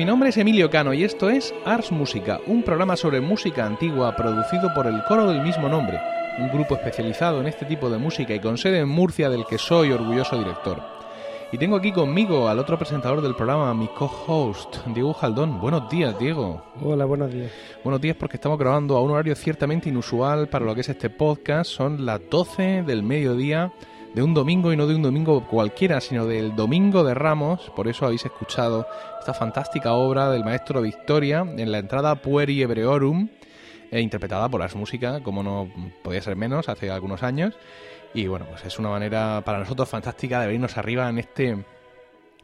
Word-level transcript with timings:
mi 0.00 0.06
nombre 0.06 0.30
es 0.30 0.38
Emilio 0.38 0.70
Cano 0.70 0.94
y 0.94 1.04
esto 1.04 1.28
es 1.28 1.52
Ars 1.66 1.92
Música, 1.92 2.40
un 2.46 2.62
programa 2.62 2.96
sobre 2.96 3.20
música 3.20 3.66
antigua 3.66 4.16
producido 4.16 4.72
por 4.72 4.86
el 4.86 5.04
coro 5.04 5.26
del 5.26 5.42
mismo 5.42 5.68
nombre, 5.68 6.00
un 6.38 6.48
grupo 6.48 6.74
especializado 6.74 7.38
en 7.38 7.48
este 7.48 7.66
tipo 7.66 7.90
de 7.90 7.98
música 7.98 8.34
y 8.34 8.40
con 8.40 8.56
sede 8.56 8.78
en 8.78 8.88
Murcia 8.88 9.28
del 9.28 9.44
que 9.44 9.58
soy 9.58 9.92
orgulloso 9.92 10.38
director. 10.38 10.82
Y 11.52 11.58
tengo 11.58 11.76
aquí 11.76 11.92
conmigo 11.92 12.48
al 12.48 12.58
otro 12.58 12.78
presentador 12.78 13.20
del 13.20 13.34
programa, 13.34 13.74
mi 13.74 13.88
co-host, 13.88 14.78
Diego 14.86 15.12
Jaldón. 15.12 15.60
Buenos 15.60 15.90
días, 15.90 16.18
Diego. 16.18 16.62
Hola, 16.82 17.04
buenos 17.04 17.30
días. 17.30 17.52
Buenos 17.84 18.00
días 18.00 18.16
porque 18.18 18.38
estamos 18.38 18.58
grabando 18.58 18.96
a 18.96 19.02
un 19.02 19.10
horario 19.10 19.36
ciertamente 19.36 19.90
inusual 19.90 20.48
para 20.48 20.64
lo 20.64 20.74
que 20.74 20.80
es 20.80 20.88
este 20.88 21.10
podcast. 21.10 21.70
Son 21.70 22.06
las 22.06 22.22
12 22.30 22.84
del 22.84 23.02
mediodía 23.02 23.70
de 24.14 24.22
un 24.22 24.34
domingo 24.34 24.72
y 24.72 24.76
no 24.76 24.86
de 24.86 24.94
un 24.94 25.02
domingo 25.02 25.46
cualquiera, 25.46 26.00
sino 26.00 26.26
del 26.26 26.56
Domingo 26.56 27.04
de 27.04 27.14
Ramos. 27.14 27.70
Por 27.76 27.88
eso 27.88 28.06
habéis 28.06 28.24
escuchado 28.24 28.86
esta 29.20 29.34
fantástica 29.34 29.92
obra 29.92 30.30
del 30.30 30.44
maestro 30.44 30.82
Victoria 30.82 31.40
en 31.40 31.70
la 31.70 31.78
entrada 31.78 32.16
Pueri 32.16 32.62
Hebreorum, 32.62 33.28
eh, 33.90 34.00
interpretada 34.00 34.48
por 34.48 34.62
Ars 34.62 34.74
Música, 34.74 35.22
como 35.22 35.42
no 35.42 35.70
podía 36.02 36.22
ser 36.22 36.36
menos, 36.36 36.68
hace 36.68 36.90
algunos 36.90 37.22
años. 37.22 37.54
Y 38.12 38.26
bueno, 38.26 38.46
pues 38.50 38.64
es 38.64 38.78
una 38.78 38.88
manera 38.88 39.42
para 39.44 39.60
nosotros 39.60 39.88
fantástica 39.88 40.40
de 40.40 40.46
venirnos 40.46 40.76
arriba 40.76 41.08
en 41.08 41.18
este 41.18 41.64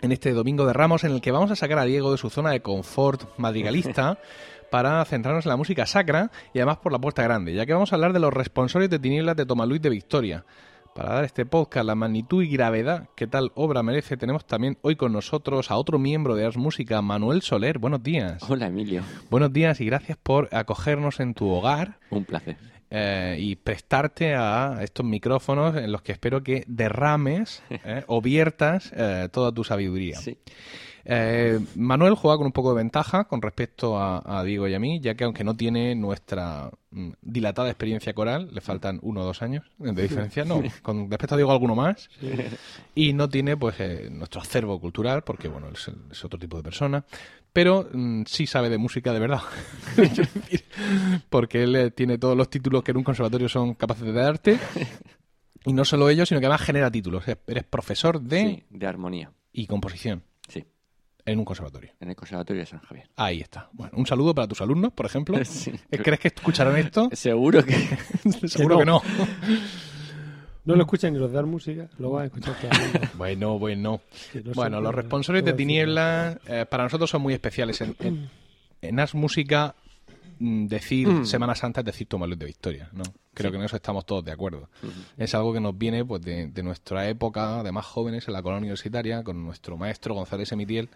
en 0.03 0.13
este 0.13 0.33
Domingo 0.33 0.67
de 0.67 0.75
Ramos 0.75 1.05
en 1.05 1.13
el 1.13 1.23
que 1.23 1.33
vamos 1.33 1.51
a 1.51 1.57
sacar 1.57 1.79
a 1.79 1.85
Diego 1.85 2.13
de 2.13 2.19
su 2.19 2.29
zona 2.29 2.51
de 2.51 2.61
confort 2.61 3.37
madrigalista 3.39 4.19
para 4.71 5.05
centrarnos 5.05 5.47
en 5.47 5.51
la 5.51 5.57
música 5.57 5.87
sacra 5.87 6.31
y 6.53 6.59
además 6.59 6.79
por 6.79 6.93
la 6.93 6.99
puerta 6.99 7.23
grande, 7.23 7.55
ya 7.55 7.65
que 7.67 7.73
vamos 7.73 7.93
a 7.93 7.97
hablar 7.97 8.13
de 8.13 8.21
los 8.21 8.33
responsables 8.33 8.91
de 8.91 8.99
tinieblas 8.99 9.37
de 9.37 9.47
Luis 9.67 9.81
de 9.81 9.89
Victoria. 9.89 10.45
Para 10.97 11.13
dar 11.13 11.25
este 11.25 11.45
podcast 11.45 11.87
la 11.87 11.95
magnitud 11.95 12.43
y 12.43 12.49
gravedad 12.49 13.11
que 13.15 13.27
tal 13.27 13.53
obra 13.55 13.83
merece, 13.83 14.17
tenemos 14.17 14.47
también 14.47 14.79
hoy 14.81 14.97
con 14.97 15.13
nosotros 15.13 15.71
a 15.71 15.77
otro 15.77 15.99
miembro 15.99 16.35
de 16.35 16.47
Ars 16.47 16.57
Música, 16.57 17.03
Manuel 17.03 17.43
Soler. 17.43 17.79
Buenos 17.79 18.03
días. 18.03 18.43
Hola, 18.49 18.69
Emilio. 18.69 19.03
Buenos 19.29 19.53
días 19.53 19.79
y 19.83 19.85
gracias 19.85 20.17
por 20.17 20.49
acogernos 20.53 21.21
en 21.21 21.35
tu 21.35 21.51
hogar. 21.51 21.99
Un 22.09 22.25
placer. 22.25 22.57
Eh, 22.89 23.37
y 23.39 23.57
prestarte 23.57 24.37
a 24.37 24.79
estos 24.81 25.05
micrófonos 25.05 25.77
en 25.77 25.93
los 25.93 26.01
que 26.01 26.13
espero 26.13 26.43
que 26.43 26.65
derrames 26.67 27.63
eh, 27.71 28.05
o 28.07 28.23
viertas 28.23 28.91
eh, 28.97 29.29
toda 29.31 29.53
tu 29.53 29.65
sabiduría. 29.65 30.17
Sí. 30.17 30.39
Eh, 31.09 31.61
Manuel 31.77 32.17
juega 32.17 32.37
con 32.37 32.47
un 32.47 32.53
poco 32.53 32.71
de 32.71 32.79
ventaja 32.79 33.25
con 33.25 33.41
respecto 33.41 33.97
a, 33.97 34.43
Diego 34.43 34.67
y 34.67 34.75
a 34.75 34.81
mí, 34.81 35.01
ya 35.01 35.15
que 35.15 35.23
aunque 35.23 35.45
no 35.45 35.57
tiene 35.57 35.95
nuestra 35.95 36.69
mm, 36.91 37.11
dilatada 37.23 37.69
experiencia 37.69 38.13
coral, 38.13 38.51
le 38.53 38.61
faltan 38.61 38.99
uno 39.03 39.21
o 39.21 39.25
dos 39.25 39.41
años 39.41 39.71
de 39.79 40.03
diferencia, 40.03 40.45
no, 40.45 40.61
con 40.83 41.09
respecto 41.09 41.37
a 41.37 41.39
Diego 41.39 41.53
alguno 41.53 41.77
más, 41.77 42.11
y 42.97 43.13
no 43.13 43.29
tiene 43.29 43.57
pues 43.57 43.77
eh, 43.79 44.09
nuestro 44.11 44.41
acervo 44.41 44.81
cultural, 44.81 45.23
porque 45.23 45.47
bueno, 45.47 45.69
es, 45.69 46.25
otro 46.25 46.41
tipo 46.41 46.57
de 46.57 46.65
persona, 46.65 47.05
pero 47.53 47.89
mm, 47.93 48.23
sí 48.27 48.49
sabe 48.49 48.69
de 48.69 48.79
música 48.79 49.13
de 49.13 49.21
verdad, 49.21 49.43
porque 51.31 51.63
él 51.63 51.77
eh, 51.77 51.91
tiene 51.93 52.19
todos 52.19 52.37
los 52.37 52.51
títulos 52.51 52.83
que 52.83 52.91
en 52.91 52.97
un 52.97 53.05
conservatorio 53.05 53.49
son 53.49 53.75
capaces 53.75 54.05
de 54.05 54.13
darte. 54.13 54.59
Y 55.69 55.73
no 55.73 55.85
solo 55.85 56.09
ello, 56.09 56.25
sino 56.25 56.39
que 56.39 56.47
además 56.47 56.63
genera 56.63 56.93
títulos. 56.93 57.25
Eres 57.27 57.65
profesor 57.65 58.21
de... 58.21 58.63
de 58.71 58.87
armonía. 58.87 59.33
Y 59.53 59.67
composición. 59.67 60.23
En 61.27 61.41
un 61.41 61.45
conservatorio. 61.45 61.91
En 62.01 62.09
el 62.09 62.15
conservatorio 62.15 62.61
de 62.61 62.67
San 62.67 62.79
Javier. 62.81 63.09
Ahí 63.17 63.41
está. 63.41 63.69
Bueno, 63.73 63.95
un 63.97 64.07
saludo 64.07 64.33
para 64.33 64.47
tus 64.47 64.61
alumnos, 64.61 64.93
por 64.93 65.07
ejemplo. 65.07 65.37
¿Crees 65.91 66.21
que 66.21 66.29
escucharán 66.29 66.77
esto? 66.77 67.11
Seguro 67.13 67.65
que. 67.65 67.75
Seguro 68.49 68.79
que 68.79 68.85
no. 68.85 69.03
no. 70.65 70.77
lo 70.77 70.83
escuchan 70.83 71.13
ni 71.13 71.19
los 71.19 71.31
de 71.31 71.35
dar 71.35 71.47
música, 71.47 71.89
lo 71.99 72.13
van 72.13 72.23
a 72.23 72.27
escuchar 72.27 72.55
Bueno, 73.15 73.59
bueno. 73.59 74.01
bueno, 74.55 74.81
los 74.81 74.95
responsables 74.95 75.45
de 75.45 75.53
Tinieblas 75.53 76.39
eh, 76.47 76.65
para 76.71 76.85
nosotros 76.85 77.11
son 77.11 77.23
muy 77.23 77.35
especiales. 77.35 77.81
En, 77.81 78.31
en, 78.81 79.01
As 79.01 79.17
Música, 79.17 79.75
decir 80.39 81.09
mm. 81.09 81.27
Semana 81.27 81.55
Santa 81.55 81.81
es 81.81 81.87
decir 81.87 82.07
Tomás 82.07 82.29
Luis 82.29 82.39
de 82.39 82.47
Victoria, 82.47 82.91
¿no? 82.93 83.03
Creo 83.35 83.51
que 83.51 83.59
en 83.59 83.65
eso 83.65 83.77
estamos 83.77 84.07
todos 84.07 84.25
de 84.25 84.33
acuerdo. 84.33 84.71
Es 85.19 85.35
algo 85.35 85.53
que 85.53 85.61
nos 85.61 85.77
viene 85.77 86.05
pues 86.05 86.23
de, 86.23 86.47
de, 86.47 86.63
nuestra 86.63 87.07
época 87.09 87.63
de 87.63 87.71
más 87.71 87.85
jóvenes 87.85 88.27
en 88.29 88.33
la 88.33 88.43
colonia 88.43 88.61
universitaria, 88.61 89.23
con 89.23 89.45
nuestro 89.45 89.77
maestro 89.77 90.15
González 90.15 90.53
Emitiel, 90.53 90.89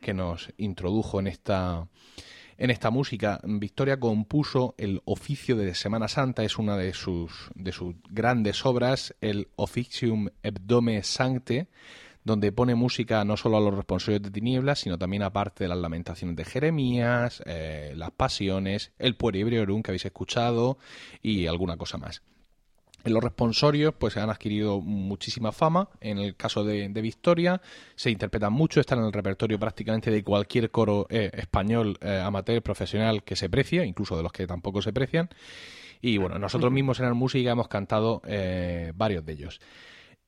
que 0.00 0.12
nos 0.12 0.52
introdujo 0.58 1.20
en 1.20 1.26
esta 1.28 1.86
en 2.58 2.70
esta 2.70 2.90
música. 2.90 3.40
Victoria 3.44 3.98
compuso 3.98 4.74
el 4.78 5.02
oficio 5.04 5.56
de 5.56 5.74
Semana 5.74 6.08
Santa, 6.08 6.44
es 6.44 6.58
una 6.58 6.76
de 6.76 6.92
sus, 6.94 7.50
de 7.54 7.72
sus 7.72 7.94
grandes 8.10 8.64
obras, 8.64 9.14
el 9.20 9.48
Officium 9.56 10.28
Hebdome 10.42 11.02
Sancte, 11.02 11.68
donde 12.26 12.50
pone 12.50 12.74
música 12.74 13.24
no 13.24 13.36
solo 13.36 13.56
a 13.56 13.60
los 13.60 13.72
responsorios 13.72 14.20
de 14.20 14.32
tinieblas, 14.32 14.80
sino 14.80 14.98
también 14.98 15.22
aparte 15.22 15.62
de 15.62 15.68
las 15.68 15.78
lamentaciones 15.78 16.34
de 16.34 16.44
Jeremías, 16.44 17.40
eh, 17.46 17.92
las 17.94 18.10
pasiones, 18.10 18.90
el 18.98 19.14
Pueri 19.14 19.42
Hebreurum 19.42 19.80
que 19.80 19.92
habéis 19.92 20.06
escuchado 20.06 20.76
y 21.22 21.46
alguna 21.46 21.76
cosa 21.76 21.98
más. 21.98 22.22
En 23.04 23.14
los 23.14 23.22
responsorios 23.22 23.94
pues 23.94 24.14
se 24.14 24.20
han 24.20 24.28
adquirido 24.28 24.80
muchísima 24.80 25.52
fama. 25.52 25.88
En 26.00 26.18
el 26.18 26.34
caso 26.34 26.64
de, 26.64 26.88
Victoria 26.88 27.62
se 27.94 28.10
interpretan 28.10 28.52
mucho, 28.52 28.80
están 28.80 28.98
en 28.98 29.04
el 29.04 29.12
repertorio 29.12 29.60
prácticamente 29.60 30.10
de 30.10 30.24
cualquier 30.24 30.72
coro 30.72 31.06
eh, 31.08 31.30
español 31.32 31.96
eh, 32.00 32.20
amateur 32.24 32.60
profesional 32.60 33.22
que 33.22 33.36
se 33.36 33.48
precie, 33.48 33.86
incluso 33.86 34.16
de 34.16 34.24
los 34.24 34.32
que 34.32 34.48
tampoco 34.48 34.82
se 34.82 34.92
precian. 34.92 35.28
Y 36.02 36.18
bueno, 36.18 36.40
nosotros 36.40 36.72
mismos 36.72 36.98
en 36.98 37.06
la 37.06 37.14
música 37.14 37.52
hemos 37.52 37.68
cantado 37.68 38.20
eh, 38.26 38.90
varios 38.96 39.24
de 39.24 39.32
ellos. 39.32 39.60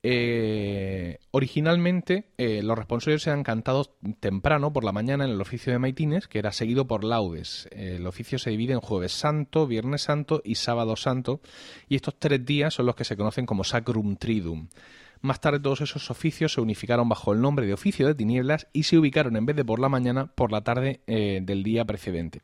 Eh, 0.05 1.19
originalmente 1.33 2.31
eh, 2.39 2.63
los 2.63 2.79
responsorios 2.79 3.23
se 3.23 3.33
han 3.33 3.43
cantado 3.43 3.97
temprano 4.21 4.73
por 4.73 4.85
la 4.85 4.93
mañana 4.93 5.25
en 5.25 5.33
el 5.33 5.41
oficio 5.41 5.73
de 5.73 5.81
maitines, 5.81 6.29
que 6.29 6.39
era 6.39 6.53
seguido 6.53 6.87
por 6.87 7.03
laudes. 7.03 7.69
el 7.73 8.07
oficio 8.07 8.39
se 8.39 8.51
divide 8.51 8.75
en 8.75 8.81
jueves 8.81 9.13
santo, 9.13 9.67
viernes 9.67 10.03
santo 10.03 10.41
y 10.45 10.55
sábado 10.55 10.95
santo, 10.95 11.41
y 11.89 11.97
estos 11.97 12.19
tres 12.19 12.45
días 12.45 12.75
son 12.75 12.87
los 12.87 12.95
que 12.95 13.05
se 13.05 13.17
conocen 13.17 13.47
como 13.47 13.65
Sacrum 13.65 14.17
Tridum. 14.17 14.69
Más 15.21 15.41
tarde 15.41 15.61
todos 15.61 15.81
esos 15.81 16.11
oficios 16.11 16.53
se 16.53 16.61
unificaron 16.61 17.09
bajo 17.09 17.33
el 17.33 17.41
nombre 17.41 17.67
de 17.67 17.73
oficio 17.73 18.07
de 18.07 18.15
tinieblas 18.15 18.69
y 18.73 18.85
se 18.85 18.99
ubicaron 18.99 19.37
en 19.37 19.47
vez 19.47 19.57
de 19.57 19.65
por 19.65 19.81
la 19.81 19.89
mañana 19.89 20.27
por 20.27 20.53
la 20.53 20.63
tarde 20.63 21.01
eh, 21.07 21.41
del 21.43 21.63
día 21.63 21.85
precedente. 21.85 22.41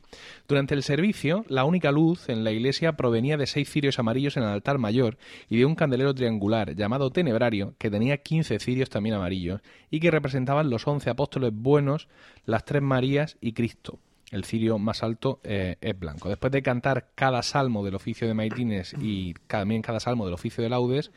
Durante 0.49 0.75
el 0.75 0.83
servicio, 0.83 1.45
la 1.49 1.65
única 1.65 1.93
luz 1.93 2.29
en 2.29 2.45
la 2.45 2.51
iglesia 2.51 2.95
provenía 2.95 3.37
de 3.37 3.47
seis 3.47 3.71
cirios 3.71 3.99
amarillos 3.99 4.37
en 4.37 4.43
el 4.43 4.49
altar 4.49 4.79
mayor 4.79 5.19
y 5.49 5.59
de 5.59 5.67
un 5.67 5.75
candelero 5.75 6.15
triangular 6.15 6.75
llamado 6.75 7.11
tenebrario 7.11 7.75
que 7.79 7.91
tenía 7.91 8.19
quince 8.19 8.59
cirios 8.59 8.91
también 8.91 9.15
amarillos 9.15 9.61
y 9.91 10.01
que 10.01 10.11
representaban 10.11 10.71
los 10.71 10.87
once 10.87 11.11
apóstoles 11.11 11.53
buenos, 11.55 12.09
las 12.45 12.65
tres 12.65 12.83
Marías 12.83 13.37
y 13.41 13.53
Cristo 13.53 13.99
el 14.35 14.45
cirio 14.45 14.79
más 14.79 15.03
alto 15.05 15.41
eh, 15.45 15.77
es 15.81 15.99
blanco. 15.99 16.29
Después 16.29 16.53
de 16.53 16.63
cantar 16.63 17.11
cada 17.15 17.43
salmo 17.43 17.85
del 17.85 17.95
oficio 17.95 18.27
de 18.27 18.35
maitines 18.35 18.95
y 19.01 19.35
también 19.47 19.81
cada 19.81 20.01
salmo 20.01 20.25
del 20.25 20.35
oficio 20.35 20.65
de 20.65 20.71
laudes, 20.71 21.13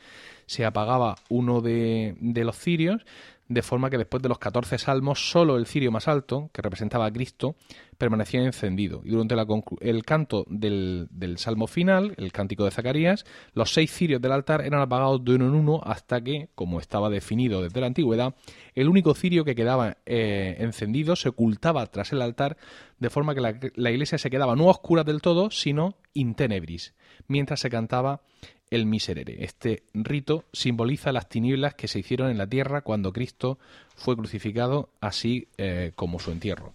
se 0.45 0.65
apagaba 0.65 1.15
uno 1.27 1.61
de, 1.61 2.15
los 2.21 2.57
cirios, 2.57 3.05
de 3.47 3.61
forma 3.63 3.89
que 3.89 3.97
después 3.97 4.21
de 4.21 4.29
los 4.29 4.37
14 4.37 4.77
salmos, 4.77 5.31
solo 5.31 5.57
el 5.57 5.65
cirio 5.65 5.91
más 5.91 6.07
alto, 6.07 6.51
que 6.53 6.61
representaba 6.61 7.07
a 7.07 7.11
Cristo, 7.11 7.55
permanecía 7.97 8.41
encendido. 8.41 9.01
Y 9.03 9.09
durante 9.09 9.35
el 9.81 10.03
canto 10.03 10.45
del, 10.49 11.07
salmo 11.37 11.67
final, 11.67 12.13
el 12.17 12.31
cántico 12.31 12.65
de 12.65 12.71
Zacarías, 12.71 13.25
los 13.53 13.73
seis 13.73 13.91
cirios 13.91 14.21
del 14.21 14.31
altar 14.31 14.61
eran 14.61 14.81
apagados 14.81 15.23
de 15.23 15.35
uno 15.35 15.47
en 15.47 15.55
uno 15.55 15.81
hasta 15.83 16.21
que, 16.21 16.49
como 16.55 16.79
estaba 16.79 17.09
definido 17.09 17.61
desde 17.61 17.81
la 17.81 17.87
antigüedad, 17.87 18.35
el 18.75 18.87
único 18.87 19.13
cirio 19.15 19.43
que 19.43 19.55
quedaba 19.55 19.97
eh, 20.05 20.57
encendido 20.59 21.15
se 21.15 21.29
ocultaba 21.29 21.85
tras 21.87 22.11
el 22.11 22.21
altar, 22.21 22.57
de 22.99 23.09
forma 23.09 23.33
que 23.33 23.41
la, 23.75 23.91
iglesia 23.91 24.17
se 24.17 24.29
quedaba 24.29 24.55
no 24.55 24.67
oscura 24.67 25.03
del 25.03 25.21
todo, 25.21 25.49
sino 25.51 25.95
in 26.13 26.35
tenebris, 26.35 26.93
mientras 27.27 27.59
se 27.59 27.69
cantaba 27.69 28.21
el 28.69 28.85
miserere. 28.85 29.43
Este 29.43 29.83
rito 29.93 30.45
simboliza 30.51 31.11
las 31.11 31.29
tinieblas 31.29 31.73
que 31.73 31.87
se 31.87 31.99
hicieron 31.99 32.29
en 32.29 32.37
la 32.37 32.47
tierra 32.47 32.81
cuando 32.81 33.13
Cristo 33.13 33.57
fue 33.95 34.15
crucificado, 34.15 34.89
así 34.99 35.47
eh, 35.57 35.93
como 35.95 36.19
su 36.19 36.31
entierro. 36.31 36.73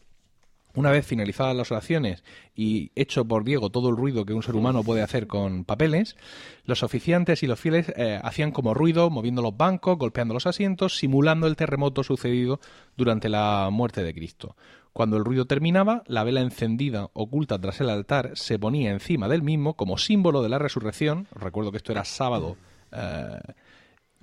Una 0.75 0.91
vez 0.91 1.07
finalizadas 1.07 1.55
las 1.55 1.71
oraciones 1.71 2.25
y 2.55 2.93
hecho 2.95 3.27
por 3.27 3.45
Diego 3.45 3.71
todo 3.71 3.91
el 3.91 3.97
ruido 3.97 4.25
que 4.25 4.33
un 4.33 4.43
ser 4.43 4.57
humano 4.57 4.83
puede 4.83 5.03
hacer 5.03 5.27
con 5.27 5.65
papeles, 5.65 6.17
los 6.65 6.83
oficiantes 6.83 7.43
y 7.43 7.47
los 7.47 7.61
fieles 7.61 7.93
eh, 7.97 8.19
hacían 8.23 8.53
como 8.53 8.73
ruido, 8.73 9.11
moviendo 9.11 9.43
los 9.43 9.57
bancos, 9.57 9.99
golpeando 9.99 10.33
los 10.33 10.47
asientos, 10.47 10.97
simulando 10.97 11.47
el 11.47 11.57
terremoto 11.57 12.03
sucedido 12.03 12.59
durante 12.97 13.29
la 13.29 13.69
muerte 13.71 14.03
de 14.03 14.15
Cristo. 14.15 14.57
Cuando 14.95 15.17
el 15.17 15.25
ruido 15.25 15.47
terminaba, 15.47 16.03
la 16.07 16.25
vela 16.25 16.41
encendida 16.41 17.11
oculta 17.13 17.59
tras 17.59 17.81
el 17.81 17.91
altar 17.91 18.33
se 18.35 18.59
ponía 18.59 18.91
encima 18.91 19.29
del 19.29 19.43
mismo 19.43 19.75
como 19.75 19.99
símbolo 19.99 20.43
de 20.43 20.49
la 20.49 20.59
resurrección. 20.59 21.29
Recuerdo 21.35 21.71
que 21.71 21.79
esto 21.79 21.93
era 21.93 22.05
sábado. 22.05 22.57
Eh, 22.93 23.41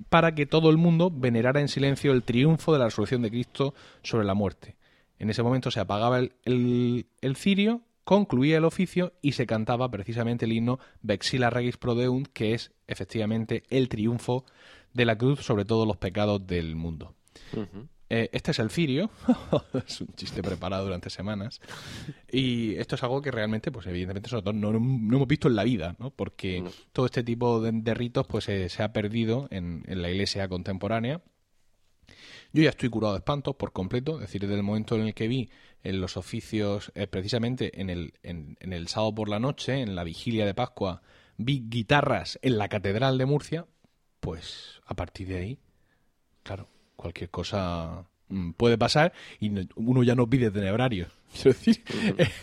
para 0.08 0.34
que 0.34 0.46
todo 0.46 0.70
el 0.70 0.78
mundo 0.78 1.10
venerara 1.12 1.60
en 1.60 1.68
silencio 1.68 2.12
el 2.12 2.22
triunfo 2.22 2.72
de 2.72 2.78
la 2.78 2.86
resurrección 2.86 3.22
de 3.22 3.30
Cristo 3.30 3.74
sobre 4.02 4.24
la 4.24 4.34
muerte. 4.34 4.76
En 5.20 5.28
ese 5.28 5.42
momento 5.42 5.70
se 5.70 5.80
apagaba 5.80 6.18
el, 6.18 7.04
cirio, 7.36 7.82
concluía 8.04 8.56
el 8.56 8.64
oficio 8.64 9.12
y 9.20 9.32
se 9.32 9.46
cantaba 9.46 9.90
precisamente 9.90 10.46
el 10.46 10.52
himno 10.52 10.80
Vexila 11.02 11.50
Regis 11.50 11.76
Prodeunt, 11.76 12.28
que 12.28 12.54
es 12.54 12.72
efectivamente 12.86 13.62
el 13.68 13.90
triunfo 13.90 14.46
de 14.94 15.04
la 15.04 15.18
cruz 15.18 15.44
sobre 15.44 15.66
todos 15.66 15.86
los 15.86 15.98
pecados 15.98 16.46
del 16.46 16.74
mundo. 16.74 17.14
Eh, 18.08 18.30
este 18.32 18.52
es 18.52 18.58
el 18.60 18.70
cirio, 18.70 19.10
es 19.86 20.00
un 20.00 20.08
chiste 20.16 20.42
preparado 20.42 20.86
durante 20.86 21.10
semanas, 21.10 21.60
y 22.32 22.74
esto 22.76 22.94
es 22.94 23.02
algo 23.02 23.20
que 23.20 23.30
realmente, 23.30 23.70
pues 23.70 23.86
evidentemente 23.86 24.30
nosotros 24.32 24.54
no, 24.54 24.70
hemos 24.70 25.28
visto 25.28 25.48
en 25.48 25.54
la 25.54 25.64
vida, 25.64 25.96
¿no? 25.98 26.10
porque 26.10 26.64
todo 26.94 27.04
este 27.04 27.22
tipo 27.22 27.60
de, 27.60 27.94
ritos 27.94 28.26
pues 28.26 28.44
se 28.44 28.82
ha 28.82 28.92
perdido 28.94 29.48
en, 29.50 29.84
en 29.86 30.00
la 30.00 30.10
iglesia 30.10 30.48
contemporánea 30.48 31.20
yo 32.52 32.62
ya 32.62 32.70
estoy 32.70 32.88
curado 32.88 33.14
de 33.14 33.18
espantos 33.18 33.54
por 33.56 33.72
completo, 33.72 34.14
es 34.16 34.22
decir, 34.22 34.40
desde 34.40 34.56
el 34.56 34.62
momento 34.62 34.96
en 34.96 35.02
el 35.02 35.14
que 35.14 35.28
vi 35.28 35.50
en 35.82 36.00
los 36.00 36.16
oficios, 36.16 36.92
eh, 36.94 37.06
precisamente 37.06 37.80
en 37.80 37.90
el, 37.90 38.14
en, 38.22 38.56
el 38.60 38.88
sábado 38.88 39.14
por 39.14 39.28
la 39.28 39.38
noche, 39.38 39.80
en 39.80 39.94
la 39.94 40.04
vigilia 40.04 40.44
de 40.44 40.54
Pascua, 40.54 41.02
vi 41.36 41.64
guitarras 41.68 42.38
en 42.42 42.58
la 42.58 42.68
Catedral 42.68 43.18
de 43.18 43.26
Murcia, 43.26 43.66
pues 44.20 44.80
a 44.84 44.94
partir 44.94 45.28
de 45.28 45.38
ahí, 45.38 45.58
claro, 46.42 46.68
cualquier 46.96 47.30
cosa 47.30 48.04
mm, 48.28 48.52
puede 48.52 48.76
pasar 48.76 49.12
y 49.38 49.50
uno 49.76 50.02
ya 50.02 50.14
no 50.14 50.28
pide 50.28 50.50
tenebrario. 50.50 51.08
Quiero 51.32 51.52
decir, 51.52 51.84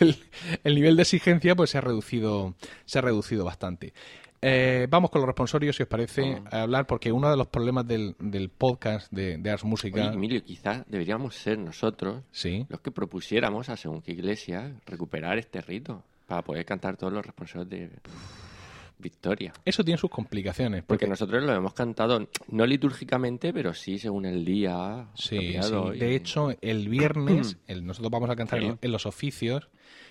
el, 0.00 0.16
el, 0.64 0.74
nivel 0.74 0.96
de 0.96 1.02
exigencia 1.02 1.54
pues 1.54 1.70
se 1.70 1.78
ha 1.78 1.82
reducido, 1.82 2.54
se 2.86 2.98
ha 2.98 3.02
reducido 3.02 3.44
bastante. 3.44 3.92
Eh, 4.40 4.86
vamos 4.88 5.10
con 5.10 5.20
los 5.20 5.26
responsorios, 5.26 5.76
si 5.76 5.82
os 5.82 5.88
parece, 5.88 6.40
a 6.50 6.62
hablar, 6.62 6.86
porque 6.86 7.10
uno 7.10 7.30
de 7.30 7.36
los 7.36 7.48
problemas 7.48 7.86
del, 7.86 8.14
del 8.20 8.50
podcast 8.50 9.10
de, 9.12 9.36
de 9.38 9.50
Ars 9.50 9.64
Música... 9.64 10.12
Emilio, 10.12 10.42
quizás 10.44 10.84
deberíamos 10.86 11.34
ser 11.34 11.58
nosotros 11.58 12.22
los 12.68 12.80
que 12.80 12.90
propusiéramos 12.90 13.68
a 13.68 13.76
según 13.76 14.00
qué 14.00 14.12
iglesia 14.12 14.76
recuperar 14.86 15.38
este 15.38 15.60
rito 15.60 16.04
para 16.26 16.42
poder 16.42 16.64
cantar 16.64 16.96
todos 16.96 17.12
los 17.12 17.24
responsorios 17.24 17.68
de 17.68 17.90
Victoria. 18.98 19.52
Eso 19.64 19.84
tiene 19.84 19.98
sus 19.98 20.10
complicaciones. 20.10 20.84
Porque, 20.84 21.06
nosotros 21.06 21.42
lo 21.42 21.52
hemos 21.54 21.72
cantado, 21.72 22.28
no 22.48 22.66
litúrgicamente, 22.66 23.52
pero 23.52 23.72
sí 23.72 23.98
según 23.98 24.26
el 24.26 24.44
día. 24.44 25.08
Sí, 25.14 25.56
sí. 25.60 25.98
De 25.98 26.14
hecho, 26.14 26.50
el 26.60 26.88
viernes, 26.88 27.58
nosotros 27.82 28.10
vamos 28.10 28.30
a 28.30 28.36
cantar 28.36 28.60
en 28.80 28.92
los 28.92 29.06
oficios 29.06 29.68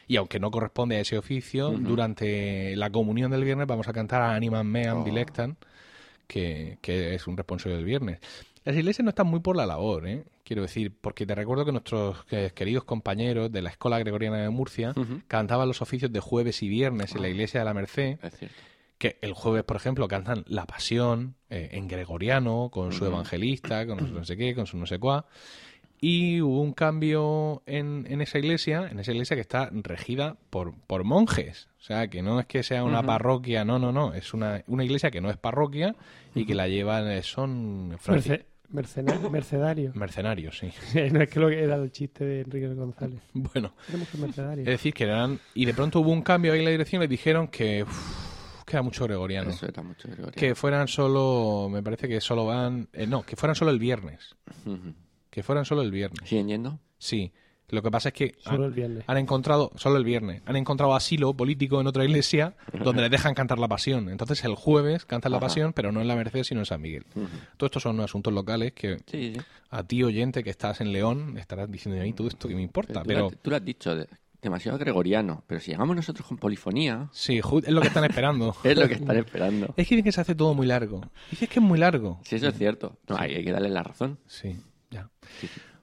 y 0.07 0.15
aunque 0.15 0.39
no 0.39 0.51
corresponde 0.51 0.95
a 0.95 1.01
ese 1.01 1.17
oficio, 1.17 1.71
durante 1.71 2.75
la 2.75 2.89
comunión 2.89 3.29
del 3.31 3.43
viernes 3.43 3.67
vamos 3.67 3.87
a 3.87 3.93
cantar 3.93 4.21
a 4.21 4.35
Animan 4.35 4.67
Meam 4.67 4.99
oh. 4.99 5.05
que, 6.27 6.77
es 6.81 7.27
un 7.27 7.35
responsorio 7.35 7.75
del 7.75 7.85
viernes. 7.85 8.19
Las 8.63 8.75
iglesias 8.75 9.03
no 9.03 9.09
están 9.09 9.27
muy 9.27 9.39
por 9.39 9.55
la 9.55 9.65
labor, 9.65 10.07
¿eh? 10.07 10.23
quiero 10.43 10.61
decir, 10.61 10.93
porque 10.99 11.25
te 11.25 11.35
recuerdo 11.35 11.65
que 11.65 11.71
nuestros 11.71 12.23
queridos 12.53 12.83
compañeros 12.85 13.51
de 13.51 13.61
la 13.61 13.69
Escuela 13.69 13.99
Gregoriana 13.99 14.37
de 14.37 14.49
Murcia 14.49 14.93
cantaban 15.27 15.67
los 15.67 15.81
oficios 15.81 16.11
de 16.11 16.19
jueves 16.19 16.63
y 16.63 16.69
viernes 16.69 17.13
en 17.15 17.21
la 17.21 17.27
ah. 17.27 17.31
iglesia 17.31 17.59
de 17.59 17.65
la 17.65 17.73
Merced. 17.73 18.17
que 18.97 19.19
el 19.21 19.33
jueves, 19.33 19.63
por 19.63 19.77
ejemplo, 19.77 20.07
cantan 20.07 20.43
la 20.47 20.65
pasión 20.65 21.35
eh, 21.49 21.69
en 21.73 21.87
gregoriano, 21.87 22.69
con 22.71 22.93
su 22.93 23.05
evangelista, 23.05 23.85
con 23.85 23.99
su 23.99 24.13
no 24.13 24.25
sé 24.25 24.37
qué, 24.37 24.55
con 24.55 24.65
su 24.65 24.77
no 24.77 24.85
sé 24.85 24.99
cuá 24.99 25.27
y 25.99 26.41
hubo 26.41 26.61
un 26.61 26.73
cambio 26.73 27.63
en, 27.65 28.05
en, 28.09 28.21
esa 28.21 28.37
iglesia, 28.37 28.87
en 28.89 28.99
esa 28.99 29.11
iglesia 29.11 29.35
que 29.35 29.41
está 29.41 29.69
regida 29.71 30.37
por, 30.49 30.75
por 30.85 31.03
monjes. 31.03 31.69
O 31.79 31.83
sea, 31.83 32.07
que 32.07 32.21
no 32.21 32.39
es 32.39 32.45
que 32.45 32.63
sea 32.63 32.83
una 32.83 33.01
parroquia, 33.03 33.65
no, 33.65 33.79
no, 33.79 33.91
no. 33.91 34.13
Es 34.13 34.33
una, 34.33 34.63
una 34.67 34.83
iglesia 34.83 35.09
que 35.09 35.21
no 35.21 35.29
es 35.29 35.37
parroquia 35.37 35.95
y 36.35 36.45
que 36.45 36.53
la 36.53 36.67
llevan, 36.67 37.09
eh, 37.09 37.23
son... 37.23 37.97
mercenarios. 39.29 39.95
Mercenarios, 39.95 40.57
sí. 40.59 40.71
no 41.11 41.21
es 41.21 41.29
que 41.29 41.39
lo 41.39 41.49
que 41.49 41.63
era 41.63 41.75
el 41.75 41.91
chiste 41.91 42.25
de 42.25 42.41
Enrique 42.41 42.67
González. 42.67 43.21
Bueno. 43.33 43.73
Es 43.91 44.65
decir, 44.65 44.93
que 44.93 45.05
eran... 45.05 45.39
Y 45.55 45.65
de 45.65 45.73
pronto 45.73 46.01
hubo 46.01 46.11
un 46.11 46.21
cambio 46.21 46.53
ahí 46.53 46.59
en 46.59 46.65
la 46.65 46.71
dirección 46.71 47.01
y 47.01 47.05
le 47.05 47.09
dijeron 47.09 47.47
que... 47.47 47.85
que 48.65 48.75
era 48.75 48.83
mucho 48.83 49.05
gregoriano. 49.05 49.49
Eso 49.49 49.65
era 49.65 49.81
mucho 49.81 50.09
gregoriano. 50.09 50.33
Que 50.33 50.53
fueran 50.53 50.87
solo... 50.87 51.69
Me 51.71 51.81
parece 51.81 52.07
que 52.07 52.21
solo 52.21 52.45
van... 52.45 52.87
Eh, 52.93 53.07
no, 53.07 53.23
que 53.23 53.35
fueran 53.35 53.55
solo 53.55 53.71
el 53.71 53.79
viernes 53.79 54.35
que 55.37 55.43
fueran 55.43 55.65
solo 55.65 55.83
el 55.83 55.91
viernes. 55.91 56.27
¿Siguen 56.27 56.47
yendo? 56.47 56.79
Sí. 56.97 57.31
Lo 57.69 57.83
que 57.83 57.91
pasa 57.91 58.09
es 58.09 58.13
que 58.15 58.33
solo 58.39 58.63
han, 58.63 58.69
el 58.69 58.71
viernes. 58.71 59.03
han 59.05 59.17
encontrado, 59.17 59.71
solo 59.75 59.97
el 59.97 60.03
viernes, 60.03 60.41
han 60.47 60.55
encontrado 60.55 60.95
asilo 60.95 61.31
político 61.35 61.79
en 61.79 61.85
otra 61.85 62.03
iglesia 62.03 62.55
donde 62.83 63.03
les 63.03 63.11
dejan 63.11 63.35
cantar 63.35 63.59
la 63.59 63.67
pasión. 63.67 64.09
Entonces 64.09 64.43
el 64.45 64.55
jueves 64.55 65.05
cantan 65.05 65.31
la 65.31 65.39
pasión, 65.39 65.73
pero 65.73 65.91
no 65.91 66.01
en 66.01 66.07
la 66.07 66.15
Merced, 66.15 66.41
sino 66.41 66.61
en 66.61 66.65
San 66.65 66.81
Miguel. 66.81 67.05
Todo 67.57 67.67
esto 67.67 67.79
son 67.79 67.99
asuntos 67.99 68.33
locales 68.33 68.73
que 68.73 68.97
a 69.69 69.83
ti, 69.83 70.01
oyente, 70.01 70.43
que 70.43 70.49
estás 70.49 70.81
en 70.81 70.91
León, 70.91 71.37
estarás 71.37 71.71
diciendo 71.71 72.01
a 72.01 72.03
mí 72.03 72.13
todo 72.13 72.29
esto 72.29 72.47
que 72.47 72.55
me 72.55 72.63
importa. 72.63 73.03
Pero, 73.05 73.29
tú, 73.29 73.51
lo 73.51 73.57
has 73.57 73.63
dicho, 73.63 73.95
demasiado 74.41 74.79
gregoriano. 74.79 75.43
Pero 75.45 75.61
si 75.61 75.69
llegamos 75.69 75.95
nosotros 75.95 76.25
con 76.25 76.37
polifonía. 76.37 77.09
Sí, 77.11 77.37
es 77.37 77.69
lo 77.69 77.81
que 77.81 77.89
están 77.89 78.05
esperando. 78.05 78.55
es 78.63 78.75
lo 78.75 78.87
que 78.87 78.95
están 78.95 79.17
esperando. 79.17 79.67
Es 79.77 79.87
que 79.87 79.93
dicen 79.93 80.03
que 80.03 80.11
se 80.13 80.21
hace 80.21 80.33
todo 80.33 80.55
muy 80.55 80.65
largo. 80.65 81.01
Dices 81.29 81.47
que 81.47 81.59
es 81.59 81.63
muy 81.63 81.77
largo. 81.77 82.19
Sí, 82.23 82.37
eso 82.37 82.47
es 82.47 82.57
cierto. 82.57 82.97
No, 83.07 83.17
hay, 83.19 83.35
hay, 83.35 83.43
que 83.43 83.51
darle 83.51 83.69
la 83.69 83.83
razón. 83.83 84.17
Sí. 84.25 84.55
Ya. 84.89 85.09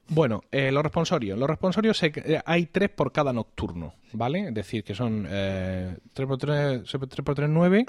Bueno, 0.07 0.43
eh, 0.51 0.71
los 0.71 0.83
responsorios. 0.83 1.37
Los 1.37 1.49
responsorios 1.49 2.01
eh, 2.03 2.41
hay 2.45 2.67
tres 2.67 2.89
por 2.89 3.11
cada 3.11 3.33
nocturno, 3.33 3.95
¿vale? 4.13 4.49
Es 4.49 4.53
decir, 4.53 4.83
que 4.83 4.93
son 4.93 5.25
eh, 5.27 5.97
3 6.13 6.27
por 6.27 6.37
3, 6.37 6.83
3 6.83 7.09
por 7.23 7.35
3, 7.35 7.49
9 7.49 7.85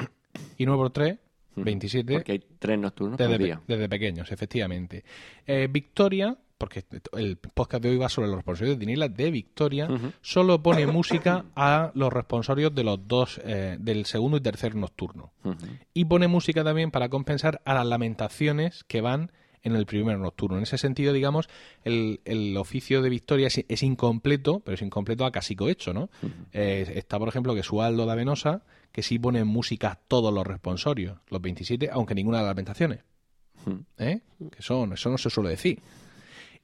y 0.56 0.64
9 0.66 0.78
por 0.78 0.90
3, 0.90 1.18
27. 1.56 2.14
Porque 2.14 2.32
hay 2.32 2.42
tres 2.58 2.78
nocturnos 2.78 3.18
desde, 3.18 3.32
por 3.32 3.44
día. 3.44 3.60
desde 3.66 3.88
pequeños, 3.88 4.30
efectivamente. 4.30 5.04
Eh, 5.46 5.68
Victoria, 5.70 6.36
porque 6.58 6.84
el 7.16 7.36
podcast 7.36 7.82
de 7.82 7.90
hoy 7.90 7.98
va 7.98 8.08
sobre 8.08 8.28
los 8.28 8.36
responsorios 8.36 8.76
de 8.76 8.80
Dinila 8.80 9.08
de 9.08 9.30
Victoria, 9.30 9.88
solo 10.20 10.62
pone 10.62 10.86
música 10.86 11.44
a 11.54 11.90
los 11.94 12.12
responsorios 12.12 12.74
de 12.74 12.84
los 12.84 13.06
dos, 13.06 13.40
eh, 13.44 13.76
del 13.78 14.06
segundo 14.06 14.38
y 14.38 14.40
tercer 14.40 14.74
nocturno. 14.74 15.32
Y 15.92 16.04
pone 16.06 16.28
música 16.28 16.64
también 16.64 16.90
para 16.90 17.08
compensar 17.08 17.60
a 17.64 17.74
las 17.74 17.86
lamentaciones 17.86 18.84
que 18.84 19.00
van 19.00 19.32
en 19.66 19.74
el 19.74 19.84
primer 19.84 20.18
nocturno. 20.18 20.56
En 20.56 20.62
ese 20.62 20.78
sentido, 20.78 21.12
digamos, 21.12 21.48
el, 21.84 22.20
el 22.24 22.56
oficio 22.56 23.02
de 23.02 23.10
Victoria 23.10 23.48
es, 23.48 23.82
incompleto, 23.82 24.60
pero 24.60 24.76
es 24.76 24.82
incompleto 24.82 25.26
a 25.26 25.32
casi 25.32 25.56
hecho, 25.58 25.92
¿no? 25.92 26.08
Eh, 26.52 26.92
está, 26.94 27.18
por 27.18 27.28
ejemplo, 27.28 27.54
que 27.54 27.64
Sualdo 27.64 28.06
da 28.06 28.14
Venosa, 28.14 28.62
que 28.92 29.02
sí 29.02 29.18
pone 29.18 29.40
en 29.40 29.48
música 29.48 29.98
todos 30.06 30.32
los 30.32 30.46
responsorios, 30.46 31.18
los 31.28 31.42
27, 31.42 31.90
aunque 31.92 32.14
ninguna 32.14 32.38
de 32.38 32.44
las 32.44 32.50
lamentaciones. 32.50 33.00
¿Eh? 33.98 34.20
Que 34.50 34.62
son, 34.62 34.92
eso 34.92 35.10
no 35.10 35.18
se 35.18 35.30
suele 35.30 35.50
decir. 35.50 35.80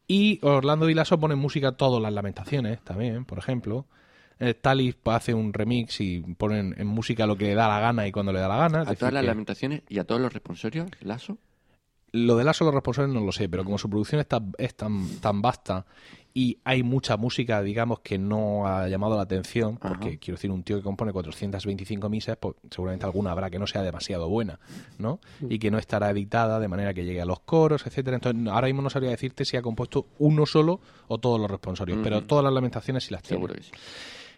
Y 0.06 0.38
Orlando 0.42 0.86
Dilaso 0.86 1.18
pone 1.18 1.34
en 1.34 1.40
música 1.40 1.72
todas 1.72 2.00
las 2.00 2.12
lamentaciones 2.12 2.80
también, 2.82 3.24
por 3.24 3.38
ejemplo. 3.38 3.86
Eh, 4.38 4.54
Talis 4.54 4.96
hace 5.04 5.34
un 5.34 5.52
remix 5.52 6.00
y 6.00 6.20
pone 6.20 6.60
en, 6.60 6.86
música 6.86 7.26
lo 7.26 7.36
que 7.36 7.46
le 7.46 7.54
da 7.54 7.66
la 7.66 7.80
gana 7.80 8.06
y 8.06 8.12
cuando 8.12 8.32
le 8.32 8.38
da 8.38 8.48
la 8.48 8.56
gana. 8.58 8.80
¿A 8.82 8.94
todas 8.94 9.12
las 9.12 9.24
lamentaciones 9.24 9.82
y 9.88 9.98
a 9.98 10.04
todos 10.04 10.20
los 10.20 10.32
responsorios, 10.32 10.88
Lazo? 11.00 11.38
Lo 12.12 12.36
de 12.36 12.44
las 12.44 12.56
solo 12.56 12.70
responsables 12.70 13.14
no 13.14 13.20
lo 13.20 13.32
sé, 13.32 13.48
pero 13.48 13.64
como 13.64 13.78
su 13.78 13.88
producción 13.88 14.20
está, 14.20 14.42
es 14.58 14.74
tan, 14.74 15.08
tan 15.20 15.40
vasta 15.40 15.86
y 16.34 16.58
hay 16.64 16.82
mucha 16.82 17.16
música, 17.16 17.62
digamos, 17.62 18.00
que 18.00 18.18
no 18.18 18.66
ha 18.66 18.88
llamado 18.88 19.16
la 19.16 19.22
atención, 19.22 19.76
porque 19.76 20.18
quiero 20.18 20.36
decir, 20.36 20.50
un 20.50 20.62
tío 20.62 20.76
que 20.76 20.82
compone 20.82 21.12
425 21.12 22.08
misas, 22.08 22.38
pues 22.38 22.56
seguramente 22.70 23.04
alguna 23.04 23.32
habrá 23.32 23.50
que 23.50 23.58
no 23.58 23.66
sea 23.66 23.82
demasiado 23.82 24.28
buena, 24.28 24.58
¿no? 24.98 25.20
Mm. 25.40 25.52
Y 25.52 25.58
que 25.58 25.70
no 25.70 25.78
estará 25.78 26.10
editada 26.10 26.58
de 26.58 26.68
manera 26.68 26.94
que 26.94 27.04
llegue 27.04 27.20
a 27.20 27.26
los 27.26 27.40
coros, 27.40 27.86
etcétera. 27.86 28.16
Entonces, 28.16 28.46
ahora 28.50 28.66
mismo 28.66 28.82
no 28.82 28.88
sabría 28.88 29.10
decirte 29.10 29.44
si 29.44 29.56
ha 29.56 29.62
compuesto 29.62 30.06
uno 30.18 30.46
solo 30.46 30.80
o 31.08 31.18
todos 31.18 31.38
los 31.38 31.50
responsorios, 31.50 31.98
pero 32.02 32.22
todas 32.22 32.44
las 32.44 32.52
lamentaciones 32.52 33.04
sí 33.04 33.12
las 33.12 33.22
tiene. 33.22 33.36
Seguro 33.36 33.54
que 33.54 33.62
sí. 33.62 33.72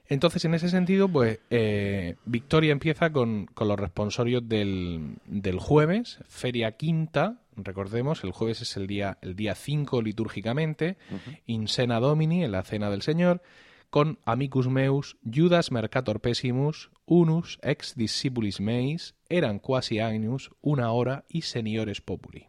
Entonces, 0.08 0.44
en 0.44 0.54
ese 0.54 0.68
sentido, 0.68 1.08
pues 1.08 1.40
eh, 1.50 2.16
Victoria 2.26 2.72
empieza 2.72 3.10
con, 3.10 3.46
con 3.46 3.68
los 3.68 3.78
responsorios 3.78 4.46
del, 4.46 5.16
del, 5.24 5.58
jueves, 5.58 6.18
Feria 6.28 6.72
Quinta, 6.72 7.40
recordemos, 7.56 8.22
el 8.22 8.32
jueves 8.32 8.60
es 8.60 8.76
el 8.76 8.86
día 8.86 9.16
el 9.22 9.34
día 9.34 9.54
5 9.54 10.02
litúrgicamente, 10.02 10.98
In 11.46 11.68
Sena 11.68 12.00
Domini, 12.00 12.44
en 12.44 12.52
la 12.52 12.64
Cena 12.64 12.90
del 12.90 13.00
Señor, 13.00 13.40
con 13.88 14.18
Amicus 14.26 14.68
Meus, 14.68 15.16
Judas 15.24 15.70
Mercator 15.70 16.20
Pessimus, 16.20 16.90
Unus 17.06 17.58
ex 17.62 17.94
discipulis 17.94 18.60
meis, 18.60 19.14
eran 19.28 19.58
quasi 19.58 20.00
agnus, 20.00 20.50
una 20.60 20.90
hora 20.90 21.24
y 21.28 21.42
seniores 21.42 22.00
populi. 22.00 22.48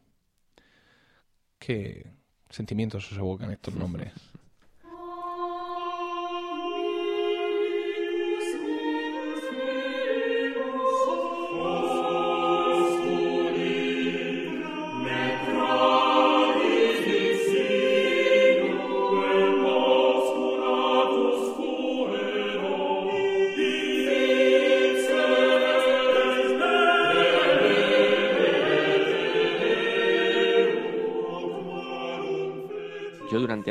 ¿Qué 1.59 2.11
sentimientos 2.49 3.11
os 3.11 3.17
evocan 3.17 3.51
estos 3.51 3.75
nombres? 3.75 4.11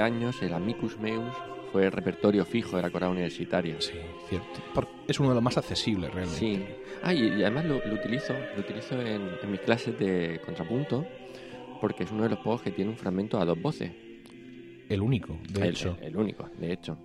años 0.01 0.43
el 0.43 0.53
Amicus 0.53 0.99
Meus 0.99 1.35
fue 1.73 1.87
el 1.87 1.93
repertorio 1.93 2.45
fijo 2.45 2.77
de 2.77 2.83
la 2.83 2.91
coral 2.91 3.11
universitaria. 3.11 3.77
Sí, 3.81 3.95
cierto. 4.29 4.89
es 5.09 5.19
uno 5.19 5.31
de 5.31 5.35
los 5.35 5.43
más 5.43 5.59
accesibles 5.59 6.13
realmente. 6.13 6.39
Sí. 6.39 6.65
Ah, 7.03 7.13
y, 7.13 7.43
además 7.43 7.65
lo, 7.65 7.77
utilizo, 7.93 8.33
lo 8.55 8.61
utilizo 8.61 9.01
en, 9.01 9.29
mis 9.51 9.61
clases 9.61 9.99
de 9.99 10.41
contrapunto 10.45 11.05
porque 11.81 12.05
es 12.05 12.13
uno 12.13 12.23
de 12.23 12.31
los 12.31 12.39
pocos 12.39 12.63
que 12.63 12.71
tiene 12.71 12.93
un 12.93 12.97
fragmento 12.97 13.41
a 13.41 13.45
dos 13.45 13.61
voces. 13.61 13.91
El 14.89 15.01
único, 15.01 15.39
de 15.51 15.69
hecho. 15.69 15.99
El, 16.01 16.17
único, 16.17 16.49
de 16.59 16.73
hecho. 16.73 16.97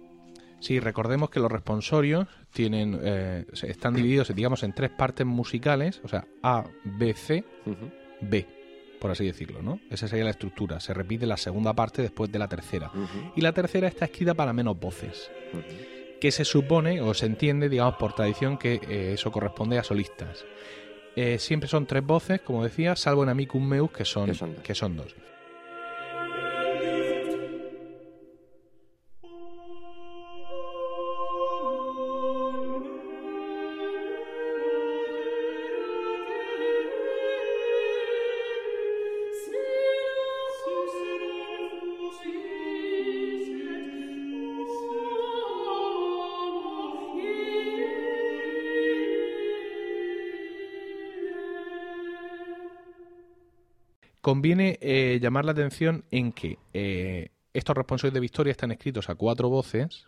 Sí, 0.60 0.80
recordemos 0.80 1.30
que 1.30 1.40
los 1.40 1.52
responsorios 1.52 2.28
tienen, 2.54 3.00
eh, 3.02 3.46
están 3.64 3.96
divididos, 3.96 4.34
digamos, 4.36 4.64
en 4.64 4.74
tres 4.74 4.92
partes 4.92 5.26
musicales, 5.26 6.02
o 6.04 6.08
sea, 6.08 6.28
A, 6.44 6.66
B, 6.84 7.14
C, 7.14 7.44
B 8.22 8.59
por 9.00 9.12
así 9.12 9.26
decirlo, 9.26 9.62
¿no? 9.62 9.80
Esa 9.90 10.08
sería 10.08 10.26
la 10.26 10.32
estructura. 10.32 10.80
Se 10.80 10.94
repite 10.94 11.26
la 11.26 11.38
segunda 11.38 11.74
parte 11.74 12.02
después 12.02 12.32
de 12.32 12.40
la 12.40 12.48
tercera. 12.48 12.92
Y 13.36 13.42
la 13.42 13.54
tercera 13.54 13.88
está 13.88 14.06
escrita 14.06 14.34
para 14.34 14.54
menos 14.54 14.80
voces. 14.80 15.32
Que 16.20 16.32
se 16.32 16.46
supone 16.46 17.02
o 17.02 17.14
se 17.14 17.26
entiende, 17.26 17.70
digamos, 17.70 17.96
por 17.96 18.14
tradición 18.14 18.58
que 18.58 18.82
eh, 18.88 19.14
eso 19.14 19.32
corresponde 19.32 19.80
a 19.80 19.84
solistas. 19.84 20.46
Eh, 21.16 21.40
siempre 21.40 21.70
son 21.70 21.86
tres 21.86 22.04
voces, 22.06 22.42
como 22.42 22.64
decía, 22.64 22.96
salvo 22.96 23.24
en 23.24 23.30
Amicum 23.30 23.68
Meus, 23.68 23.92
que 23.92 24.06
son, 24.06 24.32
Que 24.64 24.76
son 24.76 24.98
dos. 24.98 25.16
Conviene 54.30 54.78
eh, 54.80 55.18
llamar 55.20 55.44
la 55.44 55.54
atención 55.54 56.06
en 56.12 56.34
que 56.34 56.60
eh, 56.72 57.32
estos 57.52 57.76
responsorios 57.76 58.14
de 58.14 58.20
Victoria 58.20 58.52
están 58.52 58.72
escritos 58.72 59.10
a 59.10 59.16
cuatro 59.16 59.50
voces, 59.50 60.06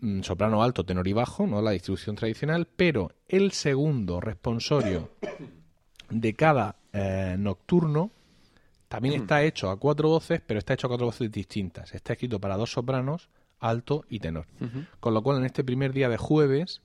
mm, 0.00 0.20
soprano 0.20 0.62
alto, 0.62 0.84
tenor 0.84 1.08
y 1.08 1.12
bajo, 1.12 1.48
no 1.48 1.60
la 1.62 1.72
distribución 1.72 2.14
tradicional, 2.14 2.68
pero 2.68 3.10
el 3.26 3.50
segundo 3.50 4.20
responsorio 4.20 5.10
de 6.10 6.34
cada 6.34 6.76
eh, 6.92 7.34
nocturno 7.40 8.12
también 8.86 9.20
está 9.20 9.42
hecho 9.42 9.68
a 9.68 9.76
cuatro 9.76 10.08
voces, 10.08 10.40
pero 10.40 10.58
está 10.58 10.74
hecho 10.74 10.86
a 10.86 10.90
cuatro 10.90 11.06
voces 11.06 11.28
distintas. 11.32 11.92
Está 11.92 12.12
escrito 12.12 12.40
para 12.40 12.56
dos 12.56 12.70
sopranos, 12.70 13.30
alto 13.58 14.04
y 14.08 14.20
tenor. 14.20 14.46
Con 15.00 15.12
lo 15.12 15.24
cual, 15.24 15.38
en 15.38 15.46
este 15.46 15.64
primer 15.64 15.92
día 15.92 16.08
de 16.08 16.18
jueves, 16.18 16.82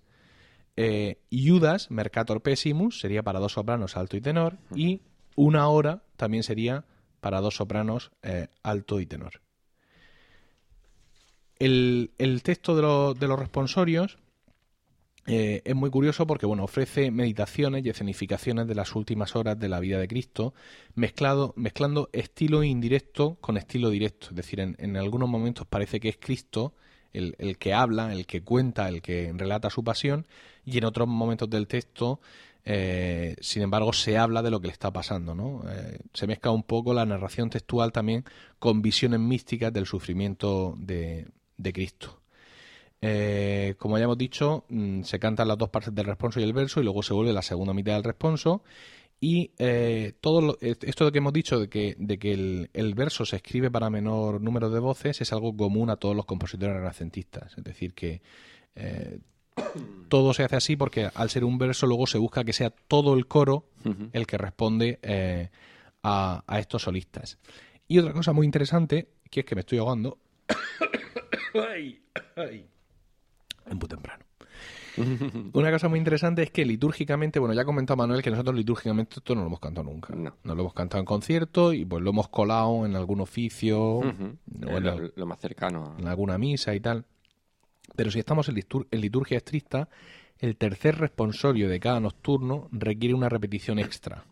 Iudas, 1.29 1.91
Mercator 1.91 2.41
Pessimus, 2.41 2.99
sería 2.99 3.21
para 3.21 3.37
dos 3.37 3.53
sopranos, 3.53 3.97
alto 3.97 4.17
y 4.17 4.21
tenor, 4.21 4.57
y 4.73 5.01
una 5.35 5.67
hora 5.67 6.03
también 6.15 6.43
sería 6.43 6.85
para 7.19 7.41
dos 7.41 7.55
sopranos 7.55 8.11
eh, 8.23 8.47
alto 8.63 8.99
y 8.99 9.05
tenor. 9.05 9.41
El, 11.57 12.11
texto 12.43 12.75
de, 12.75 13.27
los 13.27 13.39
responsorios 13.39 14.17
eh, 15.25 15.61
es 15.65 15.75
muy 15.75 15.89
curioso 15.89 16.27
porque 16.27 16.45
bueno, 16.45 16.63
ofrece 16.63 17.09
meditaciones 17.11 17.85
y 17.85 17.89
escenificaciones 17.89 18.67
de 18.67 18.75
las 18.75 18.93
últimas 18.95 19.35
horas 19.35 19.57
de 19.57 19.69
la 19.69 19.79
vida 19.79 19.97
de 19.97 20.07
Cristo, 20.07 20.53
mezclado, 20.93 21.53
mezclando 21.55 22.09
estilo 22.13 22.63
indirecto 22.63 23.37
con 23.41 23.57
estilo 23.57 23.89
directo. 23.89 24.27
Es 24.29 24.35
decir, 24.35 24.59
en, 24.59 24.97
algunos 24.97 25.29
momentos 25.29 25.65
parece 25.65 25.99
que 25.99 26.09
es 26.09 26.17
Cristo 26.17 26.73
el, 27.13 27.35
el, 27.39 27.57
que 27.57 27.73
habla, 27.73 28.11
el 28.13 28.25
que 28.25 28.43
cuenta, 28.43 28.89
el 28.89 29.01
que 29.01 29.33
relata 29.35 29.69
su 29.69 29.83
pasión, 29.83 30.27
y 30.65 30.77
en 30.77 30.85
otros 30.85 31.07
momentos 31.07 31.49
del 31.49 31.67
texto 31.67 32.19
eh, 32.67 33.35
sin 33.41 33.61
embargo, 33.61 33.93
se 33.93 34.17
habla 34.17 34.41
de 34.41 34.49
lo 34.49 34.59
que 34.59 34.67
le 34.67 34.73
está 34.73 34.91
pasando, 34.91 35.35
¿no? 35.35 35.61
Eh, 35.69 35.99
se 36.13 36.25
mezcla 36.25 36.49
un 36.49 36.63
poco 36.63 36.95
la 36.95 37.05
narración 37.05 37.51
textual 37.51 37.91
también 37.91 38.25
con 38.57 38.81
visiones 38.81 39.19
místicas 39.19 39.71
del 39.71 39.85
sufrimiento 39.85 40.75
de, 40.79 41.27
Cristo. 41.73 42.21
Eh, 43.01 43.75
como 43.77 43.99
ya 43.99 44.05
hemos 44.05 44.17
dicho, 44.17 44.65
mm, 44.69 45.03
se 45.03 45.19
cantan 45.19 45.47
las 45.47 45.59
dos 45.59 45.69
partes 45.69 45.93
del 45.93 46.07
responso 46.07 46.39
y 46.39 46.43
el 46.43 46.53
verso 46.53 46.81
y 46.81 46.83
luego 46.83 47.03
se 47.03 47.13
vuelve 47.13 47.33
la 47.33 47.43
segunda 47.43 47.73
mitad 47.73 47.93
del 47.93 48.03
responso. 48.03 48.63
Y 49.21 49.51
todo 50.19 50.57
esto 50.61 51.11
que 51.11 51.17
hemos 51.17 51.33
dicho 51.33 51.59
de 51.59 51.69
que, 51.69 51.95
el, 52.73 52.95
verso 52.95 53.25
se 53.25 53.37
escribe 53.37 53.71
para 53.71 53.89
menor 53.89 54.41
número 54.41 54.69
de 54.69 54.79
voces 54.79 55.21
es 55.21 55.31
algo 55.31 55.55
común 55.55 55.89
a 55.89 55.95
todos 55.95 56.15
los 56.15 56.25
compositores 56.25 56.75
renacentistas. 56.75 57.57
Es 57.57 57.63
decir, 57.63 57.93
que 57.93 58.21
todo 60.09 60.33
se 60.33 60.43
hace 60.43 60.55
así 60.55 60.75
porque 60.75 61.09
al 61.13 61.29
ser 61.29 61.43
un 61.43 61.57
verso 61.57 61.87
luego 61.87 62.07
se 62.07 62.17
busca 62.17 62.43
que 62.43 62.53
sea 62.53 62.69
todo 62.69 63.15
el 63.15 63.27
coro 63.27 63.65
el 64.13 64.25
que 64.25 64.37
responde 64.37 64.99
eh, 65.01 65.49
a, 66.03 66.43
estos 66.59 66.83
solistas. 66.83 67.37
Y 67.87 67.99
otra 67.99 68.13
cosa 68.13 68.33
muy 68.33 68.45
interesante, 68.45 69.09
que 69.29 69.41
es 69.41 69.45
que 69.45 69.55
me 69.55 69.61
estoy 69.61 69.77
ahogando. 69.77 70.17
ay, 71.53 72.01
ay. 72.35 72.67
En 73.67 73.77
muy 73.77 73.87
temprano. 73.87 74.23
Una 75.53 75.71
cosa 75.71 75.89
muy 75.89 75.99
interesante 75.99 76.43
es 76.43 76.51
que 76.51 76.65
litúrgicamente, 76.65 77.39
bueno, 77.39 77.53
ya 77.53 77.61
ha 77.61 77.65
comentado 77.65 77.97
Manuel 77.97 78.21
que 78.21 78.31
nosotros 78.31 78.55
litúrgicamente 78.55 79.15
esto 79.17 79.35
no 79.35 79.41
lo 79.41 79.47
hemos 79.47 79.59
cantado 79.59 79.89
nunca. 79.89 80.15
No. 80.15 80.33
lo 80.43 80.53
hemos 80.53 80.73
cantado 80.73 80.99
en 81.01 81.05
concierto 81.05 81.73
y 81.73 81.85
pues 81.85 82.01
lo 82.01 82.11
hemos 82.11 82.29
colado 82.29 82.85
en 82.85 82.95
algún 82.95 83.21
oficio. 83.21 84.01
lo, 85.15 85.25
más 85.25 85.39
cercano. 85.39 85.95
En 85.99 86.07
alguna 86.07 86.37
misa 86.37 86.73
y 86.73 86.79
tal. 86.79 87.05
Pero 87.95 88.11
si 88.11 88.19
estamos 88.19 88.49
en, 88.49 88.55
liturgia 88.91 89.37
estricta, 89.37 89.89
el 90.39 90.57
tercer 90.57 90.97
responsorio 90.97 91.69
de 91.69 91.79
cada 91.79 91.99
nocturno 91.99 92.67
requiere 92.71 93.13
una 93.13 93.29
repetición 93.29 93.79
extra. 93.79 94.25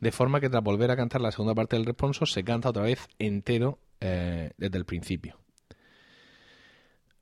De 0.00 0.12
forma 0.12 0.40
que 0.40 0.48
tras 0.48 0.62
volver 0.62 0.90
a 0.90 0.96
cantar 0.96 1.20
la 1.20 1.32
segunda 1.32 1.54
parte 1.54 1.76
del 1.76 1.86
responso 1.86 2.26
se 2.26 2.44
canta 2.44 2.70
otra 2.70 2.82
vez 2.82 3.08
entero 3.18 3.78
eh, 4.00 4.50
desde 4.56 4.78
el 4.78 4.84
principio. 4.84 5.38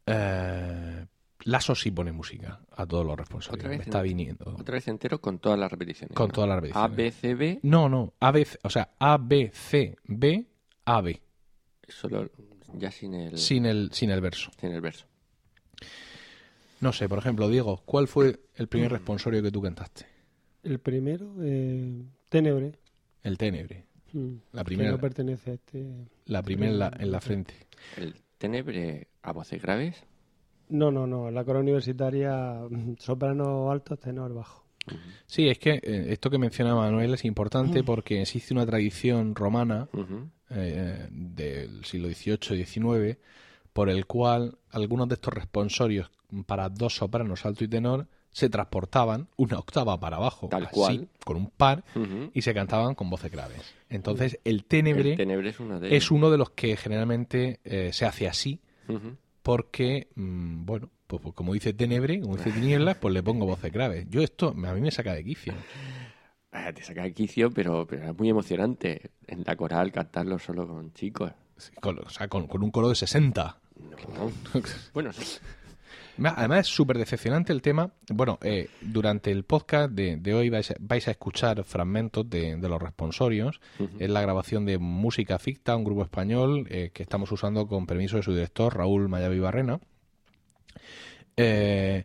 Eh, 0.06 1.06
Lasso 1.45 1.75
sí 1.75 1.90
pone 1.90 2.12
música 2.12 2.61
a 2.73 2.87
todos 2.87 3.06
los 3.06 3.16
responsorios. 3.16 3.64
Otra 3.64 3.71
vez 3.71 3.87
está 3.87 4.02
viniendo. 4.02 4.56
Otra 4.59 4.75
vez 4.75 4.88
entero 4.88 5.21
con 5.21 5.38
todas 5.38 5.59
las 5.59 5.71
repeticiones. 5.71 6.14
Con 6.14 6.30
todas 6.30 6.49
las 6.49 6.56
repeticiones. 6.56 6.92
A, 6.92 6.95
B, 6.95 7.11
C, 7.12 7.35
B. 7.35 7.61
No, 7.62 7.88
no. 7.88 8.14
A, 8.21 8.33
B, 8.33 8.47
o 8.62 8.71
sea, 8.71 8.90
A, 8.99 9.16
B, 9.16 9.50
C, 9.52 9.97
B, 10.04 10.47
A, 10.85 11.00
B. 11.00 11.21
Solo 11.88 12.28
ya 12.75 12.90
sin 12.90 13.14
el... 13.14 13.38
Sin 13.38 13.64
el, 13.64 13.90
sin 13.92 14.11
el 14.11 14.21
verso. 14.21 14.50
Sin 14.59 14.73
el 14.73 14.80
verso. 14.80 15.06
No 16.87 16.93
sé, 16.93 17.09
por 17.09 17.19
ejemplo, 17.19 17.49
Diego, 17.49 17.83
¿cuál 17.85 18.07
fue 18.07 18.38
el 18.55 18.69
primer 18.69 18.93
responsorio 18.93 19.43
que 19.43 19.50
tú 19.50 19.61
cantaste? 19.61 20.07
El 20.62 20.78
primero, 20.78 21.35
eh, 21.43 22.05
Tenebre. 22.28 22.75
El 23.25 23.37
Tenebre. 23.37 23.87
Mm, 24.12 24.35
la 24.52 24.62
primera. 24.62 24.93
no 24.93 24.99
pertenece 24.99 25.50
a 25.50 25.55
este. 25.55 26.07
La 26.26 26.45
primera 26.45 26.93
en 26.97 27.11
la, 27.11 27.21
frente. 27.21 27.55
¿El 27.97 28.14
Tenebre 28.38 29.09
a 29.23 29.33
voces 29.33 29.61
graves? 29.61 30.05
No, 30.69 30.93
no, 30.93 31.09
no. 31.09 31.28
La 31.33 31.45
coro 31.45 31.59
universitaria, 31.59 32.61
soprano 33.00 33.73
alto, 33.73 33.97
tenor 33.97 34.33
bajo. 34.33 34.64
Sí, 35.26 35.49
es 35.49 35.59
que 35.59 35.81
eh, 35.83 36.07
esto 36.11 36.31
que 36.31 36.38
menciona 36.38 36.76
Manuel 36.76 37.14
es 37.14 37.25
importante 37.25 37.83
porque 37.83 38.23
existe 38.23 38.55
una 38.55 38.64
tradición 38.64 39.35
romana 39.35 39.88
eh, 40.50 41.09
del 41.11 41.85
siglo 41.85 42.07
XVIII 42.07 42.61
y 42.61 42.64
XIX 42.64 43.19
por 43.76 43.90
el 43.90 44.06
cual 44.06 44.56
algunos 44.71 45.06
de 45.06 45.16
estos 45.16 45.35
responsorios 45.35 46.11
para 46.47 46.71
dos 46.71 46.97
sopranos 46.97 47.45
alto 47.45 47.62
y 47.62 47.68
tenor 47.68 48.09
se 48.30 48.49
transportaban 48.49 49.28
una 49.37 49.59
octava 49.59 50.00
para 50.00 50.16
abajo, 50.16 50.49
Tal 50.49 50.71
cual. 50.71 51.09
con 51.23 51.37
un 51.37 51.50
par, 51.50 51.85
y 52.33 52.40
se 52.40 52.54
cantaban 52.54 52.95
con 52.95 53.11
voces 53.11 53.30
graves. 53.30 53.75
Entonces, 53.90 54.40
el 54.45 54.64
tenebre, 54.64 55.12
es, 55.12 55.59
es, 55.92 56.11
uno 56.11 56.30
de 56.30 56.38
los 56.38 56.50
que 56.50 56.78
generalmente 56.78 57.61
eh, 57.64 57.90
se 57.92 58.06
hace 58.06 58.26
así, 58.26 58.62
porque, 59.42 60.09
mm, 60.14 60.64
bueno, 60.64 60.88
pues, 61.06 61.21
pues, 61.21 61.35
como 61.35 61.52
dice 61.52 61.75
tenebre, 61.75 62.18
como 62.23 62.38
dice 62.38 62.52
tinieblas, 62.52 62.97
pues 62.97 63.12
le 63.12 63.23
pongo 63.23 63.45
voces 63.45 63.71
graves. 63.71 64.06
Yo 64.09 64.23
esto, 64.23 64.54
a 64.56 64.73
mí 64.73 64.80
me 64.80 64.90
saca 64.90 65.12
de 65.12 65.23
quicio. 65.23 65.52
Ah, 66.50 66.73
te 66.73 66.83
saca 66.83 67.02
de 67.02 67.12
quicio, 67.12 67.50
pero, 67.50 67.87
pero 67.87 68.11
es 68.11 68.18
muy 68.18 68.30
emocionante 68.30 69.11
en 69.26 69.45
la 69.45 69.54
coral 69.54 69.92
cantarlo 69.92 70.38
solo 70.38 70.66
con 70.66 70.95
chicos. 70.95 71.30
con, 71.83 71.99
o 71.99 72.09
sea, 72.09 72.28
con, 72.28 72.47
con, 72.47 72.62
un 72.62 72.71
coro 72.71 72.88
de 72.88 72.95
60. 72.95 73.61
bueno, 74.95 75.11
Además 76.25 76.61
es 76.61 76.66
súper 76.68 76.99
decepcionante 76.99 77.52
el 77.52 77.61
tema. 77.61 77.90
Bueno, 78.09 78.38
eh, 78.42 78.71
durante 78.80 79.30
el 79.30 79.45
podcast 79.45 79.92
de, 79.92 80.35
hoy 80.35 80.49
vais, 80.49 81.09
a 81.09 81.11
escuchar 81.11 81.62
fragmentos 81.64 82.28
de, 82.28 82.56
los 82.56 82.80
responsorios. 82.80 83.61
Es 83.99 84.09
la 84.09 84.23
grabación 84.23 84.64
de 84.64 84.78
Música 84.78 85.38
Ficta, 85.38 85.76
un 85.76 85.85
grupo 85.85 86.02
español 86.02 86.66
eh, 86.71 86.90
que 86.92 87.02
estamos 87.02 87.30
usando 87.33 87.66
con 87.66 87.87
permiso 87.87 88.16
de 88.16 88.23
su 88.23 88.33
director, 88.33 88.75
Raúl 88.76 89.09
Mayavi 89.09 89.38
Barrena. 89.38 89.78
Eh, 91.37 92.04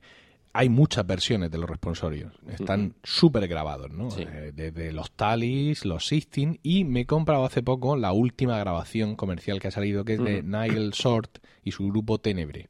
hay 0.53 0.69
muchas 0.69 1.05
versiones 1.07 1.49
de 1.49 1.57
los 1.57 1.69
responsorios. 1.69 2.33
Están 2.47 2.95
súper 3.03 3.47
grabados, 3.47 3.89
¿no? 3.91 4.09
Eh, 4.17 4.51
desde 4.53 4.91
los 4.91 5.11
Talis, 5.11 5.85
los 5.85 6.07
Sistine, 6.07 6.59
y 6.61 6.83
me 6.83 7.01
he 7.01 7.05
comprado 7.05 7.45
hace 7.45 7.63
poco 7.63 7.95
la 7.95 8.11
última 8.11 8.57
grabación 8.59 9.15
comercial 9.15 9.59
que 9.59 9.69
ha 9.69 9.71
salido, 9.71 10.03
que 10.03 10.13
es 10.13 10.23
de 10.23 10.43
Nigel 10.43 10.91
Short 10.91 11.39
y 11.63 11.71
su 11.71 11.87
grupo 11.87 12.19
Tenebre. 12.19 12.67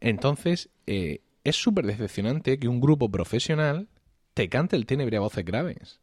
Entonces, 0.00 0.70
eh, 0.86 1.20
es 1.44 1.56
súper 1.56 1.86
decepcionante 1.86 2.58
que 2.58 2.68
un 2.68 2.80
grupo 2.80 3.10
profesional 3.10 3.88
te 4.34 4.48
cante 4.48 4.76
el 4.76 4.86
Tenebre 4.86 5.18
a 5.18 5.20
voces 5.20 5.44
graves. 5.44 6.00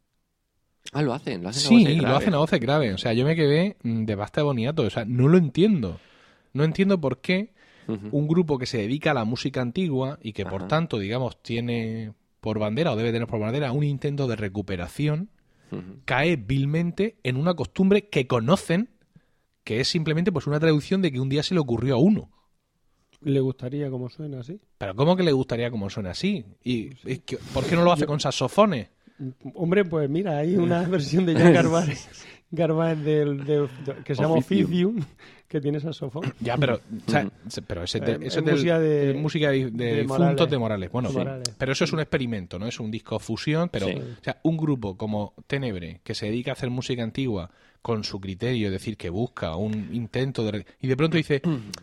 Ah, 0.92 1.02
lo 1.02 1.12
hacen, 1.12 1.42
lo 1.42 1.50
hacen 1.50 1.62
sí, 1.62 1.74
a 1.74 1.78
voces 1.78 2.02
lo 2.02 2.16
hacen 2.16 2.34
a 2.34 2.38
voces 2.38 2.60
graves. 2.60 2.94
O 2.94 2.98
sea, 2.98 3.12
yo 3.12 3.24
me 3.24 3.36
quedé 3.36 3.76
mm, 3.82 4.04
de 4.04 4.14
basta 4.14 4.42
boniato. 4.42 4.82
O 4.82 4.90
sea, 4.90 5.04
no 5.04 5.28
lo 5.28 5.36
entiendo. 5.36 6.00
No 6.52 6.64
entiendo 6.64 7.00
por 7.00 7.20
qué 7.20 7.52
un 8.10 8.28
grupo 8.28 8.58
que 8.58 8.66
se 8.66 8.78
dedica 8.78 9.10
a 9.10 9.14
la 9.14 9.24
música 9.24 9.60
antigua 9.60 10.18
y 10.22 10.32
que 10.32 10.44
por 10.44 10.68
tanto, 10.68 10.98
digamos, 10.98 11.42
tiene 11.42 12.12
por 12.40 12.58
bandera 12.58 12.92
o 12.92 12.96
debe 12.96 13.12
tener 13.12 13.28
por 13.28 13.40
bandera 13.40 13.72
un 13.72 13.84
intento 13.84 14.26
de 14.26 14.36
recuperación, 14.36 15.30
cae 16.04 16.36
vilmente 16.36 17.18
en 17.22 17.36
una 17.36 17.54
costumbre 17.54 18.08
que 18.08 18.26
conocen, 18.26 18.90
que 19.64 19.80
es 19.80 19.88
simplemente 19.88 20.32
pues 20.32 20.46
una 20.46 20.60
traducción 20.60 21.02
de 21.02 21.12
que 21.12 21.20
un 21.20 21.28
día 21.28 21.42
se 21.42 21.54
le 21.54 21.60
ocurrió 21.60 21.94
a 21.94 21.98
uno. 21.98 22.30
¿Le 23.22 23.40
gustaría 23.40 23.90
como 23.90 24.08
suena 24.08 24.40
así? 24.40 24.58
Pero 24.78 24.94
¿cómo 24.96 25.14
que 25.14 25.22
le 25.22 25.32
gustaría 25.32 25.70
como 25.70 25.90
suena 25.90 26.10
así? 26.10 26.44
¿Y 26.64 26.90
por 27.52 27.66
qué 27.66 27.76
no 27.76 27.84
lo 27.84 27.92
hace 27.92 28.06
con 28.06 28.18
saxofones? 28.18 28.88
Hombre, 29.54 29.84
pues 29.84 30.08
mira, 30.08 30.38
hay 30.38 30.56
una 30.56 30.82
versión 30.88 31.26
de 31.26 31.34
Jan 31.34 31.52
Garván 32.50 33.04
del, 33.04 33.68
que 34.04 34.14
se 34.14 34.22
llama 34.22 34.34
Oficium, 34.34 35.00
que 35.46 35.60
tiene 35.60 35.80
saxofón. 35.80 36.32
Ya, 36.40 36.56
pero, 36.56 36.80
pero 37.66 37.84
ese, 37.84 37.98
eh, 37.98 38.18
es 38.22 38.42
música 38.42 38.78
de, 38.78 39.14
música 39.14 39.50
de, 39.50 39.70
de, 39.70 40.06
de 40.48 40.58
Morales. 40.58 40.90
Bueno, 40.90 41.10
pero 41.58 41.72
eso 41.72 41.84
es 41.84 41.92
un 41.92 42.00
experimento, 42.00 42.58
¿no? 42.58 42.66
Es 42.66 42.80
un 42.80 42.90
disco 42.90 43.18
fusión, 43.18 43.68
pero 43.68 43.86
o 43.86 44.22
sea, 44.22 44.40
un 44.42 44.56
grupo 44.56 44.96
como 44.96 45.34
Tenebre, 45.46 46.00
que 46.02 46.14
se 46.14 46.26
dedica 46.26 46.50
a 46.50 46.54
hacer 46.54 46.70
música 46.70 47.02
antigua 47.02 47.50
con 47.82 48.04
su 48.04 48.20
criterio, 48.20 48.66
es 48.66 48.72
decir, 48.72 48.96
que 48.96 49.08
busca 49.08 49.56
un 49.56 49.88
intento 49.92 50.44
de... 50.44 50.66
Y 50.80 50.86
de 50.86 50.96
pronto 50.96 51.16
dice, 51.16 51.40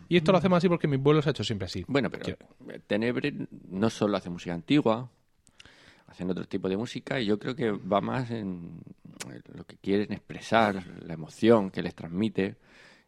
y 0.08 0.16
esto 0.16 0.32
lo 0.32 0.38
hacemos 0.38 0.58
así 0.58 0.68
porque 0.68 0.86
mi 0.86 0.96
pueblo 0.98 1.22
se 1.22 1.30
ha 1.30 1.32
hecho 1.32 1.44
siempre 1.44 1.66
así. 1.66 1.84
Bueno, 1.88 2.08
pero 2.10 2.36
Tenebre 2.86 3.34
no 3.68 3.90
solo 3.90 4.16
hace 4.16 4.30
música 4.30 4.54
antigua, 4.54 5.10
hacen 6.08 6.30
otro 6.30 6.44
tipo 6.46 6.68
de 6.68 6.76
música 6.76 7.20
y 7.20 7.26
yo 7.26 7.38
creo 7.38 7.54
que 7.54 7.70
va 7.70 8.00
más 8.00 8.30
en 8.30 8.80
lo 9.54 9.64
que 9.64 9.76
quieren 9.76 10.12
expresar, 10.12 10.82
la 11.02 11.14
emoción 11.14 11.70
que 11.70 11.82
les 11.82 11.94
transmite 11.94 12.56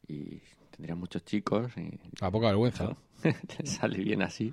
y 0.07 0.41
tendrían 0.71 0.99
muchos 0.99 1.25
chicos. 1.25 1.73
Y, 1.77 1.99
a 2.21 2.31
poca 2.31 2.49
vergüenza. 2.49 2.97
sale 3.65 3.99
bien 3.99 4.23
así. 4.23 4.53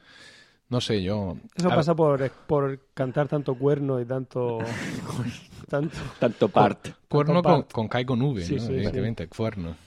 No 0.70 0.82
sé, 0.82 1.02
yo. 1.02 1.38
Eso 1.56 1.70
pasa 1.70 1.96
por, 1.96 2.30
por 2.46 2.88
cantar 2.94 3.30
tanto 3.30 3.56
cuerno 3.56 4.02
y 4.02 4.06
tanto. 4.06 4.60
tanto, 5.70 5.98
tanto 6.20 6.50
part. 6.50 6.90
Cuerno 7.08 7.42
con, 7.42 7.64
con 7.64 7.88
Kai 7.88 8.04
con 8.04 8.22
V, 8.22 8.44
evidentemente, 8.44 9.28
cuerno. 9.28 9.78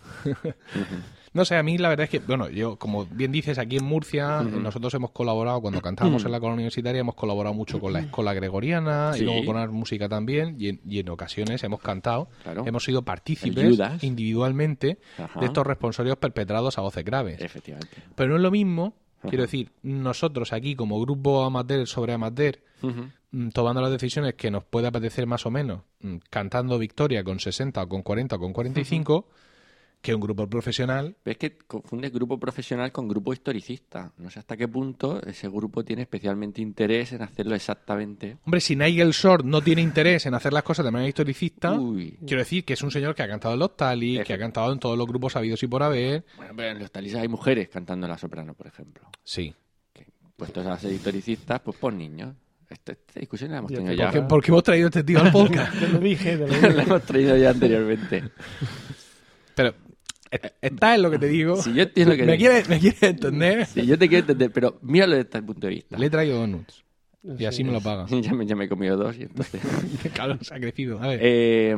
No 1.33 1.45
sé, 1.45 1.57
a 1.57 1.63
mí 1.63 1.79
la 1.79 1.89
verdad 1.89 2.05
es 2.05 2.11
que, 2.11 2.19
bueno, 2.19 2.49
yo, 2.49 2.77
como 2.77 3.07
bien 3.07 3.31
dices, 3.31 3.59
aquí 3.59 3.77
en 3.77 3.85
Murcia, 3.85 4.43
nosotros 4.43 4.93
hemos 4.95 5.13
colaborado, 5.13 5.61
cuando 5.61 5.81
cantábamos 5.81 6.25
en 6.25 6.33
la 6.33 6.41
colonia 6.41 6.63
universitaria, 6.63 7.01
hemos 7.01 7.15
colaborado 7.15 7.55
mucho 7.55 7.79
con 7.79 7.93
la 7.93 8.01
escuela 8.01 8.35
gregoriana 8.35 9.13
y 9.17 9.21
luego 9.23 9.45
con 9.45 9.57
la 9.57 9.67
música 9.69 10.09
también, 10.09 10.57
y 10.59 10.99
en, 10.99 11.09
ocasiones 11.09 11.63
hemos 11.63 11.81
cantado, 11.81 12.29
hemos 12.67 12.85
sido 12.85 13.03
partícipes 13.03 13.79
individualmente 14.03 14.99
de 15.39 15.47
estos 15.47 15.67
responsorios 15.67 16.17
perpetrados 16.17 16.79
a 16.79 16.81
voces 16.81 17.05
graves. 17.05 17.41
Efectivamente. 17.41 17.97
Pero 18.17 18.31
no 18.31 18.37
es 18.37 18.43
lo 18.43 18.51
mismo, 18.51 18.95
quiero 19.29 19.43
decir, 19.43 19.71
nosotros 19.83 20.53
aquí 20.53 20.75
como 20.75 21.01
grupo 21.01 21.45
amateur 21.45 21.87
sobre 21.87 22.13
amateur, 22.13 22.59
mm, 22.83 23.51
tomando 23.51 23.81
las 23.81 23.93
decisiones 23.93 24.35
que 24.35 24.51
nos 24.51 24.65
puede 24.65 24.89
apetecer 24.89 25.27
más 25.27 25.47
o 25.47 25.51
menos, 25.51 25.83
mm, 26.01 26.17
cantando 26.29 26.79
Victoria 26.79 27.23
con 27.23 27.39
60 27.39 27.83
o 27.83 27.89
con 27.89 28.03
40 28.03 28.37
o 28.37 28.39
con 28.41 28.53
45, 28.53 29.29
que 30.01 30.15
un 30.15 30.21
grupo 30.21 30.47
profesional. 30.49 31.17
es 31.25 31.37
que 31.37 31.59
confunde 31.59 32.09
grupo 32.09 32.39
profesional 32.39 32.91
con 32.91 33.07
grupo 33.07 33.33
historicista. 33.33 34.13
No 34.17 34.31
sé 34.31 34.39
hasta 34.39 34.57
qué 34.57 34.67
punto 34.67 35.21
ese 35.23 35.49
grupo 35.49 35.85
tiene 35.85 36.03
especialmente 36.03 36.63
interés 36.63 37.13
en 37.13 37.23
hacerlo 37.23 37.55
exactamente. 37.55 38.39
Hombre, 38.45 38.61
si 38.61 38.77
Nigel 38.77 39.11
Short 39.11 39.45
no 39.45 39.61
tiene 39.61 39.83
interés 39.83 40.25
en 40.27 40.35
hacer 40.35 40.53
las 40.53 40.63
cosas 40.63 40.85
de 40.85 40.91
manera 40.91 41.09
historicista, 41.09 41.79
quiero 42.27 42.39
decir 42.39 42.65
que 42.65 42.73
es 42.73 42.83
un 42.83 42.91
señor 42.91 43.15
que 43.15 43.23
ha 43.23 43.29
cantado 43.29 43.55
en 43.55 43.61
los 43.61 43.77
talis, 43.77 44.25
que 44.25 44.33
ha 44.33 44.39
cantado 44.39 44.73
en 44.73 44.79
todos 44.79 44.97
los 44.97 45.07
grupos 45.07 45.37
habidos 45.37 45.63
y 45.63 45.67
por 45.67 45.83
haber. 45.83 46.25
Bueno, 46.37 46.55
pero 46.57 46.71
en 46.71 46.79
los 46.79 46.91
talis 46.91 47.15
hay 47.15 47.29
mujeres 47.29 47.69
cantando 47.69 48.07
en 48.07 48.13
la 48.13 48.19
soprano, 48.19 48.55
por 48.55 48.67
ejemplo. 48.67 49.07
Sí. 49.23 49.55
Que, 49.93 50.07
puestos 50.35 50.67
a 50.67 50.79
ser 50.79 50.93
historicistas, 50.93 51.61
pues 51.61 51.77
por 51.77 51.93
niños. 51.93 52.35
Esta, 52.71 52.95
discusión 53.17 53.51
la 53.51 53.59
hemos 53.59 53.73
tenido 53.73 53.93
ya. 53.93 54.29
¿Por 54.29 54.43
qué, 54.43 54.51
hemos 54.51 54.63
traído 54.63 54.87
este 54.87 55.03
tío 55.03 55.21
al 55.21 55.33
podcast? 55.33 55.75
lo 55.75 55.99
dije, 55.99 56.37
lo 56.37 56.47
dije. 56.47 56.71
la 56.71 56.85
hemos 56.85 57.03
traído 57.03 57.37
ya 57.37 57.51
anteriormente. 57.51 58.31
Pero 59.57 59.75
Está 60.61 60.95
en 60.95 61.03
lo 61.03 61.11
que 61.11 61.19
te 61.19 61.29
digo. 61.29 61.57
Si 61.57 61.75
yo 61.75 61.83
entiendo 61.83 62.17
que 62.17 62.25
me, 62.25 62.37
quieres, 62.39 62.69
me 62.69 62.79
quieres 62.79 63.03
entender. 63.03 63.67
Sí, 63.67 63.87
yo 63.87 63.99
te 63.99 64.09
quiero 64.09 64.21
entender, 64.21 64.53
pero 64.53 64.79
míralo 64.83 65.17
desde 65.17 65.29
este 65.29 65.43
punto 65.43 65.67
de 65.67 65.75
vista. 65.75 65.99
Le 65.99 66.07
he 66.07 66.11
traído 66.11 66.39
donuts. 66.39 66.85
Y 67.39 67.45
así 67.45 67.65
me 67.65 67.73
lo 67.73 67.81
paga. 67.81 68.07
ya, 68.21 68.33
me, 68.33 68.47
ya 68.47 68.57
me 68.57 68.65
he 68.65 68.69
comido 68.69 68.97
dos 68.97 69.17
y 69.19 69.23
entonces... 69.23 69.61
claro, 70.15 70.39
se 70.41 70.55
ha 70.55 70.61
crecido. 70.61 71.03
A 71.03 71.09
ver. 71.09 71.21
Eh, 71.23 71.77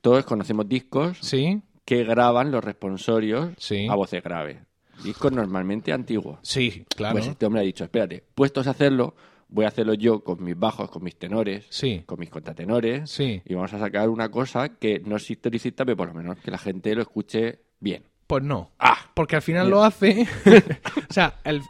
todos 0.00 0.24
conocemos 0.24 0.68
discos 0.68 1.18
¿Sí? 1.20 1.60
que 1.84 2.04
graban 2.04 2.50
los 2.50 2.64
responsorios 2.64 3.50
a 3.88 3.94
voces 3.94 4.22
graves. 4.22 4.58
Discos 5.04 5.32
normalmente 5.32 5.92
antiguos. 5.92 6.38
Sí, 6.42 6.84
claro. 6.94 7.14
Pues 7.14 7.26
este 7.26 7.46
hombre 7.46 7.62
ha 7.62 7.64
dicho, 7.64 7.84
espérate, 7.84 8.22
puestos 8.34 8.66
a 8.66 8.70
hacerlo, 8.70 9.14
voy 9.48 9.64
a 9.64 9.68
hacerlo 9.68 9.94
yo 9.94 10.22
con 10.22 10.42
mis 10.44 10.58
bajos, 10.58 10.90
con 10.90 11.02
mis 11.02 11.16
tenores, 11.16 11.66
sí. 11.70 12.02
con 12.04 12.20
mis 12.20 12.28
contratenores, 12.28 13.10
sí. 13.10 13.40
y 13.44 13.54
vamos 13.54 13.72
a 13.72 13.78
sacar 13.78 14.10
una 14.10 14.30
cosa 14.30 14.76
que 14.76 15.00
no 15.00 15.16
es 15.16 15.30
historicista, 15.30 15.86
pero 15.86 15.96
por 15.96 16.08
lo 16.08 16.14
menos 16.14 16.38
que 16.38 16.50
la 16.50 16.58
gente 16.58 16.94
lo 16.94 17.00
escuche 17.00 17.60
bien. 17.80 18.04
Pues 18.26 18.44
no. 18.44 18.70
Ah, 18.78 18.96
porque 19.14 19.34
al 19.34 19.42
final 19.42 19.68
lo 19.68 19.82
hace. 19.82 20.24
o 21.10 21.12
sea, 21.12 21.34
el, 21.42 21.62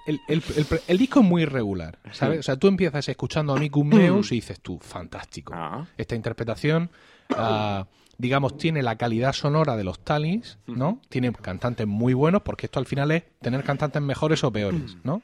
disco 0.99 1.21
es 1.21 1.27
muy 1.27 1.43
irregular, 1.43 1.99
¿sabes? 2.13 2.41
O 2.41 2.43
sea, 2.43 2.57
tú 2.57 2.69
empiezas 2.69 3.09
escuchando 3.09 3.55
a 3.55 3.59
Miku 3.59 3.83
Meus 3.83 4.31
y 4.33 4.35
dices 4.35 4.61
tú, 4.61 4.79
fantástico. 4.79 5.55
Ah. 5.57 5.87
Esta 5.97 6.17
interpretación, 6.17 6.91
ah, 7.35 7.87
digamos, 8.19 8.59
tiene 8.59 8.83
la 8.83 8.97
calidad 8.97 9.33
sonora 9.33 9.79
de 9.79 9.85
los 9.85 10.01
Talis, 10.01 10.59
¿no? 10.67 11.01
Tiene 11.09 11.33
cantantes 11.33 11.87
muy 11.87 12.13
buenos, 12.13 12.43
porque 12.43 12.67
esto 12.67 12.79
al 12.79 12.85
final 12.85 13.11
es 13.11 13.23
tener 13.41 13.65
cantantes 13.65 14.03
mejores 14.03 14.45
o 14.45 14.53
peores, 14.53 14.99
¿no? 15.03 15.23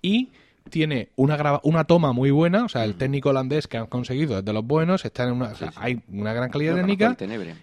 Y 0.00 0.30
tiene 0.70 1.08
una, 1.16 1.60
una 1.64 1.84
toma 1.84 2.12
muy 2.12 2.30
buena, 2.30 2.64
o 2.64 2.68
sea, 2.68 2.84
el 2.84 2.94
técnico 2.94 3.30
holandés 3.30 3.66
que 3.66 3.78
han 3.78 3.86
conseguido 3.86 4.38
es 4.38 4.44
de 4.44 4.52
los 4.52 4.64
buenos, 4.64 5.04
está 5.04 5.24
en 5.24 5.32
una, 5.32 5.52
hay 5.74 6.00
una 6.08 6.32
gran 6.32 6.50
calidad 6.50 6.76
técnica. 6.76 7.16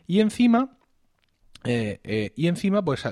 Y 0.05 0.19
encima 0.19 0.74
eh, 1.65 1.99
eh, 2.03 2.31
y 2.35 2.47
encima, 2.47 2.83
pues, 2.83 3.03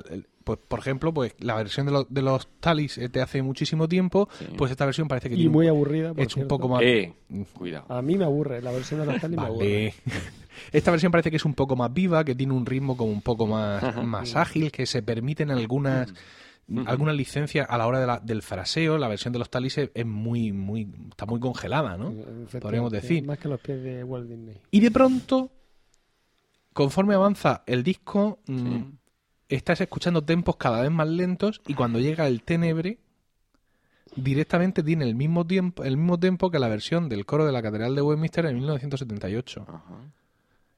pues, 0.44 0.58
por 0.68 0.78
ejemplo, 0.78 1.12
pues 1.12 1.34
la 1.38 1.54
versión 1.54 1.86
de, 1.86 2.06
de 2.08 2.22
los 2.22 2.48
Talis 2.60 3.00
de 3.10 3.20
hace 3.20 3.42
muchísimo 3.42 3.88
tiempo, 3.88 4.28
pues 4.56 4.70
esta 4.70 4.84
versión 4.84 5.08
parece 5.08 5.28
que... 5.30 5.36
Y 5.36 5.48
muy 5.48 5.68
aburrida, 5.68 6.12
Es 6.16 6.36
un 6.36 6.46
poco 6.46 6.68
más... 6.68 6.82
Eh, 6.82 7.12
cuidado. 7.56 7.86
A 7.88 8.02
mí 8.02 8.16
me 8.16 8.24
aburre, 8.24 8.62
la 8.62 8.72
versión 8.72 9.00
de 9.00 9.06
los 9.06 9.20
Talis 9.20 9.38
me 9.38 9.46
aburre. 9.46 9.94
Esta 10.72 10.90
versión 10.90 11.10
parece 11.10 11.30
que 11.30 11.36
es 11.36 11.44
un 11.44 11.54
poco 11.54 11.76
más 11.76 11.92
viva, 11.92 12.24
que 12.24 12.34
tiene 12.34 12.52
un 12.52 12.64
ritmo 12.64 12.96
como 12.96 13.10
un 13.10 13.22
poco 13.22 13.46
más, 13.46 14.04
más 14.04 14.36
ágil, 14.36 14.70
que 14.70 14.86
se 14.86 15.02
permiten 15.02 15.50
algunas 15.50 16.12
algunas 16.86 17.14
licencias 17.14 17.66
a 17.68 17.76
la 17.76 17.86
hora 17.86 18.20
del 18.20 18.42
fraseo. 18.42 18.98
La 18.98 19.08
versión 19.08 19.32
de 19.32 19.38
los 19.38 19.50
Talis 19.50 19.78
es 19.78 20.06
muy, 20.06 20.52
muy, 20.52 20.88
está 21.10 21.26
muy 21.26 21.40
congelada, 21.40 21.96
¿no? 21.96 22.12
Podríamos 22.60 22.92
decir. 22.92 23.24
Más 23.24 23.38
que 23.38 23.48
los 23.48 23.60
pies 23.60 23.82
de 23.82 24.04
Walt 24.04 24.28
Disney. 24.28 24.56
Y 24.70 24.80
de 24.80 24.90
pronto 24.90 25.50
conforme 26.74 27.14
avanza 27.14 27.62
el 27.66 27.82
disco, 27.82 28.40
mm, 28.46 28.82
estás 29.48 29.80
escuchando 29.80 30.22
tempos 30.22 30.56
cada 30.56 30.82
vez 30.82 30.90
más 30.90 31.08
lentos 31.08 31.62
y 31.66 31.74
cuando 31.74 32.00
llega 32.00 32.26
el 32.26 32.42
tenebre, 32.42 32.98
directamente 34.16 34.82
tiene 34.82 35.04
el 35.04 35.14
mismo 35.14 35.46
tiempo, 35.46 35.84
el 35.84 35.96
mismo 35.96 36.18
que 36.50 36.58
la 36.58 36.68
versión 36.68 37.08
del 37.08 37.24
coro 37.24 37.46
de 37.46 37.52
la 37.52 37.62
Catedral 37.62 37.94
de 37.94 38.02
Westminster 38.02 38.44
en 38.46 38.56
1978. 38.56 39.66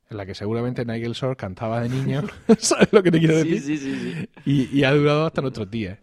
En 0.09 0.17
la 0.17 0.25
que 0.25 0.35
seguramente 0.35 0.85
Nigel 0.85 1.15
Shore 1.15 1.35
cantaba 1.35 1.81
de 1.81 1.89
niño. 1.89 2.23
¿Sabes 2.59 2.93
lo 2.93 3.03
que 3.03 3.11
te 3.11 3.19
quiero 3.19 3.37
decir? 3.39 3.61
Sí, 3.61 3.77
sí, 3.77 4.29
sí. 4.45 4.71
Y, 4.79 4.85
ha 4.85 4.93
durado 4.93 5.27
hasta 5.27 5.41
nuestros 5.41 5.69
días. 5.69 5.99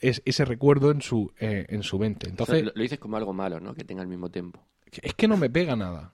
Es, 0.00 0.22
ese 0.24 0.44
recuerdo 0.44 0.90
en 0.90 1.00
su, 1.00 1.32
eh, 1.40 1.66
en 1.68 1.82
su 1.82 1.98
mente. 1.98 2.28
Entonces, 2.28 2.64
lo, 2.64 2.72
dices 2.72 2.98
como 2.98 3.16
algo 3.16 3.32
malo, 3.32 3.58
¿no? 3.58 3.74
Que 3.74 3.84
tenga 3.84 4.02
el 4.02 4.08
mismo 4.08 4.30
tiempo. 4.30 4.62
Es 5.02 5.14
que 5.14 5.26
no 5.26 5.36
me 5.36 5.48
pega 5.48 5.74
nada. 5.76 6.12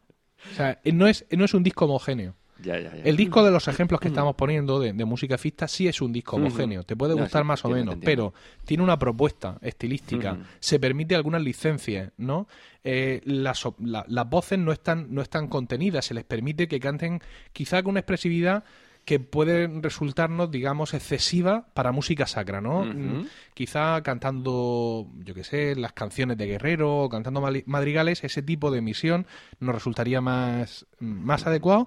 O 0.53 0.55
sea, 0.57 0.81
eh, 0.85 0.93
no 0.93 1.07
es, 1.07 1.25
no 1.31 1.45
es 1.45 1.55
un 1.55 1.63
disco 1.63 1.85
homogéneo. 1.85 2.35
Ya, 2.59 2.79
ya, 2.79 2.95
ya. 2.95 3.03
El 3.03 3.17
disco 3.17 3.45
de 3.45 3.51
los 3.51 3.69
ejemplos 3.69 4.01
que 4.01 4.09
estamos 4.09 4.35
poniendo 4.35 4.81
de, 4.81 4.93
música 5.05 5.37
fista 5.37 5.69
sí 5.69 5.89
es 5.89 6.01
un 6.01 6.13
disco 6.13 6.37
homogéneo. 6.37 6.85
Te 6.85 6.97
puede 6.97 7.15
gustar 7.15 7.45
más 7.45 7.65
o 7.65 7.69
menos, 7.69 7.97
pero 8.03 8.33
tiene 8.65 8.83
una 8.83 8.99
propuesta 8.99 9.59
estilística. 9.61 10.39
Se 10.59 10.81
permite 10.81 11.15
algunas 11.15 11.43
licencias, 11.43 12.13
¿no? 12.17 12.49
Eh, 12.83 13.21
las, 13.25 13.63
las 13.79 14.29
voces 14.31 14.59
no 14.59 14.73
están, 14.73 15.09
no 15.11 15.21
están 15.21 15.49
contenidas. 15.49 16.07
Se 16.07 16.15
les 16.15 16.25
permite 16.25 16.67
que 16.67 16.81
canten 16.81 17.21
quizá 17.53 17.83
con 17.83 17.91
una 17.91 18.01
expresividad 18.01 18.65
que 19.07 19.21
puede 19.21 19.69
resultarnos, 19.69 20.51
digamos, 20.51 20.93
excesiva 20.93 21.69
para 21.75 21.93
música 21.93 22.27
sacra, 22.27 22.61
¿no? 22.61 22.85
Mm, 22.85 23.29
Quizá 23.55 24.03
cantando, 24.03 25.07
yo 25.25 25.33
qué 25.33 25.45
sé, 25.45 25.77
las 25.77 25.93
canciones 25.93 26.37
de 26.37 26.47
Guerrero, 26.47 27.05
o 27.05 27.09
cantando 27.09 27.41
madrigales, 27.67 28.23
ese 28.25 28.43
tipo 28.43 28.71
de 28.71 28.79
emisión 28.81 29.25
nos 29.61 29.75
resultaría 29.77 30.21
más, 30.21 30.87
más 30.99 31.47
adecuado, 31.47 31.87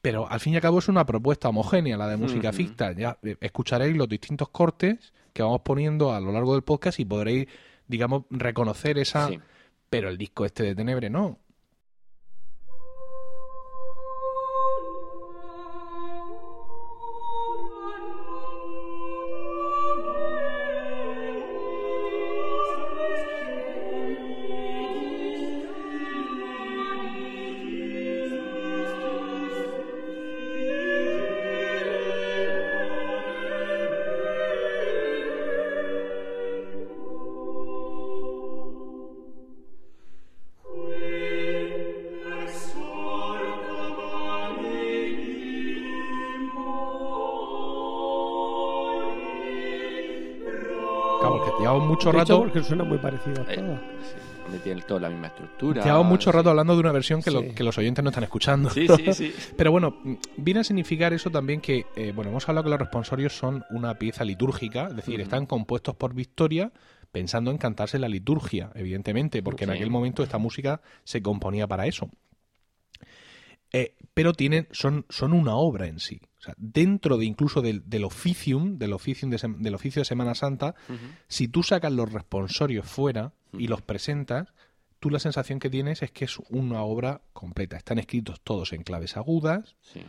pero 0.00 0.30
al 0.30 0.38
fin 0.40 0.52
y 0.52 0.56
al 0.56 0.62
cabo 0.62 0.78
es 0.78 0.88
una 0.88 1.04
propuesta 1.04 1.48
homogénea 1.48 1.96
la 1.98 2.06
de 2.08 2.16
música 2.16 2.48
Ujú. 2.50 2.56
ficta. 2.56 2.92
Ya 2.92 3.18
eh, 3.24 3.36
escucharéis 3.40 3.96
los 3.96 4.08
distintos 4.08 4.48
cortes 4.48 5.12
que 5.32 5.42
vamos 5.42 5.62
poniendo 5.62 6.14
a 6.14 6.20
lo 6.20 6.30
largo 6.32 6.52
del 6.54 6.62
podcast 6.62 7.00
y 7.00 7.04
podréis, 7.04 7.48
digamos, 7.88 8.24
reconocer 8.30 8.96
esa... 8.96 9.26
Sí. 9.28 9.38
Pero 9.90 10.08
el 10.08 10.16
disco 10.16 10.46
este 10.46 10.62
de 10.62 10.76
Tenebre 10.76 11.10
no. 11.10 11.36
Mucho 52.06 52.12
De 52.16 52.22
hecho, 52.22 52.32
rato... 52.34 52.38
porque 52.44 52.62
suena 52.62 52.84
muy 52.84 52.98
parecido 52.98 53.42
a 53.46 53.52
Eh, 53.52 53.56
todas. 53.56 53.80
sí, 53.80 54.16
donde 54.44 54.58
tienen 54.60 54.84
toda 54.86 55.00
la 55.00 55.08
misma 55.10 55.26
estructura. 55.28 55.82
Llevamos 55.84 56.06
mucho 56.06 56.30
sí. 56.30 56.36
rato 56.36 56.50
hablando 56.50 56.74
de 56.74 56.80
una 56.80 56.92
versión 56.92 57.22
que, 57.22 57.30
lo- 57.30 57.40
Sí. 57.42 57.50
que 57.54 57.62
los 57.62 57.76
oyentes 57.78 58.02
no 58.02 58.10
están 58.10 58.24
escuchando. 58.24 58.70
Sí, 58.70 58.86
sí, 58.88 59.12
sí. 59.12 59.34
Pero 59.56 59.70
bueno, 59.70 59.96
viene 60.36 60.60
a 60.60 60.64
significar 60.64 61.12
eso 61.12 61.30
también 61.30 61.60
que, 61.60 61.86
eh, 61.96 62.12
bueno, 62.14 62.30
hemos 62.30 62.48
hablado 62.48 62.64
que 62.64 62.70
los 62.70 62.78
responsorios 62.78 63.36
son 63.36 63.64
una 63.70 63.94
pieza 63.94 64.24
litúrgica, 64.24 64.88
es 64.88 64.96
decir, 64.96 65.20
están 65.20 65.46
compuestos 65.46 65.94
por 65.94 66.14
Victoria 66.14 66.72
pensando 67.12 67.50
en 67.50 67.58
cantarse 67.58 67.98
la 67.98 68.08
liturgia, 68.08 68.70
evidentemente, 68.76 69.42
porque 69.42 69.64
en 69.64 69.70
Sí. 69.70 69.76
aquel 69.76 69.90
momento 69.90 70.22
esta 70.22 70.38
música 70.38 70.80
se 71.04 71.20
componía 71.22 71.66
para 71.66 71.86
eso. 71.86 72.08
Pero 74.20 74.34
tienen, 74.34 74.68
son, 74.70 75.06
son 75.08 75.32
una 75.32 75.54
obra 75.56 75.86
en 75.86 75.98
sí. 75.98 76.20
O 76.38 76.42
sea, 76.42 76.54
dentro 76.58 77.16
de 77.16 77.24
incluso 77.24 77.62
del, 77.62 77.82
del 77.88 78.04
oficium, 78.04 78.76
del 78.76 78.92
oficium 78.92 79.30
de 79.30 79.38
del 79.58 79.74
oficio 79.74 80.00
de 80.00 80.04
Semana 80.04 80.34
Santa, 80.34 80.74
si 81.26 81.48
tú 81.48 81.62
sacas 81.62 81.90
los 81.92 82.12
responsorios 82.12 82.84
fuera 82.86 83.32
y 83.52 83.66
los 83.68 83.80
presentas, 83.82 84.52
tú 84.98 85.08
la 85.08 85.18
sensación 85.18 85.58
que 85.58 85.70
tienes 85.70 86.02
es 86.02 86.10
que 86.10 86.26
es 86.26 86.38
una 86.50 86.82
obra 86.82 87.22
completa. 87.32 87.78
Están 87.78 87.98
escritos 87.98 88.40
todos 88.42 88.74
en 88.74 88.82
claves 88.82 89.16
agudas, 89.16 89.76
Sí. 89.80 90.02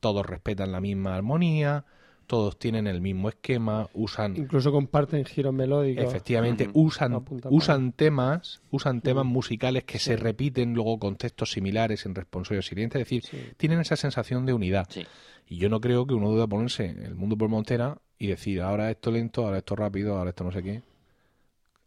todos 0.00 0.26
respetan 0.26 0.72
la 0.72 0.80
misma 0.80 1.14
armonía, 1.14 1.84
todos 2.26 2.58
tienen 2.58 2.86
el 2.86 3.00
mismo 3.00 3.28
esquema, 3.28 3.88
usan 3.94 4.36
Incluso 4.36 4.72
comparten 4.72 5.24
giros 5.24 5.52
melódicos. 5.54 6.04
efectivamente 6.04 6.68
usan 6.72 7.24
usan 7.50 7.92
temas, 7.92 8.60
usan 8.70 9.00
temas 9.00 9.24
musicales 9.24 9.84
que 9.84 9.98
se 9.98 10.16
repiten 10.16 10.74
luego 10.74 10.98
con 10.98 11.16
textos 11.16 11.52
similares 11.52 12.06
en 12.06 12.14
responsorios 12.14 12.66
siguientes, 12.66 13.00
es 13.02 13.06
decir, 13.06 13.22
Sí. 13.24 13.52
tienen 13.56 13.80
esa 13.80 13.96
sensación 13.96 14.46
de 14.46 14.52
unidad. 14.52 14.86
Sí. 14.90 15.04
Y 15.48 15.58
yo 15.58 15.68
no 15.68 15.80
creo 15.80 16.06
que 16.06 16.14
uno 16.14 16.32
deba 16.32 16.46
ponerse 16.46 16.86
el 16.86 17.14
mundo 17.14 17.36
por 17.36 17.48
montera 17.48 17.98
y 18.18 18.28
decir 18.28 18.60
ahora 18.62 18.90
esto 18.90 19.10
lento, 19.10 19.44
ahora 19.44 19.58
esto 19.58 19.76
rápido, 19.76 20.16
ahora 20.16 20.30
esto 20.30 20.44
no 20.44 20.52
sé 20.52 20.62
qué. 20.62 20.82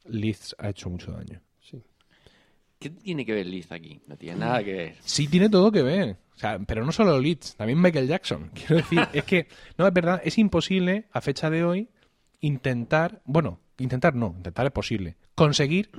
Liszt 0.06 0.54
ha 0.58 0.69
hecho 0.69 0.89
mucho 0.89 1.12
daño. 1.12 1.41
¿Qué 2.79 2.89
tiene 2.91 3.25
que 3.25 3.33
ver 3.33 3.45
Liz 3.47 3.71
aquí? 3.71 3.99
No 4.07 4.15
tiene 4.17 4.39
nada 4.39 4.63
que 4.63 4.73
ver. 4.73 4.95
Sí, 5.01 5.27
tiene 5.27 5.49
todo 5.49 5.71
que 5.71 5.81
ver. 5.81 6.17
O 6.35 6.39
sea, 6.39 6.59
pero 6.59 6.85
no 6.85 6.91
solo 6.91 7.19
Leeds, 7.19 7.55
también 7.55 7.81
Michael 7.81 8.07
Jackson. 8.07 8.51
Quiero 8.53 8.75
decir, 8.75 8.99
es 9.13 9.23
que, 9.23 9.47
no, 9.77 9.87
es 9.87 9.93
verdad, 9.93 10.21
es 10.23 10.37
imposible 10.37 11.05
a 11.11 11.21
fecha 11.21 11.49
de 11.49 11.63
hoy 11.63 11.89
intentar, 12.41 13.21
bueno, 13.25 13.59
intentar 13.79 14.13
no, 14.13 14.33
intentar 14.37 14.65
es 14.67 14.71
posible, 14.71 15.17
conseguir 15.33 15.89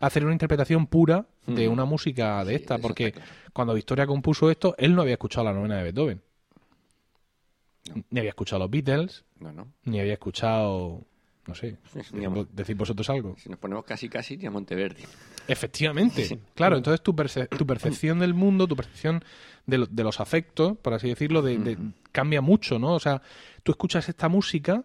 hacer 0.00 0.24
una 0.24 0.32
interpretación 0.34 0.88
pura 0.88 1.26
de 1.46 1.66
Ujú. 1.66 1.72
una 1.72 1.84
música 1.84 2.44
de 2.44 2.56
Sí, 2.56 2.62
esta, 2.62 2.78
porque 2.78 3.12
claro. 3.12 3.30
cuando 3.52 3.74
Victoria 3.74 4.06
compuso 4.06 4.50
esto, 4.50 4.74
él 4.78 4.94
no 4.96 5.02
había 5.02 5.14
escuchado 5.14 5.44
la 5.44 5.52
novena 5.52 5.76
de 5.78 5.84
Beethoven. 5.84 6.22
No. 7.94 8.02
Ni 8.10 8.18
había 8.18 8.30
escuchado 8.30 8.60
los 8.60 8.70
Beatles, 8.70 9.24
No, 9.38 9.52
no. 9.52 9.68
ni 9.84 10.00
había 10.00 10.14
escuchado, 10.14 11.06
no 11.46 11.54
sé, 11.54 11.76
decid 12.52 12.76
vosotros 12.76 13.08
algo. 13.10 13.34
Si 13.38 13.48
nos 13.48 13.58
ponemos 13.58 13.84
casi 13.84 14.08
casi 14.08 14.36
ni 14.36 14.46
a 14.46 14.50
Monteverdi. 14.50 15.02
Efectivamente, 15.46 16.40
claro. 16.54 16.76
Entonces 16.76 17.02
tu, 17.02 17.14
perce- 17.14 17.48
tu 17.48 17.66
percepción 17.66 18.18
del 18.18 18.34
mundo, 18.34 18.66
tu 18.66 18.76
percepción 18.76 19.22
de, 19.66 19.78
lo- 19.78 19.86
de 19.86 20.02
los 20.04 20.20
afectos, 20.20 20.76
por 20.78 20.94
así 20.94 21.08
decirlo, 21.08 21.42
de, 21.42 21.58
de- 21.58 21.78
cambia 22.12 22.40
mucho, 22.40 22.78
¿no? 22.78 22.94
O 22.94 23.00
sea, 23.00 23.20
tú 23.62 23.72
escuchas 23.72 24.08
esta 24.08 24.28
música 24.28 24.84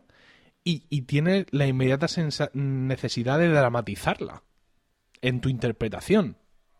y, 0.64 0.84
y 0.90 1.04
tienes 1.04 1.46
la 1.52 1.66
inmediata 1.68 2.08
necesidad 2.54 3.40
de 3.40 3.48
dramatizarla 3.50 4.44
en 5.22 5.40
tu 5.42 5.48
interpretación, 5.50 6.36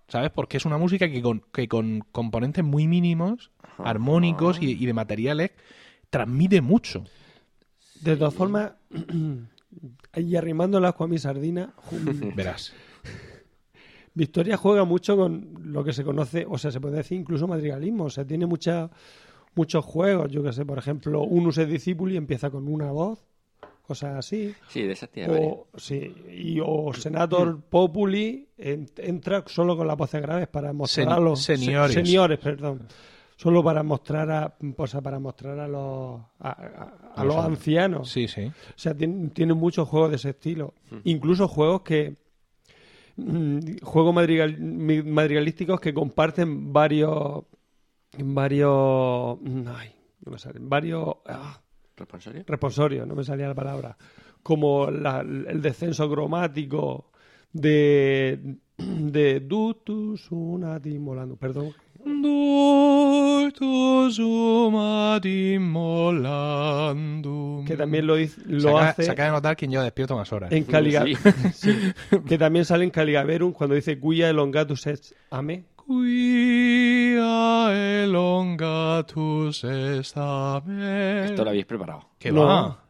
¿sabes? 0.10 0.32
Porque 0.32 0.58
es 0.58 0.66
una 0.66 0.78
música 0.78 1.10
que 1.10 1.22
con, 1.22 1.42
que 1.54 1.68
con 1.70 2.02
componentes 2.12 2.64
muy 2.66 2.88
mínimos, 2.88 3.52
armónicos 3.78 4.62
y, 4.62 4.72
y 4.82 4.86
de 4.86 4.94
materiales, 4.94 5.52
transmite 6.10 6.60
mucho. 6.62 7.06
De 8.02 8.18
todas 8.18 8.34
formas, 8.34 8.72
y 10.16 10.36
arrimando 10.36 10.80
las 10.80 10.94
con 10.96 11.10
mi 11.10 11.18
sardina, 11.18 11.74
Verás. 12.36 12.74
Victoria 14.14 14.58
juega 14.58 14.84
mucho 14.84 15.16
con 15.16 15.50
lo 15.64 15.84
que 15.84 15.94
se 15.94 16.04
conoce, 16.04 16.46
o 16.50 16.58
sea, 16.58 16.72
se 16.72 16.82
puede 16.82 16.98
decir 16.98 17.18
incluso 17.20 17.48
madrigalismo. 17.48 18.06
O 18.06 18.10
sea, 18.10 18.26
tiene 18.26 18.46
mucha, 18.46 18.90
muchos 19.56 19.86
juegos. 19.86 20.32
Yo 20.32 20.44
que 20.44 20.52
sé, 20.52 20.66
por 20.66 20.78
ejemplo, 20.78 21.22
Unus 21.22 21.58
et 21.60 21.70
Discipuli 21.70 22.18
empieza 22.18 22.50
con 22.50 22.68
una 22.68 22.92
voz, 22.92 23.20
cosas 23.84 24.18
así. 24.18 24.54
Sí, 24.68 24.82
de 24.82 24.94
esas 24.94 25.10
tiene. 25.10 25.38
O, 25.42 25.68
sí, 25.78 26.14
y, 26.36 26.60
o 26.62 26.92
Senator 26.94 27.62
Populi 27.62 28.50
en- 28.58 28.90
entra 28.98 29.44
solo 29.48 29.78
con 29.78 29.88
las 29.88 29.96
voces 29.96 30.22
graves 30.22 30.48
para 30.48 30.74
mostrar 30.74 31.08
Sen- 31.08 31.12
a 31.14 31.20
los 31.20 31.42
seniores. 31.42 31.94
se- 31.94 32.04
seniores, 32.04 32.40
perdón. 32.40 32.88
Solo 33.42 33.64
para 33.64 33.84
mostrar 33.84 34.30
a, 34.32 34.58
o 34.76 34.88
sea, 34.88 35.00
para 35.02 35.18
mostrar 35.18 35.58
a 35.62 35.68
los 35.70 36.20
a, 36.40 36.50
a- 36.50 37.12
a 37.16 37.22
A 37.22 37.24
los 37.24 37.38
ancianos. 37.38 38.10
Sí, 38.10 38.28
sí. 38.28 38.48
O 38.48 38.54
sea, 38.76 38.94
tiene, 38.94 39.30
tiene 39.30 39.54
muchos 39.54 39.88
juegos 39.88 40.10
de 40.10 40.18
ese 40.18 40.32
estilo. 40.32 40.74
Incluso 41.06 41.48
juegos 41.48 41.82
que. 41.84 42.18
mm, 43.16 43.60
Juegos 43.82 44.14
madrigal- 44.14 44.58
madrigalísticos 45.06 45.80
que 45.80 45.94
comparten 45.94 46.74
varios. 46.74 47.44
Varios. 48.18 49.38
mm, 49.42 49.68
Ay, 49.74 49.96
no 50.26 50.32
me 50.34 50.38
salen. 50.38 50.68
Varios. 50.70 51.16
ah, 51.28 51.62
¿Responsorio? 51.96 52.44
responsorios, 52.46 53.08
no 53.08 53.16
me 53.16 53.24
salía 53.24 53.48
la 53.48 53.56
palabra. 53.56 53.98
Como 54.44 54.92
la- 54.92 55.22
el 55.22 55.62
descenso 55.62 56.10
cromático 56.10 57.12
de. 57.54 58.58
De 58.78 59.42
Dutus 59.42 60.28
Unati 60.32 60.98
Molando. 61.00 61.36
Perdón. 61.36 61.72
Que 67.66 67.76
también 67.78 68.08
lo, 68.08 68.16
lo 68.18 68.28
se, 68.60 68.68
acaba, 68.70 68.90
hace. 68.90 69.04
se 69.04 69.12
acaba 69.12 69.28
de 69.28 69.32
notar 69.34 69.56
quién 69.58 69.72
lleva 69.72 69.84
despierto 69.84 70.16
más 70.16 70.32
horas. 70.34 70.52
En 70.52 70.64
Caliga... 70.64 71.04
Sí. 71.06 71.16
Sí. 71.54 71.94
Que 72.28 72.38
también 72.38 72.66
sale 72.66 72.84
en 72.84 72.90
Caligaverum 72.90 73.52
cuando 73.54 73.76
dice 73.76 74.00
Quia 74.00 74.30
elongatus 74.30 74.88
est 74.88 75.14
ame. 75.30 75.66
Quia 75.88 78.04
elongatus 78.04 79.64
est 79.64 80.18
amen. 80.18 81.26
Esto 81.26 81.44
lo 81.44 81.50
habéis 81.50 81.66
preparado. 81.66 82.10
Que 82.18 82.32
No. 82.32 82.46
va. 82.46 82.84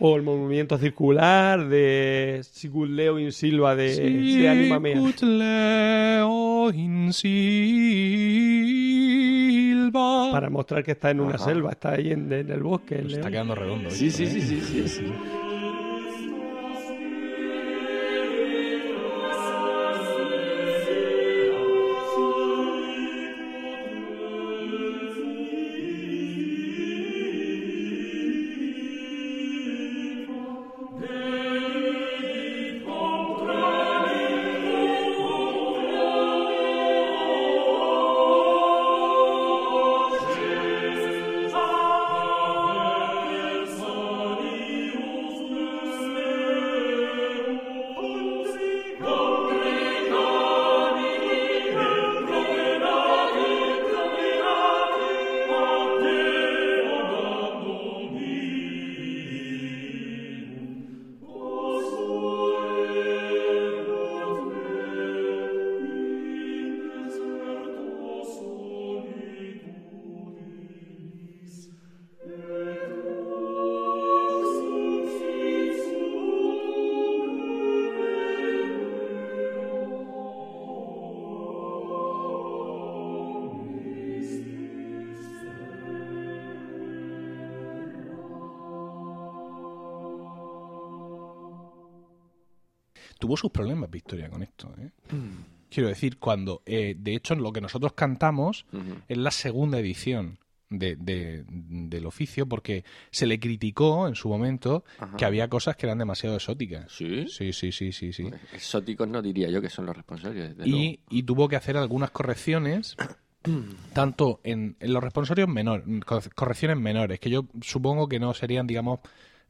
O 0.00 0.14
el 0.16 0.22
movimiento 0.22 0.78
circular 0.78 1.68
de 1.68 2.40
Sicut 2.48 2.88
Leo 2.88 3.18
in 3.18 3.32
Silva 3.32 3.74
de, 3.74 3.96
de 3.96 4.48
Anima 4.48 4.78
Mea. 4.78 4.94
Sicut 4.96 5.22
leo 5.22 6.70
in 6.72 7.12
silva. 7.12 7.38
Para 10.30 10.50
mostrar 10.50 10.84
que 10.84 10.92
está 10.92 11.10
en 11.10 11.18
una 11.20 11.34
Ajá. 11.34 11.46
selva, 11.46 11.72
está 11.72 11.92
ahí 11.94 12.12
en, 12.12 12.32
en 12.32 12.48
el 12.50 12.62
bosque. 12.62 12.94
el 12.96 13.04
Nos 13.04 13.12
está 13.14 13.28
quedando 13.30 13.54
redondo. 13.56 13.90
Sí, 13.90 14.06
esto, 14.06 14.18
sí, 14.18 14.26
sí, 14.26 14.38
¿eh? 14.38 14.42
sí, 14.42 14.60
sí, 14.60 14.88
sí. 14.88 15.02
Sus 93.38 93.50
problemas 93.50 93.90
Victoria 93.90 94.28
con 94.28 94.42
esto. 94.42 94.74
¿eh? 94.78 94.90
Quiero 95.70 95.88
decir, 95.88 96.18
cuando, 96.18 96.62
eh, 96.66 96.94
de 96.98 97.14
hecho, 97.14 97.34
lo 97.34 97.52
que 97.52 97.60
nosotros 97.60 97.92
cantamos 97.92 98.66
es 99.08 99.16
la 99.18 99.30
segunda 99.30 99.78
edición 99.78 100.38
de, 100.70 100.96
de- 100.96 101.44
del 101.48 102.04
oficio 102.06 102.46
porque 102.46 102.84
se 103.10 103.26
le 103.26 103.40
criticó 103.40 104.06
en 104.08 104.14
su 104.14 104.28
momento 104.28 104.84
Ajá. 104.98 105.16
que 105.16 105.24
había 105.24 105.48
cosas 105.48 105.76
que 105.76 105.86
eran 105.86 105.98
demasiado 105.98 106.36
exóticas. 106.36 106.92
¿Sí? 106.92 107.26
Sí, 107.28 107.52
sí, 107.54 107.72
sí, 107.72 107.92
sí, 107.92 108.12
sí. 108.12 108.30
Exóticos 108.52 109.08
no 109.08 109.22
diría 109.22 109.48
yo 109.50 109.62
que 109.62 109.70
son 109.70 109.86
los 109.86 109.96
responsorios. 109.96 110.50
desde 110.50 110.66
luego. 110.66 110.76
Y, 110.84 111.00
y 111.10 111.22
tuvo 111.22 111.48
que 111.48 111.56
hacer 111.56 111.76
algunas 111.78 112.10
correcciones, 112.10 112.96
tanto 113.94 114.40
en, 114.44 114.76
en 114.80 114.92
los 114.92 115.02
responsorios 115.02 115.48
menores, 115.48 115.84
correcciones 116.34 116.76
menores, 116.78 117.20
que 117.20 117.30
yo 117.30 117.46
supongo 117.62 118.08
que 118.08 118.18
no 118.18 118.34
serían, 118.34 118.66
digamos, 118.66 119.00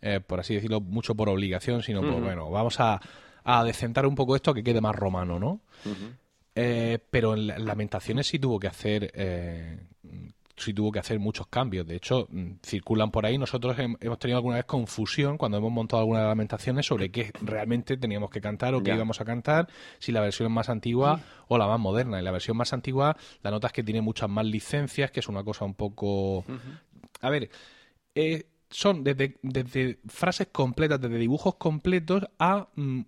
eh, 0.01 0.21
por 0.25 0.41
así 0.41 0.55
decirlo, 0.55 0.81
mucho 0.81 1.15
por 1.15 1.29
obligación, 1.29 1.83
sino 1.83 2.01
por, 2.01 2.21
bueno, 2.21 2.51
vamos 2.51 2.79
a, 2.81 3.01
a 3.51 3.65
decentar 3.65 4.07
un 4.07 4.15
poco 4.15 4.37
esto 4.37 4.53
que 4.53 4.63
quede 4.63 4.81
más 4.81 4.95
romano, 4.95 5.39
¿no? 5.39 5.61
Eh, 6.55 6.99
pero 7.11 7.35
en, 7.35 7.47
la- 7.47 7.57
en 7.57 7.65
Lamentaciones 7.65 8.27
sí 8.27 8.39
tuvo 8.39 8.59
que 8.59 8.67
hacer 8.67 9.11
eh, 9.15 9.79
sí 10.57 10.75
tuvo 10.75 10.91
que 10.91 10.99
hacer 10.99 11.21
muchos 11.21 11.47
cambios. 11.47 11.87
De 11.87 11.95
hecho, 11.95 12.27
mm, 12.31 12.55
circulan 12.65 13.13
por 13.13 13.25
ahí. 13.25 13.39
Nosotros 13.39 13.79
hem- 13.79 13.97
hemos 14.01 14.19
tenido 14.19 14.39
alguna 14.39 14.57
vez 14.57 14.65
confusión 14.65 15.39
cuando 15.39 15.57
hemos 15.59 15.71
montado 15.71 16.01
alguna 16.01 16.19
de 16.19 16.25
las 16.25 16.31
lamentaciones 16.33 16.85
sobre 16.85 17.11
qué 17.13 17.31
realmente 17.43 17.97
teníamos 17.97 18.29
que 18.31 18.41
cantar 18.41 18.75
o 18.75 18.83
qué 18.83 18.89
Ya. 18.89 18.97
íbamos 18.97 19.21
a 19.21 19.25
cantar, 19.25 19.69
si 20.01 20.11
la 20.11 20.21
versión 20.21 20.51
más 20.51 20.69
antigua 20.69 21.21
o 21.47 21.59
la 21.59 21.69
más 21.69 21.79
moderna. 21.79 22.19
En 22.19 22.25
la 22.25 22.33
versión 22.33 22.57
más 22.57 22.73
antigua, 22.73 23.17
la 23.43 23.53
nota 23.53 23.69
es 23.69 23.73
que 23.73 23.85
tiene 23.85 24.03
muchas 24.03 24.29
más 24.29 24.45
licencias, 24.47 25.13
que 25.13 25.21
es 25.21 25.29
una 25.29 25.45
cosa 25.45 25.65
un 25.65 25.75
poco. 25.75 26.45
A 27.21 27.31
ver, 27.31 27.51
eh, 28.17 28.47
son 28.69 29.05
desde, 29.05 29.37
desde 29.43 30.01
frases 30.09 30.49
completas, 30.51 31.01
desde 31.01 31.19
dibujos 31.19 31.55
completos 31.55 32.25
a 32.41 32.67
mm, 32.75 33.01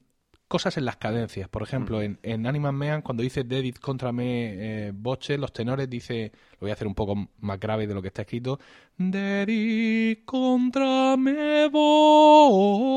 cosas 0.51 0.77
en 0.77 0.85
las 0.85 0.97
cadencias. 0.97 1.49
Por 1.49 1.63
ejemplo, 1.63 2.03
en, 2.03 2.19
en 2.25 2.45
Animal 2.45 2.73
Man, 2.73 3.03
cuando 3.03 3.23
dice 3.23 3.45
Dedit 3.45 3.79
contra 3.79 4.11
me 4.11 4.89
eh, 4.89 4.91
boche, 4.93 5.39
los 5.39 5.53
tenores 5.53 5.89
dice, 5.89 6.33
lo 6.55 6.63
voy 6.63 6.71
a 6.71 6.73
hacer 6.73 6.89
un 6.89 6.97
poco 6.97 7.29
más 7.39 7.61
grave 7.61 7.87
de 7.87 7.95
lo 7.95 8.03
que 8.03 8.09
está 8.09 8.23
escrito, 8.23 8.59
Dedit 8.99 10.25
contra 10.25 11.17
me 11.17 11.69
bo. 11.69 12.91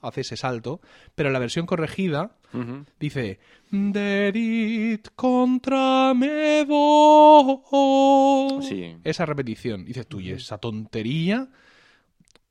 Hace 0.00 0.20
ese 0.20 0.36
salto, 0.36 0.80
pero 1.16 1.28
en 1.28 1.32
la 1.32 1.40
versión 1.40 1.66
corregida 1.66 2.36
dice 3.00 3.40
Dedit 3.72 5.08
contra 5.16 6.14
me 6.14 6.64
bo. 6.66 7.60
Sí. 8.62 8.96
Esa 9.02 9.26
repetición. 9.26 9.84
Dices 9.84 10.06
tú, 10.06 10.20
y 10.20 10.30
esa 10.30 10.58
tontería. 10.58 11.48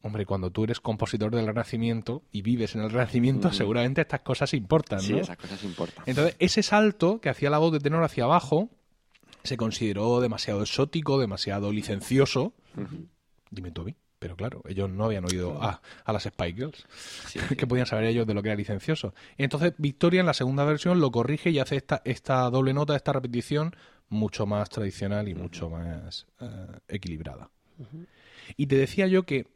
Hombre, 0.01 0.25
cuando 0.25 0.49
tú 0.49 0.63
eres 0.63 0.79
compositor 0.79 1.35
del 1.35 1.45
Renacimiento 1.47 2.23
y 2.31 2.41
vives 2.41 2.73
en 2.75 2.81
el 2.81 2.89
Renacimiento, 2.89 3.49
Ujú. 3.49 3.57
seguramente 3.57 3.99
estas 4.01 4.21
cosas 4.21 4.53
importan, 4.53 5.01
Sí, 5.01 5.13
¿no? 5.13 5.19
esas 5.19 5.35
cosas 5.37 5.61
importan. 5.63 6.03
Entonces, 6.05 6.35
ese 6.39 6.63
salto 6.63 7.19
que 7.19 7.29
hacía 7.29 7.49
la 7.49 7.57
voz 7.57 7.73
de 7.73 7.79
tenor 7.81 8.03
hacia 8.03 8.23
abajo 8.23 8.69
se 9.43 9.57
consideró 9.57 10.21
demasiado 10.21 10.61
exótico, 10.61 11.19
demasiado 11.19 11.71
licencioso. 11.73 12.53
Dime 13.51 13.71
tú 13.71 13.81
a 13.81 13.85
mí. 13.85 13.95
Pero 14.19 14.35
claro, 14.35 14.61
ellos 14.67 14.89
no 14.89 15.05
habían 15.05 15.23
oído 15.23 15.63
a, 15.63 15.81
a 16.03 16.11
las 16.13 16.23
Spy 16.23 16.51
Girls. 16.53 16.85
Sí, 17.27 17.39
que 17.57 17.65
podían 17.67 17.85
saber 17.85 18.03
ellos 18.05 18.27
de 18.27 18.33
lo 18.33 18.43
que 18.43 18.49
era 18.49 18.57
licencioso. 18.57 19.13
Entonces, 19.37 19.73
Victoria 19.77 20.19
en 20.19 20.25
la 20.25 20.33
segunda 20.33 20.65
versión 20.65 20.99
lo 20.99 21.09
corrige 21.09 21.51
y 21.51 21.59
hace 21.59 21.77
esta, 21.77 22.01
esta 22.03 22.49
doble 22.49 22.73
nota, 22.73 22.97
esta 22.97 23.13
repetición, 23.13 23.73
mucho 24.09 24.45
más 24.45 24.69
tradicional 24.69 25.29
y 25.29 25.35
mucho 25.35 25.69
más 25.69 26.27
eh, 26.41 26.47
equilibrada. 26.89 27.49
Y 28.57 28.67
te 28.67 28.75
decía 28.75 29.07
yo 29.07 29.23
que 29.23 29.47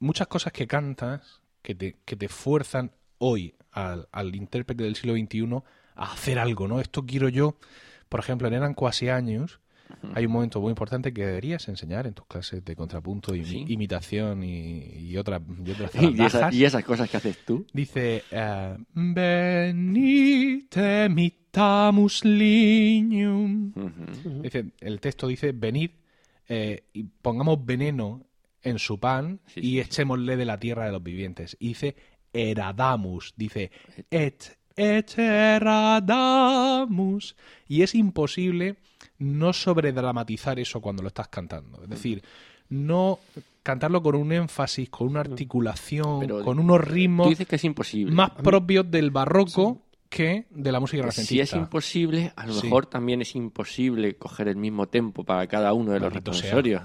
muchas 0.00 0.26
cosas 0.26 0.52
que 0.52 0.66
cantas, 0.66 1.40
que 1.62 1.74
te, 1.74 1.96
que 2.04 2.16
te 2.16 2.28
fuerzan 2.28 2.90
hoy 3.18 3.54
al, 3.70 4.08
al 4.12 4.34
intérprete 4.34 4.82
del 4.84 4.96
siglo 4.96 5.14
XXI 5.14 5.62
a 5.94 6.12
hacer 6.12 6.38
algo, 6.38 6.66
¿no? 6.66 6.80
Esto 6.80 7.04
quiero 7.06 7.28
yo, 7.28 7.56
por 8.08 8.18
ejemplo, 8.20 8.48
en 8.48 8.54
Eran 8.54 8.74
Cuasi 8.74 9.08
Años, 9.08 9.60
hay 10.14 10.24
un 10.24 10.32
momento 10.32 10.60
muy 10.60 10.70
importante 10.70 11.12
que 11.12 11.26
deberías 11.26 11.66
enseñar 11.68 12.06
en 12.06 12.14
tus 12.14 12.24
clases 12.26 12.64
de 12.64 12.76
contrapunto, 12.76 13.34
Sí. 13.34 13.64
imitación 13.68 14.44
y, 14.44 14.84
y, 15.00 15.16
otra- 15.16 15.42
y 15.64 15.70
otras 15.72 15.90
Y, 16.00 16.22
esa- 16.22 16.52
y 16.54 16.64
esas 16.64 16.84
cosas 16.84 17.10
que 17.10 17.16
haces 17.16 17.44
tú. 17.44 17.66
Dice, 17.72 18.22
venite 19.80 21.08
mitamus 21.08 22.24
lignum. 22.24 23.72
Dice, 24.42 24.66
el 24.80 25.00
texto 25.00 25.26
dice, 25.26 25.52
venid 25.52 25.90
eh, 26.48 26.84
y 26.92 27.02
pongamos 27.04 27.64
veneno 27.64 28.22
en 28.62 28.78
su 28.78 28.98
pan 29.00 29.40
Sí, 29.46 29.60
y 29.60 29.62
sí, 29.62 29.80
echémosle 29.80 30.36
de 30.36 30.44
la 30.44 30.58
tierra 30.58 30.84
de 30.86 30.92
los 30.92 31.02
vivientes. 31.02 31.56
Y 31.60 31.68
dice, 31.68 31.96
eradamus. 32.32 33.34
Dice, 33.36 33.70
et, 34.10 34.58
et 34.76 35.18
eradamus. 36.10 37.36
Y 37.68 37.82
es 37.82 37.94
imposible 37.94 38.76
no 39.18 39.52
sobredramatizar 39.52 40.58
eso 40.58 40.80
cuando 40.80 41.02
lo 41.02 41.08
estás 41.08 41.28
cantando. 41.28 41.82
Es 41.82 41.88
decir, 41.90 42.22
no 42.68 43.18
cantarlo 43.62 44.02
con 44.02 44.14
un 44.14 44.32
énfasis, 44.32 44.88
con 44.90 45.08
una 45.08 45.20
articulación, 45.20 46.20
Pero 46.20 46.42
con 46.44 46.58
unos 46.58 46.78
Tú 46.80 46.84
ritmos 46.86 47.28
dices 47.28 47.46
que 47.46 47.56
es 47.56 47.64
imposible. 47.64 48.12
más 48.14 48.30
propios 48.30 48.90
del 48.90 49.10
barroco 49.10 49.82
que 50.08 50.46
de 50.50 50.72
la 50.72 50.80
música 50.80 51.02
Pues 51.04 51.14
si 51.14 51.20
renacentista. 51.20 51.56
es 51.56 51.62
imposible, 51.62 52.32
a 52.34 52.46
lo 52.46 52.54
Sí. 52.54 52.66
mejor 52.66 52.86
también 52.86 53.22
es 53.22 53.36
imposible 53.36 54.16
coger 54.16 54.48
el 54.48 54.56
mismo 54.56 54.88
tempo 54.88 55.24
para 55.24 55.46
cada 55.46 55.72
uno 55.72 55.92
de 55.92 56.00
los 56.00 56.12
responsorios. 56.12 56.82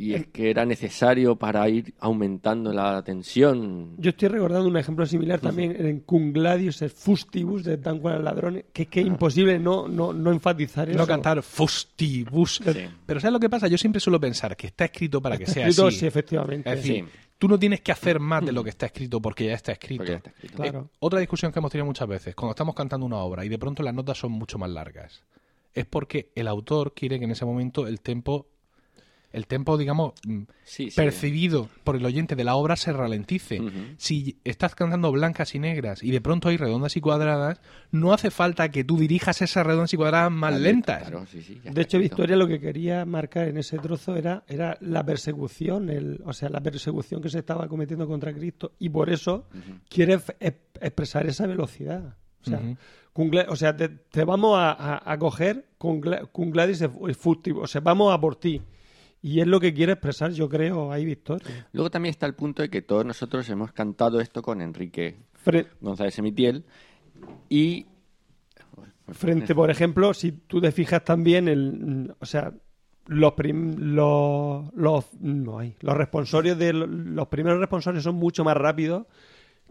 Y 0.00 0.14
es 0.14 0.26
que 0.28 0.50
era 0.50 0.64
necesario 0.64 1.36
para 1.36 1.68
ir 1.68 1.92
aumentando 2.00 2.72
la 2.72 3.02
tensión. 3.02 3.94
Yo 3.98 4.10
estoy 4.10 4.28
recordando 4.28 4.68
un 4.68 4.76
ejemplo 4.76 5.04
similar 5.04 5.40
también 5.40 5.76
en 5.84 6.00
Cum 6.00 6.32
Gladius, 6.32 6.80
el 6.82 6.90
Fustibus 6.90 7.64
de 7.64 7.76
Dan 7.76 8.00
Juan 8.00 8.16
el 8.16 8.24
Ladrón, 8.24 8.64
que 8.72 8.82
es 8.82 8.88
que 8.88 9.00
es 9.00 9.06
imposible 9.06 9.58
no, 9.58 9.88
no, 9.88 10.12
no 10.12 10.30
enfatizar 10.32 10.88
eso. 10.88 10.98
no 10.98 11.06
cantar 11.06 11.42
fustibus. 11.42 12.60
Sí. 12.64 12.86
Pero 13.06 13.20
¿sabes 13.20 13.32
lo 13.32 13.40
que 13.40 13.50
pasa? 13.50 13.68
Yo 13.68 13.76
siempre 13.78 14.00
suelo 14.00 14.18
pensar 14.20 14.56
que 14.56 14.68
está 14.68 14.86
escrito 14.86 15.20
para 15.20 15.36
que 15.36 15.46
sea 15.46 15.66
escrito, 15.66 15.88
así. 15.88 15.98
sí, 15.98 16.06
efectivamente. 16.06 16.70
Es 16.70 16.76
decir, 16.76 17.04
Sí. 17.04 17.10
tú 17.38 17.48
no 17.48 17.58
tienes 17.58 17.80
que 17.82 17.92
hacer 17.92 18.20
más 18.20 18.44
de 18.44 18.52
lo 18.52 18.64
que 18.64 18.70
está 18.70 18.86
escrito 18.86 19.20
porque 19.20 19.46
ya 19.46 19.54
está 19.54 19.72
escrito. 19.72 19.98
Porque 19.98 20.12
ya 20.12 20.16
está 20.18 20.30
escrito. 20.30 20.56
Claro. 20.56 20.80
Eh, 20.90 20.96
otra 21.00 21.20
discusión 21.20 21.52
que 21.52 21.58
hemos 21.58 21.70
tenido 21.70 21.86
muchas 21.86 22.08
veces, 22.08 22.34
cuando 22.34 22.52
estamos 22.52 22.74
cantando 22.74 23.04
una 23.06 23.18
obra 23.18 23.44
y 23.44 23.48
de 23.48 23.58
pronto 23.58 23.82
las 23.82 23.94
notas 23.94 24.18
son 24.18 24.32
mucho 24.32 24.58
más 24.58 24.70
largas, 24.70 25.22
es 25.74 25.84
porque 25.86 26.30
el 26.34 26.48
autor 26.48 26.94
quiere 26.94 27.18
que 27.18 27.26
en 27.26 27.30
ese 27.32 27.44
momento 27.44 27.86
el 27.86 28.00
tempo, 28.00 28.46
el 29.32 29.46
tempo, 29.46 29.78
digamos, 29.78 30.12
mm, 30.26 30.40
Sí, 30.64 30.90
sí. 30.90 30.96
percibido 30.96 31.68
por 31.84 31.94
el 31.96 32.04
oyente 32.04 32.34
de 32.36 32.42
la 32.44 32.56
obra 32.56 32.74
se 32.76 32.92
ralentice. 32.92 33.60
Si 33.96 34.38
estás 34.44 34.74
cantando 34.74 35.12
blancas 35.12 35.54
y 35.54 35.58
negras 35.60 36.02
y 36.02 36.10
de 36.10 36.20
pronto 36.20 36.48
hay 36.48 36.56
redondas 36.56 36.96
y 36.96 37.00
cuadradas, 37.00 37.60
no 37.92 38.12
hace 38.12 38.30
falta 38.30 38.70
que 38.70 38.82
tú 38.84 38.96
dirijas 38.98 39.40
esas 39.42 39.64
redondas 39.66 39.92
y 39.94 39.96
cuadradas 39.96 40.32
más 40.32 40.58
lentas. 40.58 41.02
claro, 41.02 41.26
sí, 41.26 41.42
sí, 41.42 41.60
ya 41.64 41.70
De 41.72 41.82
hecho. 41.82 41.98
Victoria 42.00 42.34
lo 42.36 42.48
que 42.48 42.58
quería 42.60 43.04
marcar 43.04 43.48
en 43.48 43.58
ese 43.58 43.78
trozo 43.78 44.16
era, 44.16 44.42
era 44.48 44.76
la 44.80 45.04
persecución, 45.04 45.90
el, 45.90 46.20
o 46.24 46.32
sea, 46.32 46.48
la 46.48 46.60
persecución 46.60 47.20
que 47.22 47.28
se 47.30 47.38
estaba 47.38 47.68
cometiendo 47.68 48.06
contra 48.08 48.32
Cristo 48.32 48.72
y 48.78 48.88
por 48.88 49.10
eso 49.10 49.46
quiere 49.88 50.18
expresar 50.80 51.26
esa 51.26 51.46
velocidad. 51.46 52.16
O 52.42 52.48
sea, 52.48 52.60
o 53.48 53.56
sea 53.56 53.76
te, 53.76 53.88
te 53.90 54.24
vamos 54.24 54.56
a, 54.58 54.72
a- 54.72 55.12
a 55.12 55.18
coger 55.18 55.66
con, 55.78 56.00
Gla- 56.00 56.28
con 56.32 56.50
Gladys 56.50 56.80
o 56.82 57.66
sea, 57.66 57.80
vamos 57.80 58.12
a 58.14 58.20
por 58.20 58.36
ti. 58.36 58.62
Y 59.22 59.40
es 59.40 59.46
lo 59.46 59.60
que 59.60 59.74
quiere 59.74 59.92
expresar, 59.92 60.32
yo 60.32 60.48
creo, 60.48 60.92
ahí 60.92 61.04
Victoria. 61.04 61.68
Luego 61.72 61.90
también 61.90 62.10
está 62.10 62.24
el 62.26 62.34
punto 62.34 62.62
de 62.62 62.70
que 62.70 62.80
todos 62.82 63.04
nosotros 63.04 63.48
hemos 63.50 63.72
cantado 63.72 64.20
esto 64.20 64.40
con 64.42 64.62
Enrique 64.62 65.16
Fre- 65.44 65.66
González 65.80 66.18
Emitiel 66.18 66.64
y 67.48 67.86
Frente, 69.12 69.54
por 69.56 69.70
ejemplo, 69.70 70.14
si 70.14 70.30
tú 70.30 70.60
te 70.60 70.70
fijas 70.70 71.04
también, 71.04 71.48
el, 71.48 72.14
o 72.20 72.24
sea, 72.26 72.52
los, 73.08 73.32
prim- 73.32 73.74
los, 73.76 74.72
los, 74.74 75.06
no 75.20 75.58
hay, 75.58 75.74
los 75.80 75.96
responsorios 75.96 76.56
de 76.56 76.72
lo- 76.72 76.86
los 76.86 77.26
primeros 77.26 77.58
responsorios 77.58 78.04
son 78.04 78.14
mucho 78.14 78.44
más 78.44 78.56
rápidos 78.56 79.06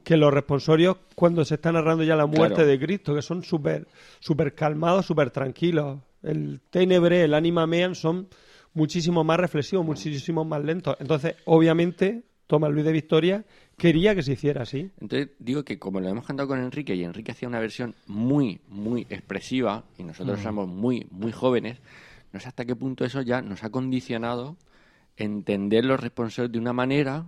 que 0.04 0.18
los 0.18 0.34
responsorios 0.34 0.98
cuando 1.16 1.46
se 1.46 1.56
está 1.56 1.72
narrando 1.72 2.04
ya 2.04 2.18
la 2.18 2.26
muerte 2.26 2.56
Claro. 2.56 2.70
de 2.70 2.80
Cristo, 2.80 3.16
que 3.16 3.22
son 3.22 3.42
súper 3.44 3.88
súper 4.20 4.54
calmados, 4.56 5.06
súper 5.06 5.32
tranquilos. 5.32 6.00
El 6.22 6.60
Tenebre, 6.70 7.24
el 7.24 7.34
Anima 7.34 7.66
Mean 7.66 7.96
son 7.96 8.28
muchísimo 8.74 9.24
más 9.24 9.40
reflexivos, 9.40 9.86
muchísimo 9.86 10.46
más 10.46 10.64
lentos. 10.64 10.96
Entonces, 11.00 11.36
obviamente, 11.46 12.24
Tomás 12.50 12.72
Luis 12.72 12.84
de 12.84 12.92
Victoria 12.92 13.46
quería 13.78 14.16
que 14.16 14.24
se 14.24 14.34
hiciera 14.34 14.64
así. 14.64 14.90
Entonces 15.00 15.30
digo 15.38 15.64
que 15.64 15.78
como 15.78 16.00
lo 16.00 16.10
hemos 16.10 16.26
cantado 16.26 16.48
con 16.50 16.60
Enrique 16.60 16.96
y 16.96 17.04
Enrique 17.04 17.32
hacía 17.32 17.48
una 17.48 17.60
versión 17.60 17.94
muy, 18.08 18.60
muy 18.68 19.02
expresiva 19.10 19.84
y 20.00 20.04
nosotros 20.04 20.40
somos 20.40 20.68
muy, 20.68 21.08
muy 21.12 21.32
jóvenes, 21.32 21.78
no 22.34 22.40
sé 22.40 22.48
hasta 22.48 22.66
qué 22.66 22.76
punto 22.76 23.06
eso 23.06 23.22
ya 23.22 23.42
nos 23.44 23.64
ha 23.64 23.70
condicionado 23.70 24.58
entender 25.16 25.86
los 25.86 26.00
responsorios 26.00 26.52
de 26.52 26.58
una 26.58 26.74
manera 26.74 27.26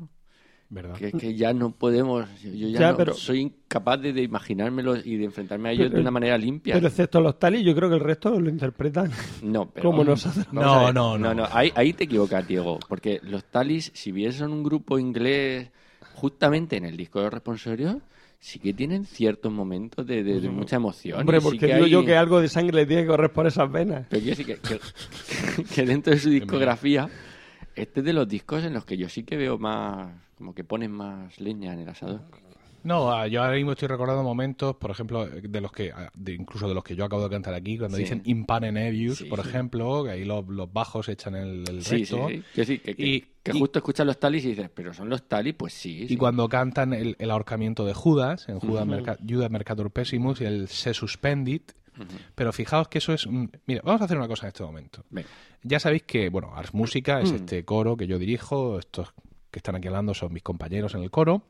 ¿Verdad? 0.73 0.95
que, 0.95 1.11
que 1.11 1.35
ya 1.35 1.51
no 1.53 1.71
podemos, 1.71 2.25
yo 2.41 2.49
ya, 2.69 2.79
Ya, 2.79 2.91
no- 2.91 2.97
pero- 2.97 3.13
soy 3.13 3.41
incapaz 3.41 4.01
de, 4.01 4.13
de 4.13 4.21
imaginármelo 4.23 4.95
y 4.95 5.17
de 5.17 5.25
enfrentarme 5.25 5.67
a 5.67 5.71
ellos 5.73 5.87
Pero- 5.87 5.95
de 5.95 6.01
una 6.01 6.11
manera 6.11 6.37
limpia. 6.37 6.75
Pero 6.75 6.87
excepto 6.87 7.19
los 7.19 7.37
talis, 7.37 7.65
yo 7.65 7.75
creo 7.75 7.89
que 7.89 7.95
el 7.95 8.01
resto 8.01 8.39
lo 8.39 8.49
interpretan 8.49 9.11
no, 9.43 9.69
pero 9.73 9.89
como 9.91 10.05
nosotros. 10.05 10.47
No, 10.53 10.61
a 10.61 10.85
ver. 10.85 10.93
no, 10.95 11.17
no. 11.17 11.45
Ahí, 11.51 11.73
ahí 11.75 11.91
te 11.91 12.05
equivocas, 12.05 12.47
Diego. 12.47 12.79
Porque 12.87 13.19
los 13.23 13.43
Talis, 13.43 13.91
si 13.93 14.13
bien 14.13 14.31
son 14.31 14.53
un 14.53 14.63
grupo 14.63 14.97
inglés, 14.97 15.69
justamente 16.13 16.77
en 16.77 16.85
el 16.85 16.95
disco 16.95 17.21
de 17.21 17.29
responsorios, 17.29 17.97
sí 18.39 18.57
que 18.59 18.73
tienen 18.73 19.03
ciertos 19.05 19.51
momentos 19.51 20.07
de, 20.07 20.23
de- 20.23 20.39
de 20.39 20.49
mucha 20.49 20.77
emoción. 20.77 21.19
Hombre, 21.19 21.39
sí 21.39 21.43
porque 21.43 21.59
que 21.59 21.65
digo 21.73 21.85
hay- 21.85 21.91
yo 21.91 22.05
que 22.05 22.15
algo 22.15 22.39
de 22.39 22.47
sangre 22.47 22.77
le 22.77 22.85
tiene 22.85 23.01
que 23.03 23.09
correr 23.09 23.31
por 23.33 23.45
esas 23.45 23.69
venas. 23.69 24.05
Pero 24.09 24.23
quiero 24.23 24.37
decir 24.37 24.45
que, 24.61 24.61
que- 24.61 25.63
que 25.75 25.85
dentro 25.85 26.13
de 26.13 26.19
su 26.19 26.29
discografía, 26.29 27.09
este 27.75 27.99
es 27.99 28.05
de 28.05 28.13
los 28.13 28.27
discos 28.27 28.63
en 28.63 28.73
los 28.73 28.85
que 28.85 28.97
yo 28.97 29.09
sí 29.09 29.23
que 29.23 29.35
veo 29.37 29.57
más, 29.57 30.11
como 30.41 30.55
que 30.55 30.63
ponen 30.63 30.91
más 30.91 31.39
leña 31.39 31.71
en 31.73 31.79
el 31.81 31.89
asador. 31.89 32.21
No, 32.83 33.11
ah, 33.13 33.27
yo 33.27 33.43
ahora 33.43 33.55
mismo 33.57 33.73
estoy 33.73 33.87
recordando 33.89 34.23
momentos, 34.23 34.75
por 34.77 34.89
ejemplo, 34.89 35.27
de 35.27 35.61
los 35.61 35.71
que, 35.71 35.91
ah, 35.91 36.09
de 36.15 36.33
incluso 36.33 36.67
de 36.67 36.73
los 36.73 36.83
que 36.83 36.95
yo 36.95 37.05
acabo 37.05 37.21
de 37.23 37.29
cantar 37.29 37.53
aquí, 37.53 37.77
cuando 37.77 37.95
Sí. 37.97 38.03
dicen 38.03 38.23
impane 38.25 38.71
nebius, 38.71 39.19
Sí, 39.19 39.25
por 39.25 39.43
sí. 39.43 39.49
ejemplo, 39.49 40.03
que 40.03 40.09
ahí 40.09 40.25
los, 40.25 40.47
los 40.47 40.73
bajos 40.73 41.07
echan 41.07 41.35
el, 41.35 41.63
el 41.69 41.85
resto. 41.85 42.25
que, 42.25 42.41
que- 42.81 42.95
Y- 42.97 43.21
que 43.43 43.51
y- 43.55 43.59
justo 43.59 43.77
escuchas 43.77 44.07
los 44.07 44.19
talis 44.19 44.45
y 44.45 44.49
dices, 44.49 44.71
pero 44.73 44.95
son 44.95 45.09
los 45.09 45.27
talis, 45.27 45.53
pues 45.53 45.73
sí. 45.73 46.07
Y 46.09 46.17
cuando 46.17 46.49
cantan 46.49 46.93
el, 46.93 47.15
el 47.19 47.29
ahorcamiento 47.29 47.85
de 47.85 47.93
Judas, 47.93 48.49
en 48.49 48.59
Judas, 48.59 48.87
Merca- 48.87 49.17
Judas 49.29 49.51
Mercator 49.51 49.91
Pessimus, 49.91 50.41
y 50.41 50.45
el 50.45 50.67
Se 50.67 50.95
Suspendit. 50.95 51.73
Pero 52.33 52.51
fijaos 52.51 52.87
que 52.87 52.97
eso 52.97 53.13
es. 53.13 53.27
un- 53.27 53.51
Mira, 53.67 53.81
vamos 53.85 54.01
a 54.01 54.05
hacer 54.05 54.17
una 54.17 54.27
cosa 54.27 54.47
en 54.47 54.47
este 54.47 54.63
momento. 54.63 55.03
Venga. 55.11 55.27
Ya 55.61 55.79
sabéis 55.79 56.01
que, 56.01 56.29
bueno, 56.29 56.51
Ars 56.55 56.73
Música 56.73 57.21
es 57.21 57.31
Mm. 57.31 57.35
este 57.35 57.63
coro 57.63 57.95
que 57.95 58.07
yo 58.07 58.17
dirijo. 58.17 58.79
Estos 58.79 59.13
que 59.51 59.59
están 59.59 59.75
aquí 59.75 59.87
hablando 59.87 60.13
son 60.13 60.33
mis 60.33 60.43
compañeros 60.43 60.95
en 60.95 61.03
el 61.03 61.11
coro. 61.11 61.43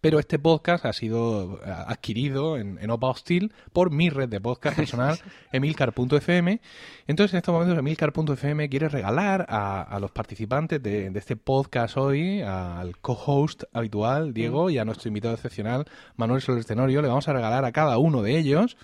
Pero 0.00 0.18
este 0.18 0.38
podcast 0.38 0.86
ha 0.86 0.92
sido 0.92 1.60
eh, 1.64 1.70
adquirido 1.70 2.56
en, 2.56 2.78
en 2.80 2.90
Opa 2.90 3.08
Hostil 3.10 3.52
por 3.72 3.90
mi 3.92 4.08
red 4.10 4.28
de 4.28 4.40
podcast 4.40 4.76
personal, 4.76 5.18
emilcar.fm. 5.52 6.60
Entonces, 7.06 7.34
en 7.34 7.38
estos 7.38 7.52
momentos, 7.52 7.78
emilcar.fm 7.78 8.68
quiere 8.70 8.88
regalar 8.88 9.46
a, 9.48 9.82
a 9.82 10.00
los 10.00 10.10
participantes 10.10 10.82
de, 10.82 11.10
de 11.10 11.18
este 11.18 11.36
podcast 11.36 11.96
hoy, 11.96 12.40
al 12.40 12.96
co-host 12.98 13.64
habitual, 13.72 14.32
Diego, 14.32 14.70
y 14.70 14.78
a 14.78 14.84
nuestro 14.84 15.08
invitado 15.08 15.34
excepcional, 15.34 15.84
Manuel 16.16 16.40
Soler 16.40 16.64
Tenorio, 16.64 17.02
le 17.02 17.08
vamos 17.08 17.28
a 17.28 17.32
regalar 17.34 17.64
a 17.64 17.70
cada 17.72 17.98
uno 17.98 18.22
de 18.22 18.38
ellos 18.38 18.76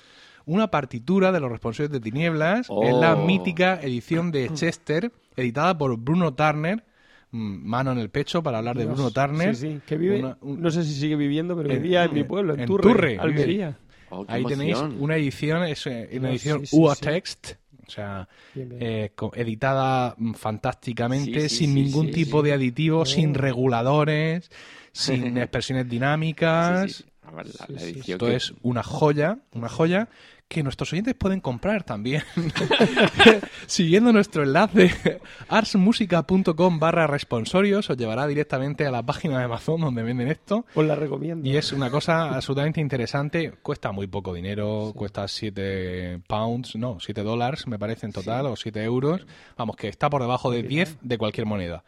una 0.47 0.71
partitura 0.71 1.33
de 1.33 1.40
los 1.40 1.51
responsables 1.51 1.93
de 1.93 2.01
Tinieblas 2.01 2.69
en 2.83 3.01
la 3.01 3.14
Oh. 3.14 3.25
mítica 3.25 3.81
edición 3.81 4.31
de 4.31 4.53
Chester, 4.53 5.12
editada 5.37 5.77
por 5.77 5.97
Bruno 5.97 6.35
Turner. 6.35 6.85
Mano 7.33 7.93
en 7.93 7.99
el 7.99 8.11
pecho 8.11 8.43
para 8.43 8.59
hablar 8.59 8.77
de 8.77 8.85
Dios. 8.85 8.95
Bruno 8.95 9.11
Turner. 9.12 9.55
Sí, 9.55 9.69
sí, 9.75 9.81
que 9.87 9.97
vive, 9.97 10.19
Una- 10.21 10.37
un- 10.40 10.61
no 10.61 10.71
sé 10.71 10.83
si 10.85 10.95
sigue 10.95 11.16
viviendo, 11.16 11.57
pero 11.57 11.71
En- 11.71 11.81
vivía 11.83 12.05
en 12.05 12.14
mi 12.14 12.25
pueblo, 12.25 12.55
en, 12.55 12.61
en 12.61 12.66
Turre. 12.66 13.19
Almería. 13.19 13.77
Oh, 14.11 14.25
Ahí 14.29 14.45
tenéis 14.45 14.77
una 14.99 15.14
edición, 15.16 15.62
es 15.64 15.87
eh, 15.87 16.09
una 16.14 16.23
No, 16.23 16.29
edición 16.31 16.61
sí, 16.61 16.66
sí, 16.66 16.77
UA 16.77 16.95
sí. 16.97 17.01
Text, 17.03 17.53
o 17.87 17.90
sea, 17.90 18.29
Bien, 18.55 18.69
bien. 18.69 18.83
eh, 18.83 19.12
co- 19.14 19.31
editada 19.37 20.16
fantásticamente, 20.35 21.43
Sí, 21.43 21.49
sí, 21.49 21.57
sin 21.57 21.75
sí, 21.75 21.83
ningún 21.83 22.07
sí, 22.07 22.12
tipo 22.12 22.40
sí. 22.40 22.49
de 22.49 22.53
aditivo, 22.55 23.05
sin 23.07 23.31
Oh. 23.31 23.35
reguladores, 23.38 24.51
sin 24.93 25.37
expresiones 25.38 25.88
dinámicas. 25.88 26.90
Sí, 26.93 27.03
sí. 27.05 27.11
A 27.23 27.31
ver, 27.31 27.47
la, 27.47 27.53
Sí, 27.53 27.73
la 27.73 27.79
sí, 27.81 27.85
edición 27.90 28.16
Esto 28.16 28.27
que- 28.27 28.35
es 28.37 28.55
una 28.62 28.83
joya, 28.83 29.38
una 29.53 29.69
joya 29.69 30.09
que 30.51 30.65
nuestros 30.65 30.93
oyentes 30.93 31.15
pueden 31.15 31.41
comprar 31.41 31.85
también. 31.85 32.25
Siguiendo 33.67 34.13
nuestro 34.13 34.43
enlace, 34.43 34.91
arsmusica.com 35.49 36.81
barra 36.81 37.07
responsorios, 37.07 37.89
os 37.89 37.97
llevará 37.97 38.27
directamente 38.27 38.85
a 38.85 38.91
la 38.91 39.05
página 39.05 39.39
de 39.39 39.45
Amazon 39.45 39.81
donde 39.81 40.03
venden 40.03 40.27
esto. 40.27 40.67
Os 40.75 40.85
la 40.85 40.97
recomiendo. 40.97 41.49
Y 41.49 41.57
es 41.57 41.73
una 41.73 41.89
cosa 41.89 42.35
absolutamente 42.35 42.81
interesante. 42.81 43.53
Cuesta 43.63 43.93
muy 43.93 44.09
poco 44.09 44.35
dinero, 44.35 44.93
cuesta 44.93 45.29
7 45.29 46.21
pounds, 46.27 46.75
no, 46.75 46.99
7 46.99 47.23
dólares 47.23 47.69
me 47.69 47.79
parece 47.79 48.07
en 48.07 48.13
total, 48.13 48.47
o 48.47 48.57
7 48.57 48.83
euros. 48.83 49.25
Vamos, 49.57 49.77
que 49.77 49.87
está 49.87 50.11
por 50.11 50.21
debajo 50.21 50.51
de 50.51 50.65
10 50.65 50.99
de 51.01 51.17
cualquier 51.17 51.47
moneda. 51.47 51.85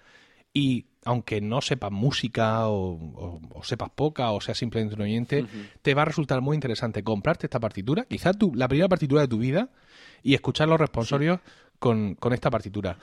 Y 0.55 0.87
aunque 1.04 1.40
no 1.40 1.60
sepas 1.60 1.90
música 1.90 2.68
o, 2.68 2.92
o- 2.94 3.40
o 3.54 3.62
sepas 3.64 3.90
poca 3.94 4.30
o 4.30 4.40
seas 4.40 4.58
simplemente 4.58 4.94
un 4.94 5.02
oyente, 5.02 5.44
te 5.82 5.94
va 5.94 6.02
a 6.02 6.04
resultar 6.04 6.40
muy 6.40 6.54
interesante 6.54 7.02
comprarte 7.02 7.46
esta 7.46 7.58
partitura, 7.60 8.04
quizá 8.04 8.32
tu, 8.32 8.54
la 8.54 8.68
primera 8.68 8.88
partitura 8.88 9.20
de 9.22 9.28
tu 9.28 9.38
vida, 9.38 9.68
y 10.22 10.34
escuchar 10.34 10.68
los 10.68 10.78
responsorios 10.78 11.40
con, 11.78 12.14
con 12.14 12.32
esta 12.32 12.50
partitura. 12.50 12.96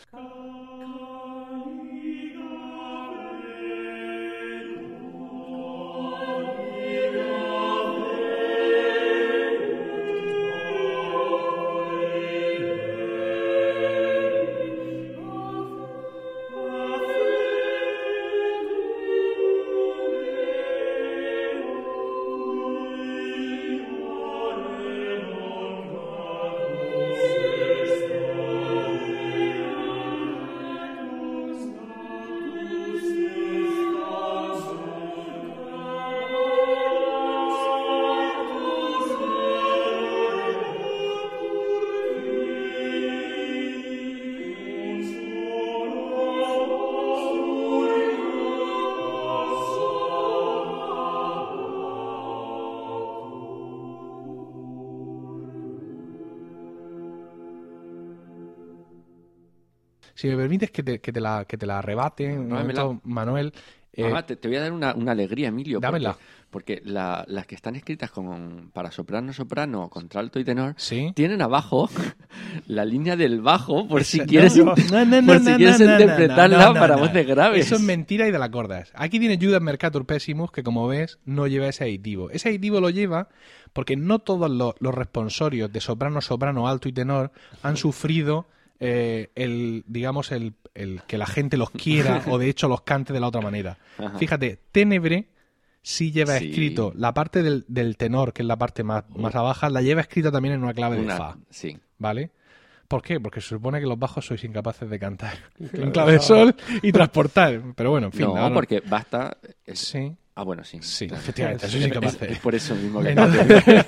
Si 60.19 60.27
me 60.27 60.35
permites 60.35 60.69
que 60.69 60.83
te, 60.83 60.99
que 60.99 61.13
te, 61.13 61.21
la, 61.21 61.45
que 61.45 61.57
te 61.57 61.65
la 61.65 61.81
momento, 61.81 62.99
Manuel. 63.05 63.53
eh, 63.93 64.03
Además, 64.03 64.25
te, 64.25 64.35
te 64.35 64.49
voy 64.49 64.57
a 64.57 64.61
dar 64.61 64.73
una, 64.73 64.93
una 64.93 65.13
alegría, 65.13 65.47
Emilio. 65.47 65.79
Dámela. 65.79 66.17
Porque, 66.49 66.77
porque 66.79 66.91
la- 66.91 67.23
las 67.29 67.47
que 67.47 67.55
están 67.55 67.77
escritas 67.77 68.11
con, 68.11 68.69
para 68.73 68.91
soprano, 68.91 69.31
soprano, 69.31 69.89
contralto 69.89 70.37
y 70.37 70.43
tenor, 70.43 70.73
sí. 70.75 71.13
tienen 71.15 71.41
abajo 71.41 71.89
la 72.67 72.83
línea 72.83 73.15
del 73.15 73.39
bajo 73.39 73.87
por 73.87 74.03
si 74.03 74.19
quieres, 74.19 74.57
interpretarla 74.57 76.73
para 76.73 76.97
voces 76.97 77.25
graves. 77.25 77.65
Eso 77.65 77.75
es 77.75 77.81
mentira 77.81 78.27
y 78.27 78.31
de 78.31 78.39
la 78.39 78.51
cordas. 78.51 78.91
Aquí 78.95 79.19
tiene 79.19 79.37
Judas 79.41 79.61
Mercator 79.61 80.05
Pessimus, 80.05 80.51
que 80.51 80.63
como 80.63 80.85
ves, 80.87 81.17
no 81.23 81.47
lleva 81.47 81.67
ese 81.67 81.85
aditivo. 81.85 82.29
Ese 82.29 82.49
aditivo 82.49 82.81
lo 82.81 82.89
lleva 82.89 83.29
porque 83.71 83.95
no 83.95 84.19
todos 84.19 84.51
los, 84.51 84.73
los 84.79 84.93
responsorios 84.93 85.71
de 85.71 85.79
soprano, 85.79 86.19
soprano, 86.19 86.67
alto 86.67 86.89
y 86.89 86.91
tenor 86.91 87.31
han 87.63 87.77
sufrido 87.77 88.47
eh, 88.79 89.29
el, 89.35 89.83
digamos, 89.87 90.31
el, 90.31 90.53
el 90.73 91.01
que 91.07 91.17
la 91.17 91.25
gente 91.25 91.57
los 91.57 91.69
quiera 91.71 92.21
o 92.27 92.37
de 92.37 92.49
hecho 92.49 92.67
los 92.67 92.81
cante 92.81 93.13
de 93.13 93.19
la 93.19 93.27
otra 93.27 93.41
manera. 93.41 93.77
Ajá. 93.97 94.17
Fíjate, 94.17 94.59
Tenebre 94.71 95.27
sí 95.81 96.11
lleva 96.11 96.37
Sí. 96.37 96.49
escrito 96.49 96.91
la 96.95 97.13
parte 97.13 97.41
del, 97.43 97.65
del 97.67 97.97
tenor, 97.97 98.33
que 98.33 98.41
es 98.41 98.47
la 98.47 98.57
parte 98.57 98.83
más, 98.83 99.03
más 99.15 99.33
baja, 99.33 99.69
la 99.69 99.81
lleva 99.81 100.01
escrita 100.01 100.31
también 100.31 100.55
en 100.55 100.63
una 100.63 100.73
clave 100.73 100.97
de 100.97 101.07
fa. 101.13 101.37
Sí. 101.49 101.77
¿Vale? 101.97 102.31
¿Por 102.87 103.01
qué? 103.03 103.19
Porque 103.19 103.39
se 103.39 103.49
supone 103.49 103.79
que 103.79 103.85
los 103.85 103.99
bajos 103.99 104.25
sois 104.25 104.43
incapaces 104.43 104.89
de 104.89 104.97
cantar 104.97 105.37
en 105.73 105.91
clave 105.91 106.13
de 106.13 106.19
sol 106.19 106.55
y 106.81 106.91
transportar. 106.91 107.61
Pero 107.75 107.91
bueno, 107.91 108.07
en 108.07 108.13
fin. 108.13 108.21
no, 108.27 108.35
ahora- 108.37 108.53
porque 108.55 108.81
basta... 108.81 109.37
es- 109.65 109.79
Sí, 109.79 110.15
Ah, 110.35 110.43
bueno, 110.43 110.63
sí. 110.63 110.77
sí, 110.81 111.03
efectivamente, 111.11 111.67
sois 111.67 111.83
Es, 111.83 111.89
incapaces. 111.89 112.31
es 112.31 112.39
por 112.39 112.55
eso 112.55 112.73
mismo 112.73 113.01
que... 113.01 113.09
Entonces, 113.09 113.85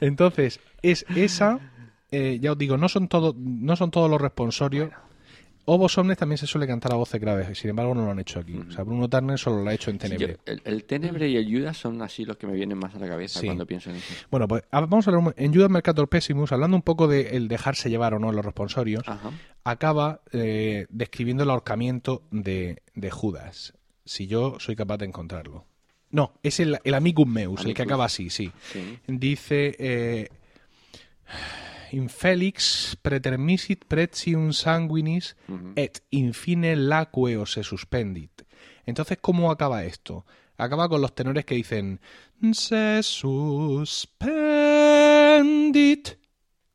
entonces, 0.00 0.60
es 0.80 1.04
esa, 1.16 1.58
eh, 2.10 2.38
ya 2.40 2.52
os 2.52 2.58
digo, 2.58 2.76
no 2.76 2.88
son, 2.88 3.08
todo, 3.08 3.34
no 3.38 3.76
son 3.76 3.90
todos 3.90 4.10
los 4.10 4.20
responsorios. 4.20 4.90
Obos 5.70 5.98
Omnes 5.98 6.16
también 6.16 6.38
se 6.38 6.46
suele 6.46 6.66
cantar 6.66 6.92
a 6.92 6.96
voces 6.96 7.20
graves, 7.20 7.58
sin 7.58 7.68
embargo 7.68 7.94
no 7.94 8.02
lo 8.06 8.10
han 8.10 8.18
hecho 8.18 8.40
aquí. 8.40 8.56
O 8.56 8.70
sea, 8.72 8.84
Bruno 8.84 9.06
Turner 9.06 9.38
solo 9.38 9.62
lo 9.62 9.68
ha 9.68 9.74
hecho 9.74 9.90
en 9.90 9.96
Sí, 10.00 10.08
Tenebre. 10.08 10.38
yo- 10.46 10.52
el, 10.52 10.62
el 10.64 10.84
Tenebre 10.84 11.28
y 11.28 11.36
el 11.36 11.44
Judas 11.46 11.76
son 11.76 12.00
así 12.00 12.24
los 12.24 12.38
que 12.38 12.46
me 12.46 12.54
vienen 12.54 12.78
más 12.78 12.94
a 12.94 12.98
la 12.98 13.06
cabeza 13.06 13.38
Sí. 13.40 13.44
cuando 13.46 13.66
pienso 13.66 13.90
en 13.90 13.96
eso. 13.96 14.14
Bueno, 14.30 14.48
pues 14.48 14.62
a- 14.70 14.80
vamos 14.80 15.06
a 15.06 15.10
hablar 15.10 15.26
un- 15.26 15.34
en 15.36 15.52
Judas 15.52 15.68
Mercator 15.68 16.08
Pessimus, 16.08 16.52
hablando 16.52 16.74
un 16.74 16.82
poco 16.82 17.06
de 17.06 17.36
el 17.36 17.48
dejarse 17.48 17.90
llevar 17.90 18.14
o 18.14 18.18
no 18.18 18.32
los 18.32 18.42
responsorios, 18.46 19.02
Ajá. 19.06 19.30
acaba 19.64 20.22
eh, 20.32 20.86
describiendo 20.88 21.42
el 21.42 21.50
ahorcamiento 21.50 22.22
de, 22.30 22.80
de 22.94 23.10
Judas. 23.10 23.74
Si 24.06 24.26
yo 24.26 24.56
soy 24.60 24.74
capaz 24.74 24.96
de 24.96 25.04
encontrarlo. 25.04 25.66
No, 26.10 26.32
es 26.42 26.60
el, 26.60 26.78
el 26.82 26.94
Amicus 26.94 27.26
Meus, 27.26 27.62
el 27.66 27.74
que 27.74 27.82
acaba 27.82 28.06
así, 28.06 28.30
sí. 28.30 28.50
Sí. 28.72 28.98
Dice... 29.06 29.76
Eh, 29.78 30.28
Infelix 31.92 32.96
pretermisit 33.02 33.84
pretium 33.88 34.52
sanguinis 34.52 35.36
et 35.76 36.02
infine 36.10 36.76
laqueo 36.76 37.46
se 37.46 37.62
suspendit. 37.62 38.42
Entonces, 38.86 39.18
¿cómo 39.20 39.50
acaba 39.50 39.84
esto? 39.84 40.24
Acaba 40.56 40.88
con 40.88 41.00
los 41.00 41.14
tenores 41.14 41.44
que 41.44 41.54
dicen 41.54 42.00
se 42.52 43.02
suspendit. 43.02 44.18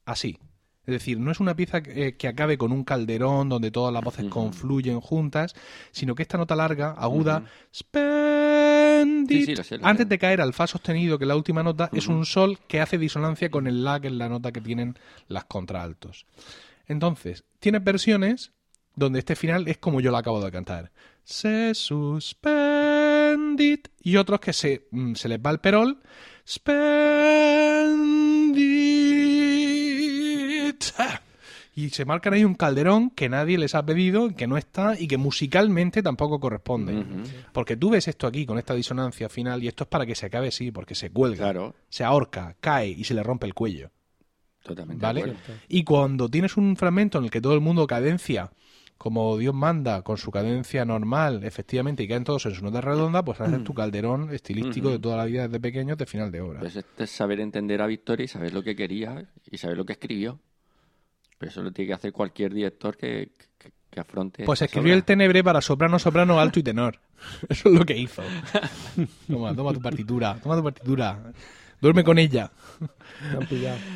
Así. 0.05 0.37
Es 0.85 0.91
decir, 0.91 1.17
no 1.19 1.31
es 1.31 1.39
una 1.39 1.55
pieza 1.55 1.81
que, 1.81 2.07
eh, 2.07 2.17
que 2.17 2.27
acabe 2.27 2.57
con 2.57 2.71
un 2.73 2.83
calderón 2.83 3.47
donde 3.47 3.71
todas 3.71 3.93
las 3.93 4.03
voces 4.03 4.25
confluyen 4.25 4.99
juntas, 4.99 5.55
sino 5.91 6.13
que 6.13 6.23
esta 6.23 6.37
nota 6.37 6.55
larga, 6.57 6.91
aguda, 6.91 7.37
Ujú. 7.37 7.47
splendid, 7.73 9.37
Sí, 9.39 9.45
sí, 9.45 9.55
lo 9.55 9.63
sé, 9.63 9.77
lo 9.77 9.85
antes 9.85 10.03
sé. 10.05 10.09
de 10.09 10.19
caer 10.19 10.41
al 10.41 10.53
fa 10.53 10.67
sostenido, 10.67 11.17
que 11.17 11.23
es 11.23 11.27
la 11.29 11.35
última 11.37 11.63
nota, 11.63 11.89
es 11.93 12.07
un 12.07 12.25
sol 12.25 12.59
que 12.67 12.81
hace 12.81 12.97
disonancia 12.97 13.49
con 13.49 13.65
el 13.67 13.83
la, 13.85 13.99
que 14.01 14.07
es 14.07 14.13
la 14.13 14.27
nota 14.27 14.51
que 14.51 14.59
tienen 14.61 14.97
las 15.29 15.45
contraltos. 15.45 16.25
Entonces, 16.87 17.45
tienes 17.59 17.81
versiones 17.83 18.51
donde 18.95 19.19
este 19.19 19.35
final 19.37 19.67
es 19.69 19.77
como 19.77 20.01
yo 20.01 20.11
lo 20.11 20.17
acabo 20.17 20.43
de 20.43 20.51
cantar. 20.51 20.91
Se 21.23 21.73
suspendid. 22.73 23.79
Y 24.01 24.17
otros 24.17 24.41
que 24.41 24.51
se, 24.53 24.87
mm, 24.91 25.13
se 25.15 25.29
les 25.29 25.39
va 25.39 25.49
el 25.51 25.59
perol. 25.59 26.01
Spendid. 26.45 27.72
Y 31.75 31.89
se 31.89 32.05
marcan 32.05 32.33
ahí 32.33 32.43
un 32.43 32.53
calderón 32.53 33.09
que 33.09 33.29
nadie 33.29 33.57
les 33.57 33.73
ha 33.73 33.83
pedido, 33.85 34.35
que 34.35 34.45
no 34.45 34.57
está 34.57 34.99
y 34.99 35.07
que 35.07 35.17
musicalmente 35.17 36.03
tampoco 36.03 36.39
corresponde. 36.39 37.03
Porque 37.51 37.75
tú 37.75 37.89
ves 37.89 38.07
esto 38.07 38.27
aquí 38.27 38.45
con 38.45 38.59
esta 38.59 38.75
disonancia 38.75 39.27
final 39.27 39.63
y 39.63 39.67
esto 39.67 39.85
es 39.85 39.89
para 39.89 40.05
que 40.05 40.13
se 40.13 40.27
acabe, 40.27 40.51
sí, 40.51 40.71
porque 40.71 40.93
se 40.93 41.09
cuelga, 41.09 41.45
Claro, 41.45 41.73
se 41.89 42.03
ahorca, 42.03 42.55
cae 42.59 42.89
y 42.89 43.03
se 43.03 43.13
le 43.15 43.23
rompe 43.23 43.47
el 43.47 43.53
cuello. 43.55 43.89
totalmente. 44.63 45.01
¿Vale? 45.03 45.33
Y 45.67 45.83
cuando 45.83 46.29
tienes 46.29 46.57
un 46.57 46.77
fragmento 46.77 47.17
en 47.17 47.25
el 47.25 47.31
que 47.31 47.41
todo 47.41 47.53
el 47.55 47.61
mundo 47.61 47.87
cadencia 47.87 48.51
como 48.97 49.37
Dios 49.37 49.53
manda, 49.53 50.01
con 50.01 50.17
su 50.17 50.31
cadencia 50.31 50.85
normal, 50.85 51.43
efectivamente, 51.43 52.03
y 52.03 52.07
caen 52.07 52.23
todos 52.23 52.45
en 52.45 52.53
su 52.53 52.63
nota 52.63 52.79
redonda, 52.79 53.25
pues 53.25 53.41
haces 53.41 53.61
tu 53.65 53.73
calderón 53.73 54.33
estilístico 54.33 54.91
de 54.91 54.99
toda 54.99 55.17
la 55.17 55.25
vida 55.25 55.47
desde 55.47 55.59
pequeño 55.59 55.97
de 55.97 56.05
final 56.05 56.31
de 56.31 56.39
obra. 56.39 56.59
Pues 56.61 56.77
esto 56.77 57.03
es 57.03 57.09
saber 57.11 57.41
entender 57.41 57.81
a 57.81 57.87
Victoria 57.87 58.23
y 58.23 58.27
saber 58.29 58.53
lo 58.53 58.63
que 58.63 58.77
quería 58.77 59.29
y 59.51 59.57
saber 59.57 59.75
lo 59.75 59.85
que 59.85 59.93
escribió. 59.93 60.39
Pero 61.43 61.51
eso 61.51 61.61
lo 61.61 61.73
tiene 61.73 61.87
que 61.87 61.93
hacer 61.93 62.13
cualquier 62.13 62.53
director 62.53 62.95
que, 62.95 63.31
que, 63.57 63.73
que 63.89 63.99
afronte. 63.99 64.45
Pues 64.45 64.61
escribió 64.61 64.93
el 64.93 65.03
tenebre 65.03 65.43
para 65.43 65.59
soprano, 65.59 65.99
soprano, 65.99 66.39
alto 66.39 66.59
y 66.59 66.63
tenor. 66.63 67.01
Eso 67.49 67.67
es 67.67 67.75
lo 67.75 67.85
que 67.85 67.97
hizo. 67.97 68.23
Toma, 69.27 69.53
toma 69.53 69.73
tu 69.73 69.81
partitura, 69.81 70.39
toma 70.41 70.55
tu 70.55 70.63
partitura. 70.63 71.33
Duerme 71.81 72.05
con 72.05 72.17
ella. 72.17 72.49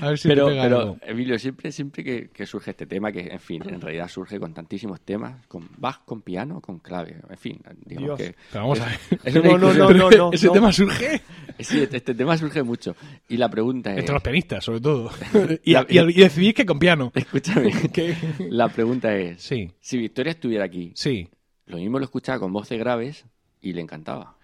A 0.02 0.10
ver 0.10 0.18
si 0.18 0.28
Pero, 0.28 0.48
te 0.48 0.52
pega 0.52 0.64
pero 0.64 0.80
algo. 0.80 0.98
Emilio, 1.02 1.40
siempre, 1.40 1.72
siempre 1.72 2.04
que, 2.04 2.30
que 2.32 2.46
surge 2.46 2.72
este 2.72 2.86
tema, 2.86 3.14
que 3.14 3.22
en 3.22 3.40
fin, 3.40 3.64
en 3.66 3.80
realidad 3.80 4.10
surge 4.10 4.42
con 4.42 4.54
tantísimos 4.54 5.00
temas, 5.00 5.46
con 5.48 5.70
Bach, 5.78 6.04
con 6.04 6.22
piano, 6.22 6.60
con 6.60 6.80
clave, 6.80 7.16
en 7.30 7.38
fin, 7.38 7.62
digamos 7.86 8.20
Dios. 8.20 8.30
que 8.30 8.36
Pero 8.52 8.64
vamos 8.64 8.82
a 8.82 8.86
ver. 8.88 9.00
es 9.24 9.36
No, 9.36 9.58
no, 9.58 9.74
no, 9.74 9.90
no, 9.94 10.10
no. 10.18 10.32
Ese 10.34 10.48
no. 10.48 10.52
tema 10.52 10.74
surge 10.74 11.22
Sí, 11.60 11.88
este, 11.92 12.14
tema 12.16 12.38
surge 12.38 12.64
mucho. 12.64 12.96
Y 13.30 13.38
la 13.38 13.50
pregunta 13.50 13.92
es, 13.94 14.00
entre 14.00 14.14
los 14.14 14.24
pianistas, 14.24 14.64
sobre 14.64 14.80
todo. 14.82 15.10
y, 15.64 15.74
La- 15.74 15.86
y, 15.90 15.98
y 16.00 16.14
decidís 16.14 16.54
que 16.54 16.66
con 16.66 16.80
piano. 16.80 17.12
escúchame, 17.16 17.72
la 18.50 18.70
pregunta 18.70 19.16
es, 19.16 19.42
Sí, 19.42 19.72
si 19.80 19.98
Victoria 19.98 20.32
estuviera 20.32 20.66
aquí, 20.66 20.92
sí, 20.96 21.28
lo 21.66 21.78
mismo 21.78 22.00
lo 22.00 22.06
escuchaba 22.06 22.40
con 22.40 22.54
voces 22.54 22.78
graves 22.80 23.26
y 23.62 23.74
le 23.74 23.82
encantaba. 23.82 24.36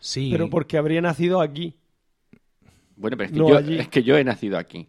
sí. 0.00 0.28
Pero 0.32 0.50
porque 0.50 0.76
habría 0.78 1.00
nacido 1.00 1.40
aquí. 1.40 1.74
Bueno, 2.96 3.16
pero 3.16 3.26
es 3.26 3.32
que, 3.32 3.38
No, 3.38 3.48
yo, 3.50 3.56
allí. 3.58 3.78
es 3.78 3.88
que 3.88 4.02
yo 4.02 4.16
he 4.18 4.24
nacido 4.24 4.58
aquí. 4.58 4.88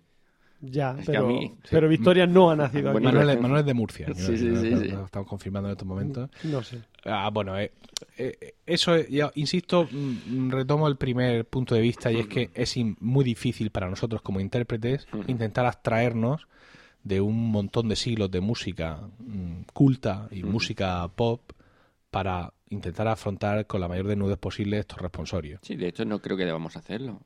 Ya, 0.61 0.95
Es 0.99 1.05
pero, 1.05 1.25
a 1.25 1.27
mí- 1.27 1.53
pero 1.69 1.87
Victoria 1.87 2.25
no 2.27 2.49
ha 2.51 2.55
nacido 2.55 2.91
Bueno, 2.91 3.07
aquí. 3.09 3.17
Manuel, 3.17 3.39
Manuel 3.39 3.59
es 3.61 3.65
de 3.67 3.73
Murcia. 3.73 4.07
Sí, 4.13 4.35
sí, 4.37 4.45
¿no? 4.47 4.59
sí, 4.61 4.69
Lo- 4.71 4.79
sí. 4.79 4.87
lo 4.89 5.05
estamos 5.05 5.27
confirmando 5.29 5.69
en 5.69 5.71
estos 5.73 5.87
momentos. 5.87 6.29
No 6.43 6.61
sé. 6.63 6.79
Ah, 7.05 7.29
bueno, 7.31 7.57
eh, 7.57 7.71
eh, 8.17 8.53
eso, 8.65 8.95
es- 8.95 9.07
ya, 9.09 9.31
insisto, 9.35 9.87
mm, 9.91 10.49
retomo 10.51 10.87
el 10.87 10.97
primer 10.97 11.45
punto 11.45 11.75
de 11.75 11.81
vista 11.81 12.11
y 12.11 12.19
es 12.19 12.27
que 12.27 12.51
es 12.53 12.75
in- 12.77 12.97
muy 12.99 13.23
difícil 13.23 13.69
para 13.71 13.89
nosotros 13.89 14.21
como 14.21 14.39
intérpretes 14.39 15.07
intentar 15.27 15.65
abstraernos 15.65 16.47
de 17.03 17.21
un 17.21 17.49
montón 17.51 17.87
de 17.89 17.95
siglos 17.95 18.29
de 18.31 18.41
música 18.41 18.99
mm, 19.19 19.61
culta 19.73 20.27
y 20.31 20.43
música 20.43 21.07
pop 21.15 21.51
para 22.11 22.53
intentar 22.69 23.07
afrontar 23.07 23.65
con 23.67 23.79
la 23.81 23.87
mayor 23.87 24.07
desnudez 24.07 24.37
posible 24.37 24.79
estos 24.79 24.99
responsorios. 24.99 25.59
Sí, 25.63 25.75
de 25.75 25.87
hecho 25.87 26.05
no 26.05 26.19
creo 26.21 26.35
que 26.37 26.45
debamos 26.45 26.75
hacerlo. 26.75 27.21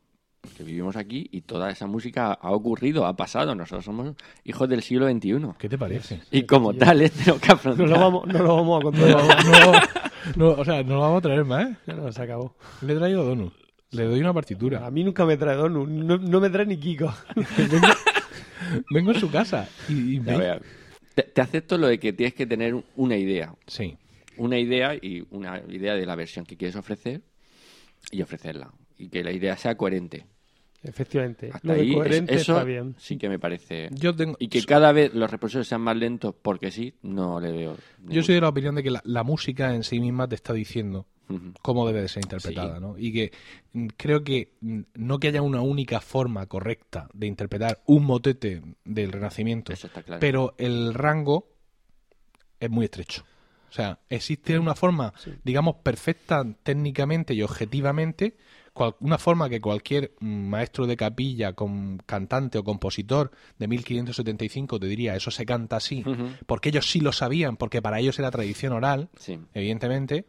Que 0.57 0.63
vivimos 0.63 0.95
aquí 0.97 1.27
y 1.31 1.41
toda 1.41 1.71
esa 1.71 1.87
música 1.87 2.33
ha 2.33 2.51
ocurrido, 2.51 3.05
ha 3.05 3.15
pasado. 3.15 3.55
Nosotros 3.55 3.85
somos 3.85 4.13
hijos 4.43 4.67
del 4.69 4.83
siglo 4.83 5.09
XXI. 5.09 5.39
¿Qué 5.57 5.69
te 5.69 5.77
parece? 5.77 6.19
Y 6.31 6.43
como 6.43 6.73
tales 6.73 7.11
tenemos 7.13 7.41
que 7.41 7.51
afrontar. 7.53 7.87
No 7.87 7.93
lo 7.93 7.99
vamos, 7.99 8.27
no 8.27 8.39
lo 8.39 8.55
vamos 8.57 8.77
a 8.77 8.79
No, 8.79 8.91
controlar. 8.91 9.45
no, 9.45 9.71
no, 10.35 10.49
o 10.61 10.65
sea, 10.65 10.83
no 10.83 10.95
lo 10.95 10.99
vamos 11.01 11.17
a 11.19 11.21
traer 11.21 11.45
más, 11.45 11.69
¿eh? 11.71 11.75
Ya 11.87 11.93
no, 11.95 12.11
se 12.11 12.21
acabó. 12.21 12.55
Le 12.81 12.93
he 12.93 12.95
traído 12.97 13.23
Donut. 13.23 13.53
Le 13.91 14.03
doy 14.03 14.19
una 14.19 14.33
partitura. 14.33 14.85
A 14.85 14.91
mí 14.91 15.03
nunca 15.03 15.25
me 15.25 15.37
trae 15.37 15.55
Donu. 15.55 15.87
No, 15.87 16.17
no 16.17 16.39
me 16.41 16.49
trae 16.49 16.65
ni 16.65 16.77
Kiko. 16.77 17.13
Vengo 18.91 19.11
en 19.11 19.19
su 19.19 19.31
casa 19.31 19.67
y, 19.87 20.17
y 20.17 20.23
Ya. 20.23 20.59
Te, 21.15 21.23
te 21.23 21.41
acepto 21.41 21.77
lo 21.77 21.87
de 21.87 21.99
que 21.99 22.11
tienes 22.11 22.33
que 22.33 22.45
tener 22.47 22.75
una 22.95 23.15
idea. 23.15 23.53
Sí. 23.67 23.97
Una 24.37 24.57
idea 24.57 24.95
y 24.95 25.25
una 25.29 25.61
idea 25.69 25.93
de 25.93 26.05
la 26.05 26.15
versión 26.15 26.43
que 26.45 26.57
quieres 26.57 26.75
ofrecer 26.75 27.21
y 28.11 28.21
ofrecerla. 28.21 28.71
Y 28.97 29.09
que 29.09 29.23
la 29.23 29.31
idea 29.31 29.55
sea 29.57 29.75
coherente. 29.75 30.25
Efectivamente. 30.83 31.49
Hasta 31.53 31.67
Lo 31.67 31.73
de 31.73 31.81
ahí, 31.81 31.89
es- 31.91 31.95
coherente 31.95 32.33
eso 32.35 32.51
está 32.53 32.63
bien. 32.63 32.95
sí 32.99 33.17
que 33.17 33.29
me 33.29 33.39
parece. 33.39 33.89
Yo 33.91 34.15
tengo, 34.15 34.35
Y 34.39 34.49
que 34.49 34.63
cada 34.63 34.91
vez 34.91 35.13
los 35.13 35.31
reposores 35.31 35.67
sean 35.67 35.81
más 35.81 35.95
lentos 35.95 36.35
porque 36.41 36.71
sí, 36.71 36.93
no 37.01 37.39
le 37.39 37.51
veo. 37.51 37.77
Yo 38.05 38.21
soy 38.23 38.35
de 38.35 38.41
la 38.41 38.49
opinión 38.49 38.75
de 38.75 38.83
que 38.83 38.91
la, 38.91 39.01
la 39.05 39.23
música 39.23 39.73
en 39.73 39.83
sí 39.83 39.99
misma 39.99 40.27
te 40.27 40.35
está 40.35 40.53
diciendo 40.53 41.05
cómo 41.63 41.87
debe 41.87 42.01
de 42.01 42.09
ser 42.09 42.23
interpretada, 42.25 42.75
Sí. 42.75 42.81
¿no? 42.81 42.95
Y 42.97 43.11
que 43.13 43.31
mm, 43.71 43.87
creo 43.97 44.23
que 44.23 44.51
mm, 44.61 44.81
no 44.95 45.19
que 45.19 45.29
haya 45.29 45.41
una 45.41 45.61
única 45.61 45.99
forma 46.01 46.45
correcta 46.45 47.07
de 47.13 47.25
interpretar 47.27 47.81
un 47.87 48.03
motete 48.05 48.61
del 48.83 49.11
Renacimiento, 49.11 49.73
Eso 49.73 49.87
está 49.87 50.03
claro. 50.03 50.19
pero 50.19 50.53
el 50.59 50.93
rango 50.93 51.47
es 52.59 52.69
muy 52.69 52.85
estrecho. 52.85 53.23
O 53.69 53.73
sea, 53.73 53.97
existe 54.09 54.59
una 54.59 54.75
forma, 54.75 55.11
digamos, 55.43 55.77
perfecta 55.77 56.45
técnicamente 56.61 57.33
y 57.33 57.41
objetivamente, 57.41 58.35
cual- 58.73 58.95
una 58.99 59.17
forma 59.17 59.49
que 59.49 59.61
cualquier 59.61 60.13
maestro 60.19 60.87
de 60.87 60.97
capilla, 60.97 61.53
con 61.53 61.97
cantante 62.05 62.57
o 62.57 62.63
compositor 62.63 63.31
de 63.59 63.67
1575 63.67 64.79
te 64.79 64.87
diría, 64.87 65.15
eso 65.15 65.31
se 65.31 65.45
canta 65.45 65.77
así, 65.77 66.03
porque 66.45 66.69
ellos 66.69 66.89
sí 66.89 66.99
lo 66.99 67.11
sabían, 67.11 67.55
porque 67.57 67.81
para 67.81 67.99
ellos 67.99 68.17
era 68.19 68.31
tradición 68.31 68.73
oral, 68.73 69.09
Sí. 69.17 69.39
evidentemente. 69.53 70.25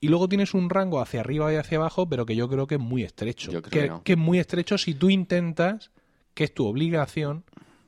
Y 0.00 0.08
luego 0.08 0.28
tienes 0.28 0.52
un 0.54 0.68
rango 0.68 1.00
hacia 1.00 1.20
arriba 1.20 1.52
y 1.52 1.56
hacia 1.56 1.78
abajo, 1.78 2.06
pero 2.08 2.26
que 2.26 2.36
yo 2.36 2.48
creo 2.48 2.66
que 2.66 2.74
es 2.74 2.80
muy 2.80 3.02
estrecho. 3.02 3.50
Yo 3.50 3.62
creo 3.62 3.82
que 3.82 3.88
no. 3.88 4.02
es 4.04 4.18
muy 4.18 4.38
estrecho 4.38 4.76
si 4.76 4.94
tú 4.94 5.08
intentas, 5.08 5.90
que 6.34 6.44
es 6.44 6.52
tu 6.52 6.66
obligación, 6.66 7.44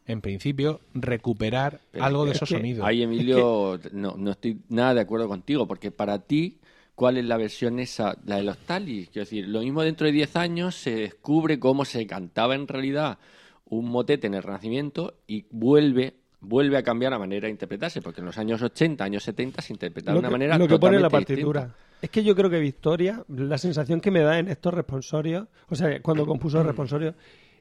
en 0.06 0.22
principio, 0.22 0.80
recuperar 0.94 1.80
Pero 1.90 2.04
algo 2.04 2.24
de 2.24 2.30
es 2.30 2.36
esos 2.38 2.48
que- 2.48 2.54
sonidos. 2.54 2.86
Ahí, 2.86 3.02
Emilio, 3.02 3.78
no, 3.92 4.16
no 4.16 4.30
estoy 4.30 4.58
nada 4.70 4.94
de 4.94 5.00
acuerdo 5.02 5.28
contigo, 5.28 5.66
porque 5.68 5.90
para 5.90 6.18
ti, 6.20 6.58
¿cuál 6.98 7.16
es 7.16 7.24
la 7.24 7.36
versión 7.36 7.78
esa? 7.78 8.18
La 8.26 8.38
de 8.38 8.42
los 8.42 8.58
talis. 8.58 9.08
Quiero 9.10 9.24
decir, 9.24 9.46
lo 9.46 9.60
mismo 9.60 9.84
dentro 9.84 10.08
de 10.08 10.12
10 10.12 10.34
años 10.34 10.74
se 10.74 10.96
descubre 10.96 11.60
cómo 11.60 11.84
se 11.84 12.04
cantaba 12.08 12.56
en 12.56 12.66
realidad 12.66 13.18
un 13.66 13.88
motete 13.88 14.26
en 14.26 14.34
el 14.34 14.42
Renacimiento 14.42 15.14
y 15.28 15.46
vuelve 15.50 16.16
vuelve 16.40 16.76
a 16.76 16.82
cambiar 16.82 17.12
la 17.12 17.18
manera 17.18 17.46
de 17.46 17.52
interpretarse, 17.52 18.02
porque 18.02 18.20
en 18.20 18.26
los 18.26 18.38
años 18.38 18.62
80, 18.62 19.04
años 19.04 19.22
70 19.22 19.62
se 19.62 19.72
interpretaba 19.72 20.14
de 20.14 20.18
una 20.18 20.30
manera 20.30 20.58
lo 20.58 20.66
que 20.66 20.78
pone 20.78 20.96
en 20.96 21.02
la 21.02 21.08
totalmente 21.08 21.34
partitura. 21.34 21.60
distinta. 21.60 21.88
Es 22.02 22.10
que 22.10 22.24
yo 22.24 22.34
creo 22.34 22.50
que 22.50 22.58
Victoria, 22.58 23.24
la 23.28 23.58
sensación 23.58 24.00
que 24.00 24.10
me 24.10 24.20
da 24.20 24.38
en 24.38 24.48
estos 24.48 24.74
responsorios, 24.74 25.46
o 25.68 25.74
sea, 25.76 26.00
cuando 26.02 26.26
compuso 26.26 26.60
el 26.60 26.66
responsorio, 26.66 27.14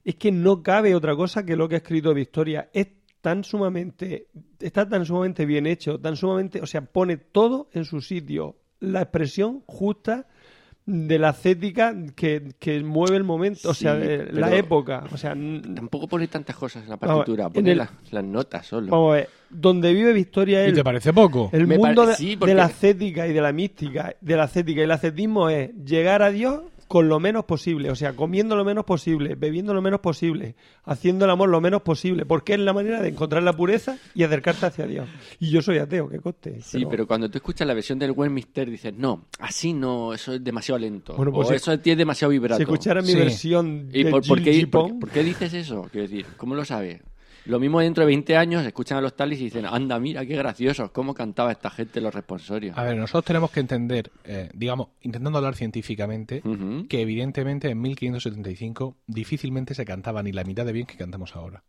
es 0.04 0.16
que 0.16 0.32
no 0.32 0.64
cabe 0.64 0.96
otra 0.96 1.16
cosa 1.16 1.46
que 1.46 1.56
lo 1.56 1.68
que 1.68 1.76
ha 1.76 1.78
escrito 1.80 2.14
Victoria. 2.14 2.70
Es 2.74 2.88
tan 3.22 3.44
sumamente, 3.44 4.28
está 4.60 4.88
tan 4.88 5.06
sumamente 5.06 5.46
bien 5.46 5.66
hecho, 5.68 6.00
tan 6.00 6.16
sumamente, 6.16 6.62
o 6.62 6.68
sea, 6.68 6.82
pone 6.82 7.18
todo 7.18 7.70
en 7.74 7.86
su 7.86 8.02
sitio. 8.02 8.56
La 8.80 9.02
expresión 9.02 9.62
justa 9.66 10.28
de 10.86 11.20
la 11.20 11.30
ascética 11.30 11.94
que, 12.16 12.54
que 12.60 12.82
mueve 12.82 13.18
el 13.18 13.26
momento, 13.26 13.72
o 13.72 13.74
sea, 13.74 13.96
de 13.96 14.32
la 14.32 14.48
pero- 14.48 14.58
época. 14.58 15.04
O 15.12 15.18
sea, 15.18 15.32
Tampoco 15.32 16.08
pone 16.08 16.28
tantas 16.30 16.56
cosas 16.56 16.84
en 16.84 16.90
la 16.90 16.96
partitura, 16.98 17.48
en 17.48 17.52
pone 17.54 17.72
el- 17.74 17.78
las, 17.80 17.90
las 18.12 18.24
notas 18.24 18.66
solo. 18.66 18.90
vamos 18.90 19.12
a 19.12 19.16
ver, 19.18 19.30
donde 19.50 19.94
vive 19.94 20.14
Victoria 20.14 20.66
¿Y 20.66 20.72
te 20.74 20.84
parece 20.86 21.12
poco? 21.12 21.50
el 21.52 21.68
Me 21.68 21.78
mundo 21.78 22.04
pare- 22.04 22.12
de, 22.12 22.16
sí, 22.18 22.30
de 22.32 22.38
porque- 22.38 22.56
la 22.56 22.66
ascética 22.66 23.28
y 23.28 23.34
de 23.34 23.42
la 23.42 23.52
mística, 23.52 24.16
de 24.22 24.36
la 24.38 24.44
ascética 24.44 24.80
y 24.80 24.84
el 24.86 24.92
ascetismo 24.92 25.50
es 25.50 25.72
llegar 25.84 26.22
a 26.22 26.32
Dios 26.32 26.62
con 26.88 27.10
lo 27.10 27.20
menos 27.20 27.46
posible, 27.46 27.92
o 27.92 27.96
sea, 27.96 28.14
comiendo 28.14 28.56
lo 28.56 28.64
menos 28.64 28.86
posible, 28.86 29.36
bebiendo 29.36 29.74
lo 29.74 29.82
menos 29.82 30.00
posible, 30.00 30.56
haciendo 30.86 31.26
el 31.26 31.32
amor 31.32 31.50
lo 31.50 31.60
menos 31.60 31.82
posible, 31.82 32.26
porque 32.26 32.54
es 32.54 32.60
la 32.60 32.72
manera 32.74 33.02
de 33.02 33.10
encontrar 33.10 33.44
la 33.44 33.54
pureza 33.54 33.98
y 34.16 34.24
acercarte 34.24 34.66
hacia 34.68 34.88
Dios. 34.88 35.08
Y 35.40 35.50
yo 35.50 35.62
soy 35.62 35.80
ateo, 35.80 36.08
que 36.10 36.20
coste. 36.20 36.62
Sí, 36.62 36.86
pero 36.90 37.06
cuando 37.06 37.30
tú 37.30 37.38
escuchas 37.38 37.68
la 37.68 37.74
versión 37.74 38.00
del 38.00 38.12
Westminster 38.12 38.70
dices, 38.70 38.94
no, 38.94 39.26
así 39.40 39.74
no, 39.74 40.14
eso 40.14 40.34
es 40.34 40.44
demasiado 40.44 40.80
lento. 40.80 41.16
Bueno, 41.16 41.32
pues 41.34 41.48
o 41.48 41.50
si- 41.52 41.56
eso 41.56 41.80
tiene 41.80 41.98
demasiado 41.98 42.32
vibrato. 42.32 42.58
si 42.58 42.64
escucharas 42.64 43.04
mi 43.06 43.12
Sí. 43.12 43.18
versión 43.18 43.90
¿Y 43.92 44.04
de 44.04 44.12
por, 44.12 44.26
por 44.26 44.40
Gil 44.40 44.54
qué, 44.62 44.68
por- 44.68 44.90
Pong, 44.90 45.00
por 45.02 45.10
qué 45.10 45.24
dices 45.24 45.54
eso? 45.54 45.88
Quiero 45.92 46.08
decir, 46.08 46.26
¿cómo 46.38 46.56
lo 46.56 46.64
sabes? 46.64 47.02
Lo 47.48 47.60
mismo 47.60 47.80
dentro 47.80 48.02
de 48.02 48.08
20 48.08 48.36
años 48.36 48.66
escuchan 48.66 48.98
a 48.98 49.02
los 49.02 49.16
talis 49.16 49.40
y 49.40 49.46
dicen, 49.46 49.66
anda, 49.66 50.00
mira, 50.00 50.26
qué 50.26 50.36
graciosos, 50.36 50.92
cómo 50.92 51.14
cantaba 51.14 51.52
esta 51.52 51.70
gente 51.70 52.02
los 52.02 52.14
responsorios. 52.14 52.78
A 52.78 52.84
ver, 52.84 52.98
nosotros 52.98 53.24
tenemos 53.24 53.52
que 53.52 53.62
entender, 53.62 54.12
eh, 54.26 54.50
digamos, 54.54 54.90
intentando 55.02 55.38
hablar 55.38 55.56
científicamente, 55.56 56.42
que 56.90 57.02
evidentemente 57.02 57.70
en 57.70 57.82
1575 57.82 58.98
difícilmente 59.08 59.74
se 59.74 59.86
cantaba 59.86 60.22
ni 60.24 60.34
la 60.34 60.44
mitad 60.44 60.66
de 60.66 60.74
bien 60.74 60.86
que 60.86 60.98
cantamos 60.98 61.36
ahora. 61.36 61.64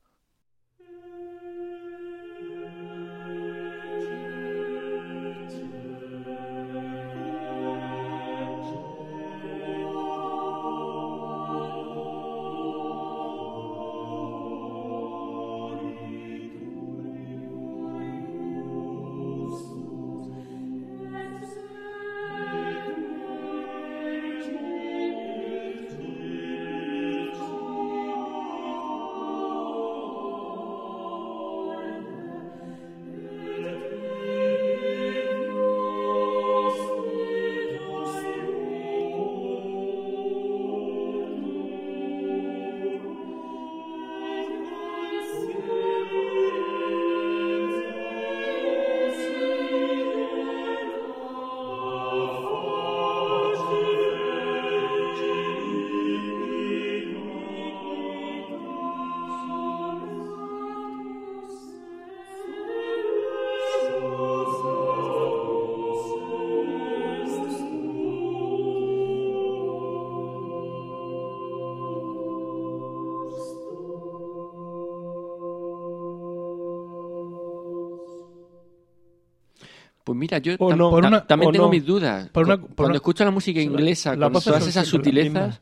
Pues 80.09 80.19
mira, 80.19 80.39
yo 80.39 80.57
tam- 80.57 80.77
no. 80.77 80.89
una- 80.89 81.27
también 81.27 81.53
tengo 81.53 81.67
no. 81.67 81.71
mis 81.71 81.85
dudas. 81.85 82.31
Por 82.31 82.47
una- 82.47 82.57
Cu- 82.57 82.67
por 82.69 82.77
Cuando 82.77 82.91
una- 82.93 82.97
escucho 82.97 83.25
la 83.27 83.31
música 83.31 83.59
la- 83.59 83.65
inglesa, 83.65 84.17
con 84.17 84.33
todas 84.33 84.67
esas 84.67 84.87
sutilezas, 84.89 85.61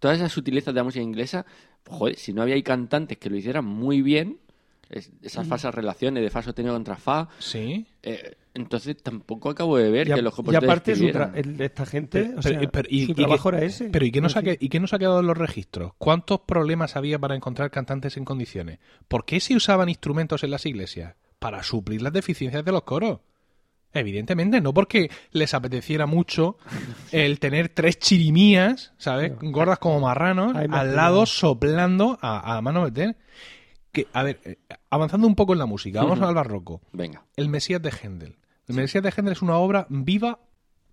todas 0.00 0.16
esas 0.18 0.32
sutilezas 0.32 0.74
de 0.74 0.80
la 0.80 0.84
música 0.84 1.02
inglesa, 1.02 1.46
pues, 1.84 1.96
joder, 1.98 2.16
si 2.16 2.32
no 2.32 2.42
había 2.42 2.56
ahí 2.56 2.62
cantantes 2.64 3.18
que 3.18 3.30
lo 3.30 3.36
hicieran 3.36 3.64
muy 3.64 4.02
bien, 4.02 4.38
es- 4.90 5.12
esas 5.22 5.46
falsas 5.46 5.72
relaciones 5.74 6.22
de 6.24 6.30
fa 6.30 6.42
sostenido 6.42 6.74
contra 6.74 6.96
fa, 6.96 7.28
Sí. 7.38 7.86
eh, 8.02 8.34
entonces 8.52 8.96
tampoco 9.02 9.48
acabo 9.50 9.78
de 9.78 9.90
ver 9.90 10.08
Y, 10.08 10.12
a- 10.12 10.14
que 10.16 10.22
los 10.22 10.34
y 10.50 10.54
aparte, 10.56 10.94
su 10.96 11.04
el 11.06 11.56
de 11.56 11.64
esta 11.64 11.86
gente, 11.86 12.24
Pero- 12.24 12.38
o 12.38 12.42
sea, 12.42 12.58
pero- 12.58 12.70
pero- 12.72 12.88
y- 12.90 13.06
su 13.06 13.12
y 13.12 13.14
trabajo 13.14 13.50
que- 13.50 13.56
era 13.56 13.64
ese. 13.66 13.90
Pero 13.90 14.04
¿y 14.04 14.10
qué, 14.10 14.20
nos 14.20 14.36
ha, 14.36 14.42
¿y 14.44 14.68
qué 14.68 14.80
nos 14.80 14.92
ha 14.92 14.98
quedado 14.98 15.20
en 15.20 15.26
los 15.26 15.38
registros? 15.38 15.92
¿Cuántos 15.98 16.40
problemas 16.40 16.96
había 16.96 17.18
para 17.18 17.36
encontrar 17.36 17.70
cantantes 17.70 18.16
en 18.16 18.24
condiciones? 18.24 18.78
¿Por 19.08 19.24
qué 19.24 19.38
se 19.40 19.54
usaban 19.56 19.88
instrumentos 19.88 20.42
en 20.44 20.50
las 20.50 20.66
iglesias? 20.66 21.14
Para 21.38 21.62
suplir 21.62 22.00
las 22.00 22.12
deficiencias 22.12 22.64
de 22.64 22.72
los 22.72 22.84
coros. 22.84 23.18
Evidentemente, 23.94 24.60
no 24.60 24.74
porque 24.74 25.10
les 25.30 25.54
apeteciera 25.54 26.06
mucho 26.06 26.58
el 27.12 27.38
tener 27.38 27.68
tres 27.68 27.98
chirimías, 27.98 28.92
¿sabes? 28.98 29.32
Gordas 29.40 29.78
como 29.78 30.00
marranos, 30.00 30.54
al 30.56 30.96
lado 30.96 31.26
soplando 31.26 32.18
a, 32.20 32.56
a 32.56 32.60
mano 32.60 32.82
meter. 32.82 33.16
Que, 33.92 34.08
a 34.12 34.24
ver, 34.24 34.40
eh, 34.44 34.56
avanzando 34.90 35.26
un 35.28 35.36
poco 35.36 35.52
en 35.52 35.60
la 35.60 35.66
música, 35.66 36.02
vamos 36.02 36.20
al 36.20 36.34
barroco. 36.34 36.82
Venga. 36.92 37.24
El 37.36 37.48
Mesías 37.48 37.80
de 37.80 37.90
Händel. 37.92 38.36
El 38.66 38.74
Mesías 38.74 39.04
de 39.04 39.10
Händel 39.16 39.32
es 39.34 39.42
una 39.42 39.56
obra 39.56 39.86
viva 39.88 40.40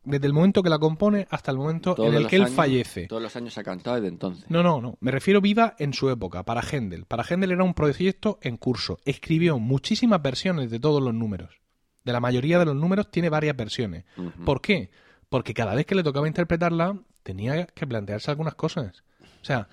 desde 0.04 0.26
el 0.28 0.34
momento 0.34 0.62
que 0.64 0.70
la 0.70 0.78
compone 0.80 1.28
hasta 1.32 1.52
el 1.52 1.58
momento 1.58 1.94
Todos 1.96 2.10
en 2.10 2.16
el 2.16 2.28
que 2.28 2.36
él 2.36 2.44
años- 2.44 2.56
fallece. 2.56 3.08
Todos 3.08 3.22
los 3.24 3.36
años 3.36 3.58
ha 3.58 3.64
cantado 3.64 3.96
desde 3.96 4.08
entonces. 4.10 4.46
No, 4.50 4.62
no, 4.62 4.82
no. 4.82 4.98
Me 5.00 5.10
refiero 5.12 5.42
viva 5.42 5.76
en 5.80 5.94
su 5.94 6.10
época, 6.12 6.44
para 6.44 6.62
Händel. 6.62 7.06
Para 7.06 7.24
Händel 7.24 7.52
era 7.52 7.64
un 7.64 7.74
proyecto 7.74 8.38
en 8.42 8.58
curso. 8.58 9.00
Escribió 9.06 9.58
muchísimas 9.58 10.22
versiones 10.22 10.70
de 10.70 10.80
todos 10.80 11.02
los 11.02 11.14
números. 11.14 11.61
De 12.04 12.12
la 12.14 12.20
mayoría 12.20 12.58
de 12.60 12.66
los 12.66 12.76
números 12.76 13.12
tiene 13.12 13.30
varias 13.30 13.56
versiones. 13.56 14.06
¿Por 14.46 14.62
qué? 14.62 14.90
Porque 15.30 15.54
cada 15.54 15.76
vez 15.76 15.86
que 15.86 15.96
le 15.96 16.04
tocaba 16.04 16.28
interpretarla 16.28 16.98
tenía 17.24 17.68
que 17.68 17.86
plantearse 17.88 18.32
algunas 18.32 18.56
cosas. 18.56 19.04
O 19.42 19.46
sea, 19.46 19.68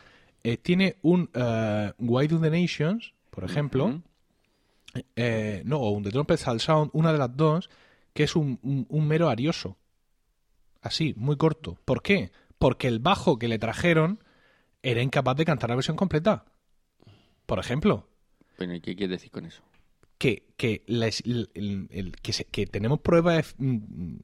eh, 0.44 0.56
tiene 0.56 0.96
un 1.02 1.30
eh, 1.34 1.92
Why 1.98 2.28
Do 2.28 2.38
the 2.40 2.50
Nations, 2.50 3.14
por 3.30 3.44
ejemplo, 3.44 3.86
eh, 5.16 5.62
no, 5.64 5.78
o 5.78 5.90
un 5.90 6.02
The 6.02 6.10
Trumpet 6.10 6.38
Shall 6.40 6.60
Sound, 6.60 6.90
una 6.92 7.12
de 7.12 7.18
las 7.18 7.36
dos, 7.36 7.70
que 8.12 8.24
es 8.24 8.36
un, 8.36 8.58
un- 8.62 8.86
un 8.88 9.06
mero 9.06 9.28
arioso. 9.28 9.76
Así, 10.80 11.14
muy 11.16 11.36
corto. 11.36 11.78
¿Por 11.84 12.02
qué? 12.02 12.30
Porque 12.58 12.88
el 12.88 12.98
bajo 12.98 13.38
que 13.38 13.48
le 13.48 13.58
trajeron 13.58 14.22
era 14.82 15.02
incapaz 15.02 15.36
de 15.36 15.44
cantar 15.44 15.70
la 15.70 15.76
versión 15.76 15.96
completa. 15.96 16.44
Por 17.46 17.58
ejemplo, 17.58 18.06
Bueno, 18.58 18.74
¿y 18.74 18.80
qué 18.80 18.94
quieres 18.96 19.18
decir 19.18 19.30
con 19.30 19.46
eso? 19.46 19.62
Que, 20.18 20.48
que, 20.56 20.82
les- 20.86 21.20
el- 21.24 21.50
el- 21.54 21.88
el- 21.90 22.12
que, 22.16 22.32
se- 22.32 22.44
que 22.44 22.66
tenemos 22.66 23.00
pruebas 23.00 23.54
mm, 23.58 24.16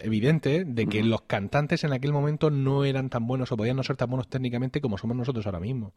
evidentes 0.00 0.64
de 0.74 0.86
que 0.86 1.02
los 1.02 1.22
cantantes 1.22 1.84
en 1.84 1.92
aquel 1.92 2.12
momento 2.12 2.50
no 2.50 2.84
eran 2.84 3.08
tan 3.08 3.26
buenos 3.26 3.50
o 3.52 3.56
podían 3.56 3.76
no 3.76 3.82
ser 3.82 3.96
tan 3.96 4.10
buenos 4.10 4.28
técnicamente 4.28 4.80
como 4.80 4.98
somos 4.98 5.16
nosotros 5.16 5.46
ahora 5.46 5.60
mismo. 5.60 5.94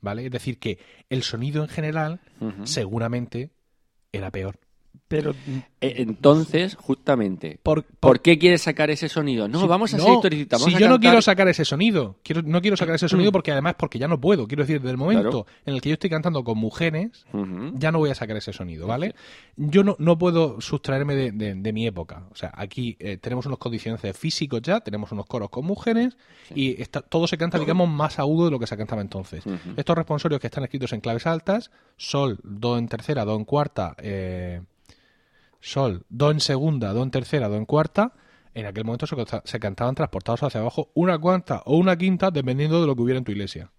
¿Vale? 0.00 0.26
Es 0.26 0.30
decir, 0.30 0.58
que 0.58 0.78
el 1.08 1.22
sonido 1.22 1.62
en 1.62 1.68
general 1.68 2.20
seguramente 2.66 3.50
era 4.12 4.30
peor. 4.30 4.58
Pero 5.16 5.34
Eh, 5.80 5.96
Entonces, 5.98 6.76
justamente, 6.76 7.58
Por, 7.62 7.84
¿por 7.84 8.20
qué 8.20 8.38
quieres 8.38 8.62
sacar 8.62 8.90
ese 8.90 9.08
sonido? 9.10 9.48
No, 9.48 9.66
vamos 9.68 9.92
a 9.92 9.98
no, 9.98 10.22
ser. 10.22 10.32
Si 10.32 10.44
vamos 10.46 10.66
a 10.68 10.70
yo 10.70 10.78
no 10.88 10.94
cantar- 10.94 11.00
quiero 11.00 11.22
sacar 11.22 11.48
ese 11.48 11.64
sonido, 11.66 12.16
quiero, 12.22 12.40
no 12.42 12.62
quiero 12.62 12.76
sacar 12.76 12.94
ese 12.94 13.08
sonido 13.08 13.30
porque 13.32 13.52
además 13.52 13.74
porque 13.78 13.98
ya 13.98 14.08
no 14.08 14.18
puedo. 14.20 14.46
Quiero 14.48 14.62
decir, 14.62 14.80
desde 14.80 14.92
el 14.92 14.96
momento 14.96 15.46
en 15.66 15.74
el 15.74 15.80
que 15.82 15.90
yo 15.90 15.94
estoy 15.94 16.08
cantando 16.10 16.42
con 16.42 16.56
mujeres, 16.58 17.26
ya 17.74 17.92
no 17.92 17.98
voy 17.98 18.10
a 18.10 18.14
sacar 18.14 18.36
ese 18.36 18.52
sonido, 18.54 18.86
¿vale? 18.86 19.14
Yo 19.56 19.84
no, 19.84 19.94
no 19.98 20.16
puedo 20.18 20.60
sustraerme 20.60 21.14
de, 21.14 21.32
de- 21.32 21.54
de 21.54 21.72
mi 21.72 21.86
época. 21.86 22.24
O 22.32 22.34
sea, 22.36 22.50
aquí 22.54 22.96
eh, 22.98 23.18
tenemos 23.18 23.44
unos 23.46 23.58
condicionantes 23.58 24.16
físicos 24.16 24.62
ya, 24.62 24.80
tenemos 24.80 25.12
unos 25.12 25.26
coros 25.26 25.50
con 25.50 25.64
mujeres 25.66 26.16
y 26.54 26.80
está- 26.80 27.02
todo 27.02 27.26
se 27.26 27.36
canta, 27.36 27.58
digamos, 27.58 27.88
más 27.90 28.18
agudo 28.18 28.46
de 28.46 28.50
lo 28.52 28.58
que 28.58 28.66
se 28.66 28.76
cantaba 28.76 29.02
entonces. 29.02 29.44
Estos 29.76 29.96
responsorios 29.96 30.40
que 30.40 30.46
están 30.46 30.64
escritos 30.64 30.92
en 30.94 31.00
claves 31.00 31.26
altas, 31.26 31.70
sol, 31.98 32.38
do 32.42 32.78
en 32.78 32.88
tercera, 32.88 33.24
do 33.26 33.36
en 33.36 33.44
cuarta, 33.44 33.94
eh, 33.98 34.62
sol, 35.64 36.04
do 36.08 36.30
en 36.30 36.40
segunda, 36.40 36.92
do 36.92 37.02
en 37.02 37.10
tercera, 37.10 37.48
do 37.48 37.56
en 37.56 37.64
cuarta, 37.64 38.12
en 38.54 38.66
aquel 38.66 38.84
momento 38.84 39.06
se, 39.06 39.58
cantaban 39.60 39.94
transportados 39.94 40.42
hacia 40.44 40.60
abajo 40.60 40.90
una 40.94 41.18
cuarta 41.18 41.62
o 41.66 41.76
una 41.76 41.96
quinta 41.96 42.30
dependiendo 42.30 42.80
de 42.80 42.86
lo 42.86 42.94
que 42.94 43.02
hubiera 43.02 43.18
en 43.18 43.24
tu 43.24 43.32
iglesia. 43.32 43.72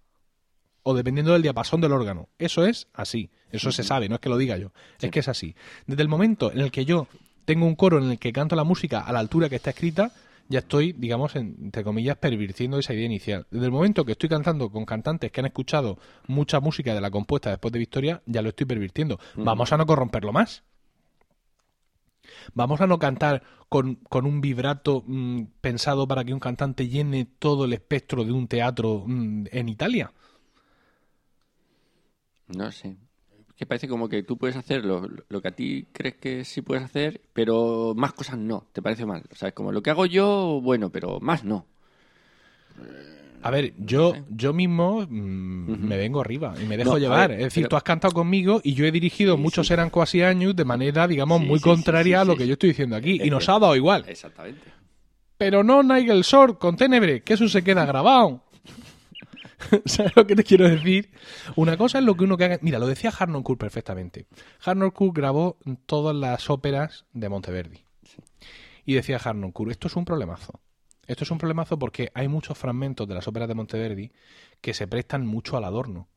O 0.82 0.94
dependiendo 0.94 1.32
del 1.32 1.42
diapasón 1.42 1.80
del 1.80 1.92
órgano. 1.92 2.28
Eso 2.38 2.64
es 2.66 2.86
así. 2.92 3.30
Eso 3.50 3.72
se 3.72 3.82
sabe, 3.82 4.08
no 4.08 4.16
es 4.16 4.20
que 4.20 4.28
lo 4.28 4.36
diga 4.36 4.56
yo. 4.58 4.72
Es 5.00 5.10
que 5.10 5.20
es 5.20 5.28
así. 5.28 5.54
Desde 5.86 6.02
el 6.02 6.08
momento 6.08 6.52
en 6.52 6.60
el 6.60 6.70
que 6.70 6.84
yo 6.84 7.08
tengo 7.44 7.66
un 7.66 7.74
coro 7.74 7.98
en 7.98 8.10
el 8.10 8.18
que 8.18 8.32
canto 8.32 8.54
la 8.56 8.64
música 8.64 9.00
a 9.00 9.12
la 9.12 9.18
altura 9.20 9.48
que 9.48 9.56
está 9.56 9.70
escrita, 9.70 10.12
ya 10.48 10.60
estoy, 10.60 10.92
digamos, 10.92 11.34
en- 11.34 11.56
entre 11.60 11.82
comillas, 11.82 12.16
pervirtiendo 12.18 12.78
esa 12.78 12.92
idea 12.94 13.06
inicial. 13.06 13.46
Desde 13.50 13.66
el 13.66 13.72
momento 13.72 14.04
que 14.04 14.12
estoy 14.12 14.28
cantando 14.28 14.70
con 14.70 14.84
cantantes 14.84 15.32
que 15.32 15.40
han 15.40 15.46
escuchado 15.46 15.98
mucha 16.28 16.60
música 16.60 16.94
de 16.94 17.00
la 17.00 17.10
compuesta 17.10 17.50
después 17.50 17.72
de 17.72 17.78
Victoria, 17.80 18.22
ya 18.26 18.42
lo 18.42 18.50
estoy 18.50 18.66
pervirtiendo. 18.66 19.18
Vamos 19.36 19.72
a 19.72 19.76
no 19.76 19.86
corromperlo 19.86 20.32
más. 20.32 20.62
Vamos 22.54 22.80
a 22.80 22.86
no 22.86 22.98
cantar 22.98 23.42
con, 23.68 23.96
con 23.96 24.26
un 24.26 24.40
vibrato 24.40 25.02
mm, 25.06 25.42
pensado 25.60 26.06
para 26.06 26.24
que 26.24 26.32
un 26.32 26.40
cantante 26.40 26.88
llene 26.88 27.26
todo 27.38 27.64
el 27.64 27.72
espectro 27.72 28.24
de 28.24 28.32
un 28.32 28.48
teatro 28.48 29.04
mm, 29.06 29.46
en 29.50 29.68
Italia. 29.68 30.12
No 32.48 32.70
sé. 32.70 32.96
Que 33.56 33.66
parece 33.66 33.88
como 33.88 34.08
que 34.08 34.22
tú 34.22 34.36
puedes 34.36 34.56
hacer 34.56 34.84
lo, 34.84 35.08
lo 35.28 35.42
que 35.42 35.48
a 35.48 35.56
ti 35.56 35.86
crees 35.92 36.16
que 36.16 36.44
sí 36.44 36.60
puedes 36.60 36.84
hacer, 36.84 37.22
pero 37.32 37.94
más 37.96 38.12
cosas 38.12 38.36
no. 38.38 38.66
¿Te 38.72 38.82
parece 38.82 39.06
mal? 39.06 39.24
O 39.32 39.34
sea, 39.34 39.48
es 39.48 39.54
como 39.54 39.72
lo 39.72 39.82
que 39.82 39.90
hago 39.90 40.06
yo, 40.06 40.60
bueno, 40.62 40.90
pero 40.90 41.20
más 41.20 41.42
no. 41.42 41.66
A 43.42 43.50
ver, 43.50 43.74
yo, 43.78 44.14
yo 44.30 44.52
mismo 44.52 45.06
mm, 45.08 45.86
me 45.86 45.96
vengo 45.96 46.20
arriba 46.20 46.54
y 46.60 46.64
me 46.66 46.76
dejo 46.76 46.90
No, 46.92 46.98
llevar. 46.98 47.28
ver, 47.30 47.38
es 47.38 47.44
decir, 47.46 47.62
pero- 47.64 47.68
tú 47.70 47.76
has 47.76 47.82
cantado 47.84 48.12
conmigo 48.14 48.60
y 48.64 48.74
yo 48.74 48.84
he 48.86 48.90
dirigido 48.92 49.36
Sí, 49.36 49.42
muchos 49.42 49.66
sí. 49.68 49.72
eran 49.72 49.90
cuasi 49.90 50.22
años 50.22 50.56
de 50.56 50.64
manera, 50.64 51.06
digamos, 51.06 51.40
Sí, 51.40 51.46
muy 51.46 51.60
contraria 51.60 52.18
sí, 52.18 52.22
a 52.22 52.24
lo 52.24 52.32
sí, 52.32 52.38
que 52.38 52.44
sí. 52.44 52.48
yo 52.48 52.52
estoy 52.54 52.68
diciendo 52.70 52.96
aquí. 52.96 53.18
Es 53.20 53.26
y 53.26 53.30
nos 53.30 53.44
que- 53.46 53.50
ha 53.52 53.58
dado 53.58 53.76
igual. 53.76 54.04
Exactamente. 54.08 54.62
Pero 55.38 55.62
no 55.62 55.82
Nigel 55.82 56.22
Short 56.22 56.58
con 56.58 56.76
Tenebre, 56.76 57.22
que 57.22 57.34
eso 57.34 57.48
se 57.48 57.62
queda 57.62 57.84
grabado. 57.84 58.42
¿Sabes 59.84 60.12
lo 60.16 60.26
que 60.26 60.34
te 60.36 60.44
quiero 60.44 60.68
decir? 60.68 61.10
Una 61.56 61.76
cosa 61.76 61.98
es 61.98 62.04
lo 62.04 62.14
que 62.16 62.24
uno 62.24 62.36
que 62.36 62.44
haga. 62.44 62.58
Mira, 62.62 62.78
lo 62.78 62.86
decía 62.86 63.12
Harnoncourt 63.16 63.58
perfectamente. 63.60 64.26
Harnoncourt 64.64 65.14
grabó 65.16 65.58
todas 65.86 66.14
las 66.16 66.48
óperas 66.50 67.04
de 67.12 67.28
Monteverdi. 67.28 67.78
Y 68.84 68.94
decía 68.94 69.18
Harnoncourt, 69.22 69.70
esto 69.72 69.88
es 69.88 69.96
un 69.96 70.04
problemazo. 70.04 70.60
Esto 71.06 71.24
es 71.24 71.30
un 71.30 71.38
problemazo 71.38 71.78
porque 71.78 72.10
hay 72.14 72.28
muchos 72.28 72.56
fragmentos 72.58 73.06
de 73.08 73.14
las 73.14 73.26
óperas 73.28 73.48
de 73.48 73.54
Monteverdi 73.54 74.12
que 74.60 74.74
se 74.74 74.86
prestan 74.86 75.26
mucho 75.26 75.56
al 75.56 75.64
adorno. 75.64 76.08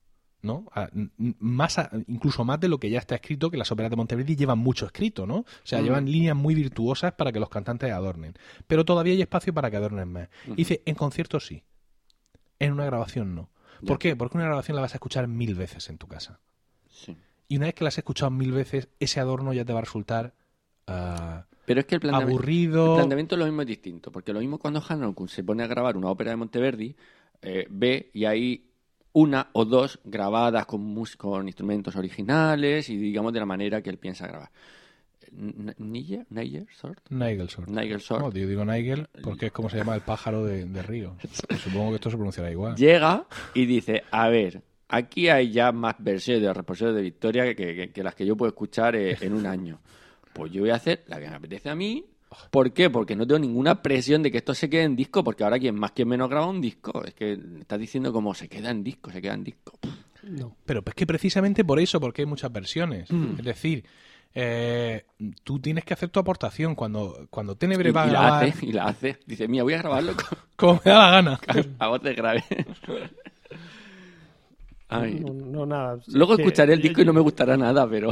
¿no? 0.41 0.67
A- 0.73 0.87
más 1.17 1.79
a- 1.79 1.91
incluso 2.07 2.45
más 2.45 2.61
de 2.61 2.69
lo 2.69 2.79
que 2.79 2.89
ya 2.89 2.99
está 2.99 3.15
escrito, 3.15 3.51
que 3.51 3.57
las 3.57 3.73
óperas 3.73 3.89
de 3.89 3.97
Monteverdi 3.97 4.37
llevan 4.37 4.57
mucho 4.59 4.85
escrito, 4.85 5.27
¿no? 5.27 5.39
O 5.39 5.45
sea, 5.65 5.81
llevan 5.81 6.09
líneas 6.09 6.33
muy 6.33 6.55
virtuosas 6.55 7.11
para 7.11 7.33
que 7.33 7.41
los 7.41 7.49
cantantes 7.49 7.91
adornen. 7.91 8.35
Pero 8.65 8.85
todavía 8.85 9.11
hay 9.11 9.21
espacio 9.21 9.53
para 9.53 9.69
que 9.69 9.75
adornen 9.75 10.07
más. 10.09 10.29
Y 10.47 10.53
dice, 10.55 10.81
en 10.85 10.95
conciertos 10.95 11.45
sí. 11.45 11.63
En 12.57 12.71
una 12.71 12.85
grabación 12.85 13.35
no. 13.35 13.49
¿Por 13.85 13.99
qué? 13.99 14.15
Porque 14.15 14.37
una 14.37 14.45
grabación 14.45 14.75
la 14.77 14.81
vas 14.81 14.93
a 14.93 14.95
escuchar 14.97 15.27
mil 15.27 15.55
veces 15.55 15.89
en 15.89 15.97
tu 15.97 16.07
casa. 16.07 16.39
Sí. 16.89 17.17
Y 17.49 17.57
una 17.57 17.65
vez 17.65 17.75
que 17.75 17.83
la 17.83 17.89
has 17.89 17.97
escuchado 17.97 18.31
mil 18.31 18.53
veces, 18.53 18.87
ese 19.01 19.19
adorno 19.19 19.51
ya 19.51 19.65
te 19.65 19.73
va 19.73 19.79
a 19.79 19.81
resultar 19.81 20.35
ah, 20.87 21.47
Pero 21.69 21.81
es 21.81 21.85
que 21.85 21.93
el 21.93 22.01
planteamiento, 22.01 22.41
aburrido. 22.41 22.85
el 22.87 22.93
planteamiento 22.95 23.37
lo 23.37 23.45
mismo 23.45 23.61
es 23.61 23.67
distinto, 23.67 24.11
porque 24.11 24.33
lo 24.33 24.39
mismo 24.39 24.57
cuando 24.57 24.81
Hanokun 24.81 25.29
se 25.29 25.43
pone 25.43 25.61
a 25.61 25.67
grabar 25.67 25.95
una 25.95 26.09
ópera 26.09 26.31
de 26.31 26.35
Monteverdi, 26.37 26.95
eh, 27.43 27.67
ve 27.69 28.09
y 28.11 28.25
hay 28.25 28.65
una 29.13 29.49
o 29.53 29.65
dos 29.65 29.99
grabadas 30.03 30.65
con, 30.65 30.95
con 31.17 31.47
instrumentos 31.47 31.95
originales 31.95 32.89
y 32.89 32.97
digamos 32.97 33.33
de 33.33 33.39
la 33.39 33.45
manera 33.45 33.83
que 33.83 33.91
él 33.91 33.97
piensa 33.99 34.25
grabar. 34.25 34.49
N- 35.31 35.75
Niger, 35.77 36.25
Niger, 36.31 36.65
sort, 36.73 37.07
Nigel 37.11 37.47
Short. 37.47 37.69
Nigel 37.69 37.99
Short 37.99 38.21
No, 38.23 38.31
yo 38.31 38.47
digo 38.47 38.65
Nigel 38.65 39.07
porque 39.21 39.45
es 39.47 39.51
como 39.51 39.69
se 39.69 39.77
llama 39.77 39.93
el 39.93 40.01
pájaro 40.01 40.43
de, 40.45 40.65
de 40.65 40.81
Río. 40.81 41.17
Supongo 41.63 41.89
que 41.89 41.95
esto 41.95 42.09
se 42.09 42.15
pronunciará 42.17 42.49
igual. 42.51 42.75
llega 42.75 43.25
y 43.53 43.67
dice, 43.67 44.01
a 44.09 44.27
ver, 44.29 44.63
aquí 44.87 45.29
hay 45.29 45.51
ya 45.51 45.71
más 45.71 45.93
versiones 45.99 46.41
de 46.41 46.51
responsables 46.51 46.95
de 46.95 47.01
Victoria 47.03 47.43
que, 47.53 47.75
que- 47.75 47.91
que 47.91 48.03
las 48.03 48.15
que 48.15 48.25
yo 48.25 48.35
puedo 48.35 48.49
escuchar 48.49 48.95
eh, 48.95 49.15
en 49.21 49.33
un 49.33 49.45
año. 49.45 49.79
Pues 50.39 50.51
yo 50.51 50.61
voy 50.61 50.71
a 50.71 50.75
hacer 50.75 51.03
la 51.07 51.19
que 51.19 51.29
me 51.29 51.35
apetece 51.35 51.69
a 51.69 51.75
mí. 51.75 52.05
¿Por 52.51 52.71
qué? 52.73 52.89
Porque 52.89 53.15
no 53.15 53.25
tengo 53.25 53.39
ninguna 53.39 53.81
presión 53.81 54.21
de 54.21 54.31
que 54.31 54.37
esto 54.37 54.53
se 54.53 54.69
quede 54.69 54.83
en 54.83 54.95
disco, 54.95 55.23
porque 55.23 55.43
ahora 55.43 55.59
quien 55.59 55.75
más, 55.75 55.91
quien 55.91 56.07
menos 56.07 56.29
graba 56.29 56.47
un 56.47 56.61
disco. 56.61 57.03
Es 57.03 57.13
que 57.13 57.39
estás 57.59 57.79
diciendo 57.79 58.13
como 58.13 58.33
se 58.33 58.47
queda 58.47 58.69
en 58.69 58.83
disco, 58.83 59.11
se 59.11 59.21
queda 59.21 59.33
en 59.33 59.43
disco. 59.43 59.77
Pff, 59.79 60.23
No. 60.23 60.55
Pero 60.65 60.83
es 60.85 60.93
que 60.93 61.07
precisamente 61.07 61.63
por 61.65 61.79
eso, 61.79 61.99
porque 61.99 62.21
hay 62.21 62.25
muchas 62.27 62.51
versiones. 62.51 63.11
Mm. 63.11 63.39
Es 63.39 63.45
decir, 63.45 63.83
eh, 64.35 65.05
tú 65.43 65.59
tienes 65.59 65.83
que 65.83 65.93
hacer 65.93 66.09
tu 66.09 66.19
aportación. 66.19 66.75
Cuando, 66.75 67.27
cuando 67.29 67.55
Tenebre 67.55 67.89
Y, 67.89 67.91
va 67.91 68.03
a 68.03 68.07
y 68.07 68.11
la 68.11 68.19
grabar, 68.21 68.43
hace, 68.43 68.65
y 68.65 68.71
la 68.71 68.85
hace. 68.85 69.19
Dice, 69.25 69.47
mira, 69.47 69.63
voy 69.63 69.73
a 69.73 69.79
grabarlo 69.79 70.13
con, 70.15 70.37
como 70.55 70.81
me 70.85 70.91
da 70.91 70.97
la 70.99 71.11
gana. 71.11 71.39
a 71.79 71.87
voz 71.87 72.01
de 72.03 72.13
grave. 72.13 72.43
Ay. 74.89 75.19
No, 75.19 75.33
no, 75.33 75.65
nada. 75.65 75.99
Luego 76.07 76.35
escucharé 76.35 76.73
el 76.73 76.81
disco 76.81 77.01
y 77.01 77.05
no 77.05 77.13
me 77.13 77.21
gustará 77.21 77.55
nada, 77.55 77.87
pero... 77.87 78.09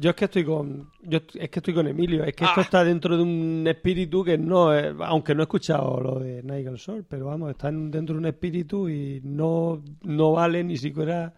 Yo 0.00 0.10
es 0.10 0.16
que 0.16 0.24
estoy 0.24 0.44
con. 0.44 0.90
Yo 1.02 1.18
es 1.34 1.50
que 1.50 1.58
estoy 1.58 1.74
con 1.74 1.86
Emilio. 1.86 2.24
Es 2.24 2.34
que 2.34 2.44
esto 2.44 2.60
Ah. 2.60 2.64
está 2.64 2.82
dentro 2.84 3.16
de 3.16 3.22
un 3.22 3.66
espíritu 3.68 4.24
que 4.24 4.38
no. 4.38 4.72
es- 4.72 4.94
aunque 5.00 5.34
no 5.34 5.42
he 5.42 5.44
escuchado 5.44 6.00
lo 6.00 6.18
de 6.18 6.42
Nigel 6.42 6.78
Sol, 6.78 7.04
pero 7.06 7.26
vamos, 7.26 7.50
está 7.50 7.68
en- 7.68 7.90
dentro 7.90 8.14
de 8.14 8.20
un 8.20 8.26
espíritu 8.26 8.88
y 8.88 9.20
no, 9.22 9.82
no 10.02 10.32
vale 10.32 10.64
ni 10.64 10.78
siquiera. 10.78 11.34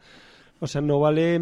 O 0.61 0.67
sea, 0.69 0.81
no 0.81 1.01
vale 1.01 1.41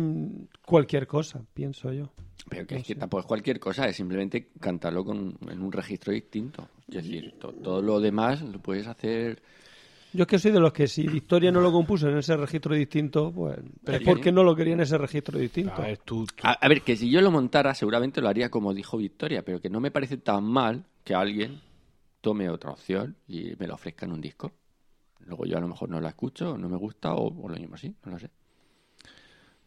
cualquier 0.64 1.06
cosa, 1.06 1.42
pienso 1.52 1.92
yo. 1.92 2.10
Pero 2.48 2.66
que 2.66 2.76
es 2.76 2.84
que 2.86 2.94
tampoco 2.94 3.20
es 3.20 3.26
cualquier 3.26 3.60
cosa, 3.60 3.86
es 3.86 3.96
simplemente 3.96 4.48
cantarlo 4.58 5.04
con, 5.04 5.36
en 5.50 5.60
un 5.60 5.70
registro 5.70 6.14
distinto. 6.14 6.68
Es 6.88 6.94
decir, 7.04 7.34
to- 7.38 7.52
todo 7.52 7.82
lo 7.82 8.00
demás 8.00 8.40
lo 8.40 8.58
puedes 8.60 8.86
hacer. 8.86 9.42
Yo 10.12 10.22
es 10.22 10.26
que 10.26 10.38
soy 10.40 10.50
de 10.50 10.58
los 10.60 10.72
que 10.72 10.88
si 10.88 11.06
Victoria 11.06 11.52
no 11.52 11.60
lo 11.60 11.70
compuso 11.70 12.08
en 12.08 12.18
ese 12.18 12.36
registro 12.36 12.74
distinto, 12.74 13.30
pues 13.32 13.58
Pero 13.84 13.98
es 13.98 14.00
que- 14.00 14.04
porque 14.10 14.32
no 14.32 14.42
lo 14.42 14.56
quería 14.56 14.74
en 14.74 14.80
ese 14.80 14.98
registro 14.98 15.38
distinto. 15.38 15.82
A 15.82 15.86
ver, 15.86 15.98
tú, 15.98 16.26
tú- 16.26 16.42
A, 16.42 16.52
a 16.52 16.68
ver, 16.68 16.82
que 16.82 16.96
si 16.96 17.08
yo 17.10 17.20
lo 17.20 17.30
montara, 17.30 17.74
seguramente 17.74 18.20
lo 18.20 18.28
haría 18.28 18.50
como 18.50 18.74
dijo 18.74 18.96
Victoria, 18.96 19.44
pero 19.44 19.60
que 19.60 19.70
no 19.70 19.78
me 19.80 19.90
parece 19.92 20.16
tan 20.16 20.44
mal 20.44 20.84
que 21.04 21.14
alguien 21.14 21.60
tome 22.20 22.50
otra 22.50 22.70
opción 22.72 23.16
y 23.28 23.52
me 23.58 23.66
lo 23.68 23.74
ofrezca 23.74 24.04
en 24.04 24.12
un 24.12 24.20
disco. 24.20 24.52
Luego 25.20 25.46
yo 25.46 25.58
a 25.58 25.60
lo 25.60 25.68
mejor 25.68 25.88
no 25.90 26.00
la 26.00 26.08
escucho, 26.08 26.58
no 26.58 26.68
me 26.68 26.76
gusta 26.76 27.14
o, 27.14 27.28
o 27.44 27.48
lo 27.48 27.56
mismo 27.56 27.76
así, 27.76 27.94
no 28.04 28.12
lo 28.12 28.18
sé. 28.18 28.30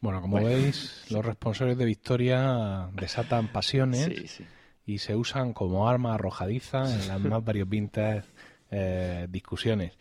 Bueno, 0.01 0.19
como 0.21 0.33
Bueno. 0.41 0.47
veis, 0.47 1.05
los 1.09 1.23
responsables 1.25 1.77
de 1.77 1.85
Victoria 1.85 2.89
desatan 2.93 3.47
pasiones 3.47 4.03
Sí, 4.05 4.27
sí. 4.27 4.45
y 4.85 4.97
se 4.97 5.15
usan 5.15 5.53
como 5.53 5.87
arma 5.87 6.15
arrojadiza 6.15 6.83
en 6.93 7.07
las 7.07 7.21
más 7.21 7.43
variopintas 7.45 8.25
eh, 8.71 9.27
discusiones. 9.29 9.93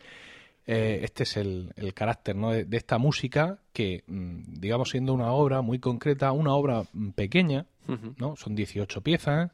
Eh, 0.65 1.01
este 1.03 1.23
es 1.23 1.37
el, 1.37 1.73
el 1.75 1.93
carácter 1.93 2.35
¿no? 2.35 2.51
de, 2.51 2.63
de 2.63 2.77
esta 2.77 2.97
música 2.97 3.59
que, 3.73 4.03
mm, 4.07 4.59
digamos, 4.59 4.91
siendo 4.91 5.13
una 5.13 5.31
obra 5.31 5.61
muy 5.61 5.79
concreta, 5.79 6.31
una 6.31 6.53
obra 6.53 6.83
mm, 6.93 7.09
pequeña. 7.09 7.65
¿no? 8.17 8.37
Son 8.37 8.55
18 8.55 9.01
piezas, 9.01 9.51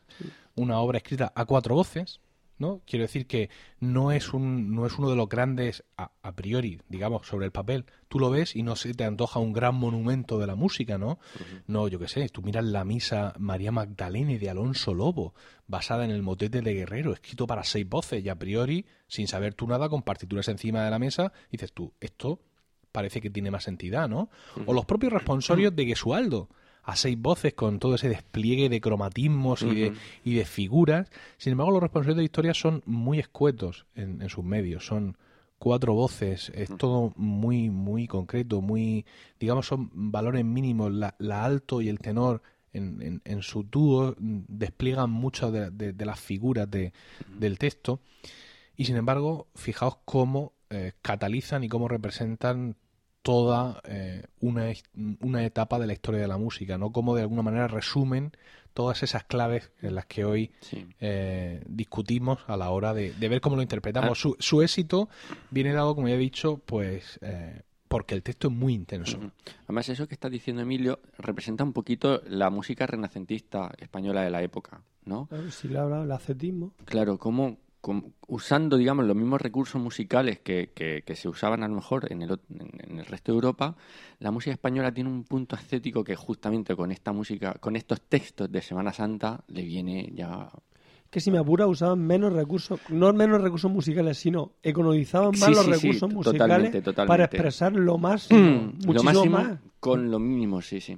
una 0.55 0.79
obra 0.79 0.99
escrita 0.99 1.31
a 1.33 1.45
cuatro 1.45 1.73
voces, 1.73 2.19
¿no? 2.59 2.81
Quiero 2.85 3.03
decir 3.03 3.25
que 3.25 3.49
no 3.79 4.11
es 4.11 4.33
un 4.33 4.75
no 4.75 4.85
es 4.85 4.97
uno 4.97 5.09
de 5.09 5.15
los 5.15 5.27
grandes 5.27 5.83
a, 5.97 6.11
a 6.21 6.35
priori, 6.35 6.79
digamos, 6.89 7.25
sobre 7.25 7.45
el 7.45 7.51
papel. 7.51 7.85
Tú 8.07 8.19
lo 8.19 8.29
ves 8.29 8.55
y 8.55 8.63
no 8.63 8.75
se 8.75 8.93
te 8.93 9.05
antoja 9.05 9.39
un 9.39 9.53
gran 9.53 9.75
monumento 9.75 10.37
de 10.37 10.47
la 10.47 10.55
música, 10.55 10.97
¿no? 10.97 11.19
No, 11.67 11.87
yo 11.87 11.97
qué 11.99 12.07
sé, 12.07 12.29
tú 12.29 12.41
miras 12.41 12.65
la 12.65 12.83
misa 12.83 13.33
María 13.39 13.71
Magdalene 13.71 14.37
de 14.37 14.49
Alonso 14.49 14.93
Lobo, 14.93 15.33
basada 15.67 16.05
en 16.05 16.11
el 16.11 16.21
motete 16.21 16.61
de 16.61 16.73
Guerrero, 16.73 17.13
escrito 17.13 17.47
para 17.47 17.63
seis 17.63 17.87
voces 17.87 18.23
y 18.23 18.29
a 18.29 18.35
priori, 18.35 18.85
sin 19.07 19.27
saber 19.27 19.53
tú 19.53 19.67
nada, 19.67 19.89
con 19.89 20.03
partituras 20.03 20.47
encima 20.49 20.83
de 20.83 20.91
la 20.91 20.99
mesa, 20.99 21.31
dices 21.51 21.73
tú, 21.73 21.93
esto 21.99 22.41
parece 22.91 23.21
que 23.21 23.29
tiene 23.29 23.51
más 23.51 23.67
entidad, 23.67 24.09
¿no? 24.09 24.29
O 24.65 24.73
los 24.73 24.85
propios 24.85 25.13
responsorios 25.13 25.75
de 25.75 25.85
Gesualdo, 25.85 26.49
a 26.91 26.95
seis 26.95 27.17
voces 27.19 27.53
con 27.53 27.79
todo 27.79 27.95
ese 27.95 28.09
despliegue 28.09 28.69
de 28.69 28.81
cromatismos 28.81 29.61
y, 29.61 29.75
de, 29.75 29.93
y 30.23 30.33
de 30.35 30.45
figuras. 30.45 31.09
Sin 31.37 31.51
embargo, 31.51 31.71
los 31.71 31.81
responsorios 31.81 32.17
de 32.17 32.23
historia 32.23 32.53
son 32.53 32.81
muy 32.85 33.19
escuetos 33.19 33.85
en, 33.95 34.21
en 34.21 34.29
sus 34.29 34.43
medios, 34.43 34.85
son 34.85 35.17
cuatro 35.57 35.93
voces, 35.93 36.51
es 36.55 36.69
todo 36.77 37.11
muy, 37.17 37.69
muy 37.69 38.07
concreto, 38.07 38.61
muy, 38.61 39.05
digamos, 39.39 39.67
son 39.67 39.89
valores 39.93 40.45
mínimos, 40.45 40.91
la, 40.93 41.15
la 41.19 41.43
alto 41.43 41.81
y 41.81 41.89
el 41.89 41.99
tenor 41.99 42.41
en, 42.71 43.01
en, 43.01 43.21
en 43.25 43.41
su 43.41 43.63
dúo 43.63 44.15
despliegan 44.19 45.09
muchas 45.09 45.51
de, 45.51 45.69
de- 45.71 45.91
de 45.91 46.05
las 46.05 46.19
figuras 46.19 46.69
de- 46.71 46.93
del 47.39 47.57
texto. 47.57 47.99
Y 48.77 48.85
sin 48.85 48.95
embargo, 48.95 49.47
fijaos 49.55 49.97
cómo 50.05 50.53
eh, 50.69 50.93
catalizan 51.01 51.63
y 51.63 51.67
cómo 51.67 51.87
representan 51.89 52.75
toda 53.29 53.79
eh, 53.83 54.23
una, 54.39 54.65
una 55.21 55.45
etapa 55.45 55.77
de 55.77 55.85
la 55.85 55.93
historia 55.93 56.19
de 56.19 56.27
la 56.27 56.39
música, 56.39 56.79
¿no? 56.79 56.91
Cómo 56.91 57.13
de 57.15 57.21
alguna 57.21 57.43
manera 57.43 57.67
resumen 57.67 58.31
todas 58.73 59.03
esas 59.03 59.23
claves 59.23 59.69
en 59.83 59.93
las 59.93 60.07
que 60.07 60.25
hoy 60.25 60.51
Sí. 60.61 60.87
eh, 60.99 61.61
discutimos 61.67 62.39
a 62.47 62.57
la 62.57 62.71
hora 62.71 62.95
de, 62.95 63.13
de 63.13 63.29
ver 63.29 63.39
cómo 63.39 63.55
lo 63.55 63.61
interpretamos. 63.61 64.17
Ah. 64.17 64.21
Su, 64.21 64.35
su 64.39 64.63
éxito 64.63 65.09
viene 65.51 65.73
dado, 65.73 65.93
como 65.93 66.07
ya 66.07 66.15
he 66.15 66.17
dicho, 66.17 66.57
pues 66.65 67.19
eh, 67.21 67.61
porque 67.87 68.15
el 68.15 68.23
texto 68.23 68.47
es 68.47 68.53
muy 68.55 68.73
intenso. 68.73 69.19
Además, 69.65 69.89
eso 69.89 70.07
que 70.07 70.15
está 70.15 70.27
diciendo 70.29 70.63
Emilio 70.63 70.99
representa 71.19 71.63
un 71.63 71.73
poquito 71.73 72.23
la 72.27 72.49
música 72.49 72.87
renacentista 72.87 73.71
española 73.77 74.23
de 74.23 74.31
la 74.31 74.41
época, 74.41 74.81
¿no? 75.05 75.27
Ver, 75.29 75.51
Si 75.51 75.67
le 75.67 75.77
habla 75.77 76.01
el 76.03 76.11
ascetismo. 76.11 76.73
Claro, 76.85 77.19
como, 77.19 77.57
usando, 78.27 78.77
digamos, 78.77 79.05
los 79.05 79.15
mismos 79.15 79.41
recursos 79.41 79.81
musicales 79.81 80.39
que, 80.39 80.71
que- 80.75 81.03
que 81.05 81.15
se 81.15 81.29
usaban 81.29 81.63
a 81.63 81.67
lo 81.67 81.75
mejor 81.75 82.11
en 82.11 82.21
el, 82.21 82.39
en 82.49 82.99
el 82.99 83.05
resto 83.05 83.31
de 83.31 83.37
Europa, 83.37 83.75
la 84.19 84.31
música 84.31 84.51
española 84.53 84.93
tiene 84.93 85.09
un 85.09 85.23
punto 85.23 85.55
estético 85.55 86.03
que 86.03 86.15
justamente 86.15 86.75
con 86.75 86.91
esta 86.91 87.11
música, 87.13 87.53
con 87.53 87.75
estos 87.75 88.01
textos 88.01 88.51
de 88.51 88.61
Semana 88.61 88.91
Santa, 88.93 89.43
le 89.47 89.63
viene 89.63 90.11
ya... 90.13 90.49
Que 91.09 91.19
si 91.21 91.31
me 91.31 91.39
apura 91.39 91.65
usaban 91.65 91.99
menos 92.05 92.33
recursos, 92.33 92.81
no 92.89 93.11
menos 93.13 93.41
recursos 93.41 93.71
musicales, 93.71 94.17
sino 94.19 94.51
economizaban 94.61 95.31
más 95.39 95.49
Sí, 95.49 95.55
los 95.55 95.65
sí, 95.65 95.73
sí, 95.73 95.81
recursos 95.87 96.13
musicales 96.13 96.37
totalmente, 96.39 96.81
totalmente. 96.83 97.07
para 97.07 97.23
expresar 97.25 97.73
lo 97.73 97.97
máximo, 97.97 98.39
lo 98.41 98.69
muchísimo 98.85 99.03
máximo 99.03 99.37
más. 99.39 99.59
con 99.79 100.11
lo 100.11 100.19
mínimo, 100.19 100.61
sí, 100.61 100.81
sí. 100.81 100.97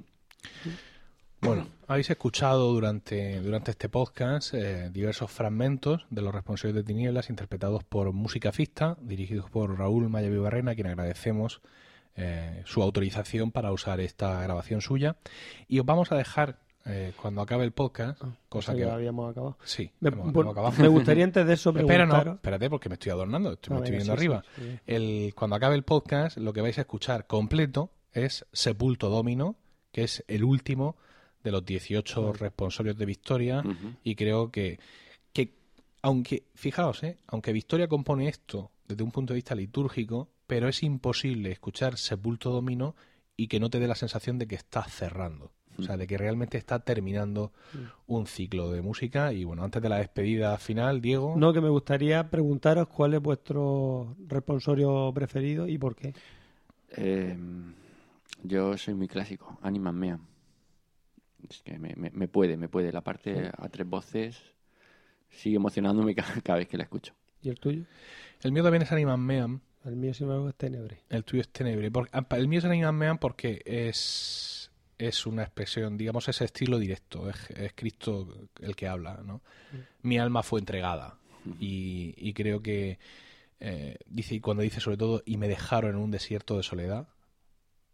Bueno, 1.44 1.66
habéis 1.88 2.08
escuchado 2.08 2.72
durante, 2.72 3.40
durante 3.40 3.72
este 3.72 3.88
podcast 3.88 4.54
eh, 4.54 4.90
diversos 4.90 5.30
fragmentos 5.30 6.06
de 6.08 6.22
los 6.22 6.32
responsables 6.32 6.76
de 6.76 6.84
Tinieblas 6.84 7.30
interpretados 7.30 7.82
por 7.82 8.12
Música 8.12 8.52
Fista, 8.52 8.96
dirigidos 9.00 9.50
por 9.50 9.76
Raúl 9.76 10.08
Maya 10.08 10.28
Vivarrena, 10.28 10.70
a 10.70 10.74
quien 10.76 10.86
agradecemos 10.86 11.60
eh, 12.14 12.62
su 12.64 12.80
autorización 12.80 13.50
para 13.50 13.72
usar 13.72 13.98
esta 14.00 14.40
grabación 14.42 14.80
suya. 14.82 15.16
Y 15.66 15.80
os 15.80 15.84
vamos 15.86 16.12
a 16.12 16.16
dejar, 16.16 16.60
eh, 16.86 17.12
cuando 17.20 17.40
acabe 17.42 17.64
el 17.64 17.72
podcast, 17.72 18.20
cosa 18.48 18.70
O 18.72 18.74
sea, 18.74 18.74
que... 18.76 18.88
ya 18.88 18.94
habíamos 18.94 19.28
acabado. 19.32 19.58
Sí, 19.64 19.90
Me, 19.98 20.10
hemos- 20.10 20.32
por- 20.32 20.44
hemos 20.44 20.52
acabado. 20.52 20.80
me 20.80 20.88
gustaría 20.88 21.24
antes 21.24 21.44
de 21.44 21.54
eso 21.54 21.70
Espera, 21.76 22.06
no, 22.06 22.34
espérate 22.34 22.70
porque 22.70 22.88
me 22.88 22.94
estoy 22.94 23.10
adornando, 23.10 23.54
estoy, 23.54 23.74
Ah, 23.76 23.80
me 23.80 23.84
estoy 23.86 23.98
venga, 23.98 24.14
viendo 24.14 24.20
sí, 24.20 24.26
arriba. 24.26 24.44
sí, 24.54 24.62
sí. 24.62 24.80
El, 24.86 25.34
cuando 25.34 25.56
acabe 25.56 25.74
el 25.74 25.82
podcast, 25.82 26.36
lo 26.36 26.52
que 26.52 26.60
vais 26.60 26.78
a 26.78 26.82
escuchar 26.82 27.26
completo 27.26 27.90
es 28.12 28.46
Sepulto 28.52 29.08
Domino, 29.08 29.56
que 29.90 30.04
es 30.04 30.24
el 30.28 30.44
último 30.44 30.96
de 31.42 31.50
los 31.50 31.64
18 31.64 32.32
responsorios 32.34 32.96
de 32.96 33.06
Victoria, 33.06 33.62
y 34.04 34.14
creo 34.14 34.50
que, 34.50 34.78
que 35.32 35.54
aunque, 36.02 36.44
fijaos, 36.54 37.02
¿eh? 37.02 37.18
aunque 37.26 37.52
Victoria 37.52 37.88
compone 37.88 38.28
esto 38.28 38.70
desde 38.86 39.02
un 39.02 39.10
punto 39.10 39.32
de 39.32 39.38
vista 39.38 39.54
litúrgico, 39.54 40.28
pero 40.46 40.68
es 40.68 40.82
imposible 40.82 41.50
escuchar 41.50 41.96
Sepulto 41.96 42.50
Domino 42.50 42.94
y 43.36 43.48
que 43.48 43.60
no 43.60 43.70
te 43.70 43.80
dé 43.80 43.88
la 43.88 43.94
sensación 43.94 44.38
de 44.38 44.46
que 44.46 44.54
está 44.54 44.84
cerrando. 44.84 45.52
O 45.78 45.82
sea, 45.82 45.96
de 45.96 46.06
que 46.06 46.18
realmente 46.18 46.58
está 46.58 46.80
terminando 46.80 47.50
un 48.06 48.26
ciclo 48.26 48.70
de 48.70 48.82
música. 48.82 49.32
Y 49.32 49.44
bueno, 49.44 49.64
antes 49.64 49.80
de 49.80 49.88
la 49.88 49.96
despedida 49.98 50.58
final, 50.58 51.00
Diego. 51.00 51.34
No, 51.36 51.52
que 51.54 51.62
me 51.62 51.70
gustaría 51.70 52.28
preguntaros 52.28 52.88
cuál 52.88 53.14
es 53.14 53.22
vuestro 53.22 54.14
responsorio 54.28 55.10
preferido 55.14 55.66
y 55.66 55.78
por 55.78 55.96
qué. 55.96 56.12
Eh, 56.94 57.36
yo 58.42 58.76
soy 58.76 58.94
muy 58.94 59.08
clásico, 59.08 59.58
Animan 59.62 59.94
Mea. 59.94 60.18
Es 61.48 61.62
que 61.62 61.78
me, 61.78 61.94
me- 61.96 62.10
me 62.10 62.28
puede, 62.28 62.56
me 62.56 62.68
puede. 62.68 62.92
La 62.92 63.00
parte 63.02 63.50
a 63.56 63.68
tres 63.68 63.86
voces 63.88 64.40
sigue 65.30 65.56
emocionándome 65.56 66.14
ca- 66.14 66.24
cada 66.42 66.58
vez 66.58 66.68
que 66.68 66.76
la 66.76 66.84
escucho. 66.84 67.14
¿Y 67.42 67.48
el 67.48 67.58
tuyo? 67.58 67.84
El 68.42 68.52
mío 68.52 68.62
también 68.62 68.82
es 68.82 68.92
Animan 68.92 69.20
Meam. 69.20 69.60
El 69.84 69.96
mío, 69.96 70.14
sin 70.14 70.24
embargo, 70.24 70.48
es 70.48 70.54
Tenebre. 70.54 71.00
El 71.08 71.24
tuyo 71.24 71.40
es 71.40 71.48
Tenebre. 71.48 71.90
Ah, 72.12 72.24
El 72.36 72.46
mío 72.48 72.60
es 72.60 72.64
Animan 72.64 72.94
Meam 72.94 73.18
porque 73.18 73.62
es, 73.64 74.70
es 74.98 75.26
una 75.26 75.42
expresión, 75.42 75.96
digamos, 75.96 76.28
ese 76.28 76.44
estilo 76.44 76.78
directo. 76.78 77.28
Es, 77.28 77.50
es 77.50 77.72
Cristo 77.74 78.28
el 78.60 78.76
que 78.76 78.86
habla, 78.86 79.20
¿no? 79.24 79.42
Mi 80.02 80.18
alma 80.18 80.42
fue 80.44 80.60
entregada. 80.60 81.18
Y, 81.58 82.14
y 82.16 82.32
creo 82.34 82.62
que 82.62 83.00
eh, 83.58 83.96
dice, 84.06 84.36
y 84.36 84.40
cuando 84.40 84.62
dice 84.62 84.80
sobre 84.80 84.96
todo, 84.96 85.22
y 85.26 85.36
me 85.36 85.48
dejaron 85.48 85.96
en 85.96 86.00
un 86.00 86.10
desierto 86.12 86.56
de 86.56 86.62
soledad, 86.62 87.08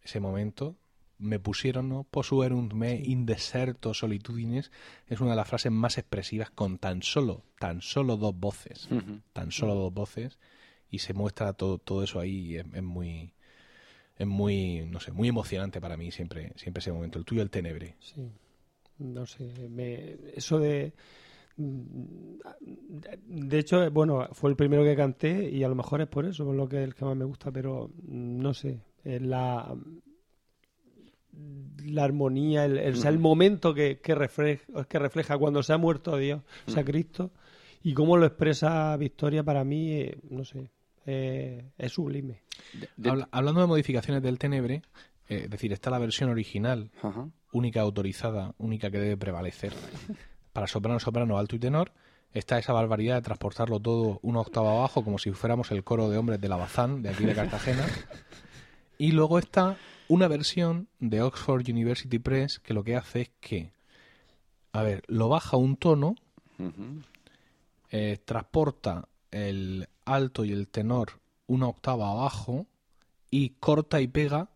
ese 0.03 0.21
momento, 0.21 0.77
me 1.19 1.39
pusieron, 1.41 1.89
¿no? 1.89 2.05
Posuerunt 2.05 2.73
me 2.75 2.95
in 2.97 3.27
deserto 3.27 3.93
solitudines, 3.95 4.71
es 5.09 5.21
una 5.21 5.31
de 5.31 5.37
las 5.37 5.49
frases 5.49 5.73
más 5.73 5.99
expresivas 5.99 6.51
con 6.51 6.79
tan 6.79 7.03
solo, 7.03 7.43
tan 7.59 7.81
solo 7.83 8.17
dos 8.17 8.39
voces 8.39 8.89
tan 9.33 9.51
solo 9.53 9.75
dos 9.75 9.93
voces 9.93 10.39
y 10.91 11.01
se 11.01 11.15
muestra 11.15 11.53
todo, 11.53 11.79
todo 11.79 12.03
eso 12.03 12.19
ahí 12.21 12.53
y 12.53 12.57
es, 12.57 12.67
es 12.73 12.83
muy 12.83 13.33
es 14.17 14.27
muy 14.27 14.85
no 14.91 15.01
sé 15.01 15.13
muy 15.13 15.29
emocionante 15.29 15.81
para 15.81 15.97
mí 15.97 16.11
siempre 16.11 16.53
siempre 16.57 16.81
ese 16.81 16.93
momento 16.93 17.19
el 17.19 17.25
tuyo 17.25 17.43
el 17.43 17.51
tenebre 17.51 17.97
Sí. 18.01 18.29
No 18.99 19.27
sé, 19.27 19.69
me- 19.69 20.17
eso 20.35 20.59
de... 20.59 20.93
De 23.27 23.59
hecho, 23.59 23.91
bueno, 23.91 24.29
fue 24.33 24.51
el 24.51 24.57
primero 24.57 24.85
que 24.85 24.97
canté 24.97 25.51
y 25.51 25.63
a 25.65 25.69
lo 25.69 25.75
mejor 25.75 26.01
es 26.01 26.09
por 26.09 26.25
eso, 26.27 26.45
por 26.45 26.55
lo 26.55 26.69
que 26.69 26.79
es 26.79 26.85
el 26.85 26.95
que 26.95 27.05
más 27.05 27.17
me 27.17 27.25
gusta, 27.25 27.51
pero 27.51 27.91
no 28.07 28.55
sé, 28.55 28.81
es 29.05 29.23
la 29.23 29.75
la 31.85 32.05
armonía, 32.05 32.65
el, 32.65 32.79
el, 32.79 32.93
o 32.95 32.97
sea, 32.97 33.11
el 33.11 33.19
momento 33.19 33.73
que, 33.75 33.99
que, 34.01 34.15
refleja, 34.15 34.65
que 34.89 34.99
refleja 34.99 35.39
cuando 35.39 35.63
se 35.63 35.73
ha 35.73 35.79
muerto 35.79 36.17
Dios, 36.17 36.43
o 36.67 36.71
sea, 36.71 36.85
Cristo, 36.85 37.31
y 37.83 37.95
cómo 37.95 38.17
lo 38.17 38.27
expresa 38.27 38.97
Victoria 38.97 39.43
para 39.45 39.65
mí, 39.65 39.93
eh, 39.93 40.19
no 40.31 40.45
sé, 40.45 40.71
eh, 41.07 41.71
es 41.79 41.93
sublime. 41.93 42.43
De- 42.73 42.89
de- 42.97 43.11
Habla- 43.11 43.29
hablando 43.33 43.61
de 43.61 43.67
modificaciones 43.67 44.23
del 44.23 44.39
tenebre 44.39 44.83
Eh, 45.31 45.43
es 45.45 45.51
decir, 45.51 45.73
está 45.75 45.91
la 45.91 45.99
versión 45.99 46.31
original, 46.31 46.91
Ajá. 47.03 47.29
única 47.53 47.83
autorizada, 47.83 48.55
única 48.57 48.91
que 48.91 48.99
debe 48.99 49.17
prevalecer 49.19 49.75
para 50.55 50.67
soprano, 50.67 50.99
soprano, 51.01 51.37
alto 51.39 51.55
y 51.55 51.59
tenor. 51.59 51.93
Está 52.33 52.59
esa 52.59 52.73
barbaridad 52.73 53.17
de 53.17 53.23
transportarlo 53.23 53.79
todo 53.79 54.21
una 54.23 54.41
octava 54.41 54.71
abajo, 54.73 55.05
como 55.05 55.19
si 55.19 55.31
fuéramos 55.33 55.71
el 55.71 55.85
coro 55.85 56.09
de 56.09 56.17
hombres 56.17 56.41
de 56.41 56.49
la 56.49 56.57
Bazán, 56.57 57.03
de 57.03 57.11
aquí 57.11 57.25
de 57.25 57.35
Cartagena. 57.35 57.85
Y 58.99 59.13
luego 59.13 59.39
está 59.39 59.77
una 60.09 60.29
versión 60.29 60.89
de 60.99 61.23
Oxford 61.23 61.69
University 61.69 62.19
Press 62.19 62.59
que 62.59 62.75
lo 62.75 62.83
que 62.83 62.97
hace 62.97 63.23
es 63.23 63.31
que, 63.41 63.73
a 64.73 64.83
ver, 64.83 65.03
lo 65.07 65.29
baja 65.29 65.57
un 65.57 65.77
tono, 65.77 66.17
eh, 67.91 68.19
transporta 68.25 69.09
el 69.31 69.89
alto 70.05 70.45
y 70.45 70.53
el 70.53 70.69
tenor 70.69 71.21
una 71.47 71.69
octava 71.69 72.11
abajo 72.11 72.67
y 73.31 73.51
corta 73.61 74.01
y 74.01 74.09
pega 74.09 74.49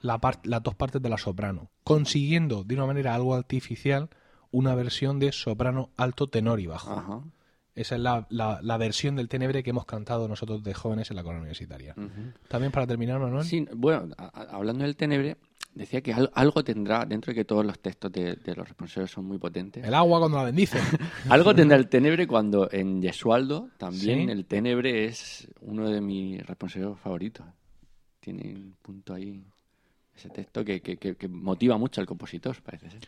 la 0.00 0.20
las 0.44 0.62
dos 0.62 0.74
partes 0.74 1.00
de 1.00 1.08
la 1.08 1.18
soprano, 1.18 1.70
consiguiendo 1.82 2.64
de 2.64 2.74
una 2.74 2.86
manera 2.86 3.14
algo 3.14 3.34
artificial 3.34 4.10
una 4.50 4.74
versión 4.74 5.18
de 5.18 5.32
soprano 5.32 5.90
alto, 5.96 6.28
tenor 6.28 6.60
y 6.60 6.66
bajo. 6.66 6.92
Ajá. 6.92 7.22
Esa 7.74 7.96
es 7.96 8.00
la, 8.00 8.26
la- 8.30 8.60
la 8.62 8.76
versión 8.78 9.16
del 9.16 9.28
tenebre 9.28 9.62
que 9.62 9.70
hemos 9.70 9.84
cantado 9.84 10.28
nosotros 10.28 10.62
de 10.62 10.74
jóvenes 10.74 11.10
en 11.10 11.16
la 11.16 11.22
corona 11.22 11.40
universitaria. 11.40 11.94
También 12.48 12.70
para 12.70 12.86
terminar, 12.86 13.18
Manuel. 13.18 13.44
Sí, 13.44 13.66
bueno, 13.74 14.14
a- 14.16 14.28
hablando 14.56 14.84
del 14.84 14.94
Tenebre, 14.94 15.36
decía 15.74 16.00
que 16.00 16.12
al- 16.12 16.30
algo 16.34 16.62
tendrá, 16.62 17.04
dentro 17.04 17.32
de 17.32 17.34
que 17.34 17.44
todos 17.44 17.66
los 17.66 17.80
textos 17.80 18.12
de, 18.12 18.36
de 18.36 18.54
los 18.54 18.68
responsables 18.68 19.10
son 19.10 19.24
muy 19.24 19.38
potentes, 19.38 19.84
El 19.84 19.92
agua 19.94 20.20
cuando 20.20 20.38
la 20.38 20.44
bendice. 20.44 20.78
algo 21.28 21.52
tendrá 21.52 21.76
el 21.76 21.88
Tenebre 21.88 22.28
cuando 22.28 22.70
en 22.70 23.02
Yesualdo 23.02 23.70
también 23.76 24.26
Sí. 24.26 24.30
el 24.30 24.44
Tenebre 24.46 25.06
es 25.06 25.48
uno 25.62 25.90
de 25.90 26.00
mis 26.00 26.46
responsables 26.46 26.96
favoritos. 27.00 27.44
Tiene 28.20 28.54
un 28.54 28.76
punto 28.80 29.14
ahí, 29.14 29.44
ese 30.16 30.28
texto 30.30 30.64
que, 30.64 30.80
que- 30.80 30.96
que- 30.96 31.16
que 31.16 31.26
motiva 31.26 31.76
mucho 31.76 32.00
al 32.00 32.06
compositor, 32.06 32.56
parece 32.62 32.88
ser. 32.90 33.00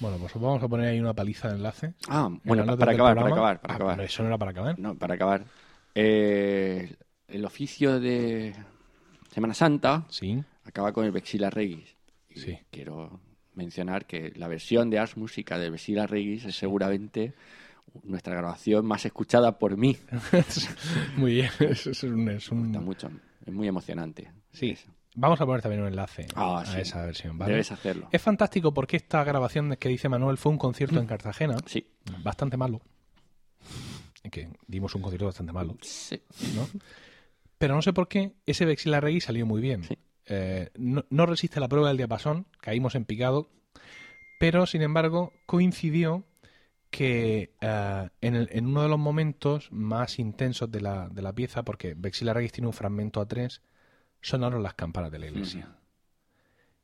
Bueno, 0.00 0.18
pues 0.18 0.34
vamos 0.34 0.62
a 0.62 0.68
poner 0.68 0.88
ahí 0.88 1.00
una 1.00 1.14
paliza 1.14 1.48
de 1.48 1.54
enlace. 1.56 1.94
Ah, 2.08 2.28
en 2.30 2.40
bueno, 2.44 2.64
para 2.64 2.76
del 2.76 2.88
acabar, 2.94 2.96
para 2.96 3.14
programa. 3.14 3.28
acabar, 3.34 3.60
para 3.60 3.72
Ah, 3.72 3.76
acabar. 3.76 4.00
Eso 4.02 4.22
no 4.22 4.28
era 4.28 4.38
para 4.38 4.50
acabar. 4.50 4.78
No, 4.78 4.94
para 4.96 5.14
acabar. 5.14 5.44
Eh, 5.94 6.94
el 7.28 7.44
oficio 7.44 7.98
de 7.98 8.54
Semana 9.32 9.54
Santa 9.54 10.04
Sí. 10.10 10.42
acaba 10.64 10.92
con 10.92 11.04
el 11.04 11.12
Vexila 11.12 11.50
Regis. 11.50 11.96
Y 12.30 12.40
Sí. 12.40 12.58
quiero 12.70 13.20
mencionar 13.54 14.04
que 14.06 14.32
la 14.36 14.48
versión 14.48 14.90
de 14.90 14.98
Ars 14.98 15.16
Música 15.16 15.58
de 15.58 15.70
Vexila 15.70 16.06
Regis 16.06 16.44
es 16.44 16.56
seguramente 16.56 17.32
nuestra 18.02 18.34
grabación 18.34 18.84
más 18.84 19.06
escuchada 19.06 19.58
por 19.58 19.76
mí. 19.78 19.96
Muy 21.16 21.32
bien. 21.34 21.50
Es, 21.60 21.86
es 21.86 22.02
un- 22.02 22.28
es 22.28 22.50
un- 22.50 22.70
Me 22.70 22.78
gusta 22.78 22.80
mucho, 22.80 23.10
es 23.46 23.52
muy 23.52 23.66
emocionante. 23.68 24.30
Sí. 24.52 24.70
Eso. 24.70 24.90
Vamos 25.18 25.40
a 25.40 25.46
poner 25.46 25.62
también 25.62 25.80
un 25.82 25.88
enlace 25.88 26.26
Ah, 26.34 26.60
a 26.60 26.66
sí. 26.66 26.80
esa 26.80 27.04
versión, 27.06 27.38
¿vale? 27.38 27.52
Debes 27.52 27.72
hacerlo. 27.72 28.08
Es 28.12 28.20
fantástico 28.20 28.72
porque 28.74 28.96
esta 28.98 29.24
grabación 29.24 29.74
que 29.76 29.88
dice 29.88 30.08
Manuel 30.10 30.36
fue 30.36 30.52
un 30.52 30.58
concierto 30.58 30.98
en 31.00 31.06
Cartagena, 31.06 31.56
Sí. 31.66 31.86
bastante 32.22 32.56
malo. 32.58 32.80
Que 34.30 34.48
dimos 34.66 34.94
un 34.94 35.02
concierto 35.02 35.26
bastante 35.26 35.52
malo, 35.52 35.76
Sí. 35.82 36.20
¿no? 36.54 36.66
Pero 37.58 37.74
no 37.76 37.82
sé 37.82 37.92
por 37.92 38.08
qué 38.08 38.32
ese 38.44 38.64
Vexila 38.66 39.00
Regis 39.00 39.24
salió 39.24 39.46
muy 39.46 39.60
bien. 39.60 39.84
Sí. 39.84 39.96
Eh, 40.26 40.70
no, 40.76 41.04
no 41.10 41.26
resiste 41.26 41.60
la 41.60 41.68
prueba 41.68 41.88
del 41.88 41.96
diapasón, 41.96 42.46
caímos 42.60 42.94
en 42.96 43.04
picado, 43.04 43.48
pero 44.40 44.66
sin 44.66 44.82
embargo 44.82 45.32
coincidió 45.46 46.24
que 46.90 47.54
eh, 47.60 48.08
en, 48.20 48.34
el- 48.34 48.48
en 48.52 48.66
uno 48.66 48.82
de 48.82 48.88
los 48.88 48.98
momentos 48.98 49.70
más 49.70 50.18
intensos 50.18 50.70
de 50.70 50.80
la, 50.80 51.08
de 51.08 51.22
la 51.22 51.32
pieza, 51.32 51.62
porque 51.64 51.94
Vexila 51.96 52.34
Regis 52.34 52.52
tiene 52.52 52.66
un 52.66 52.72
fragmento 52.74 53.20
a 53.20 53.28
tres, 53.28 53.62
sonaron 54.28 54.62
las 54.62 54.74
campanas 54.74 55.10
de 55.12 55.18
la 55.18 55.26
iglesia. 55.26 55.68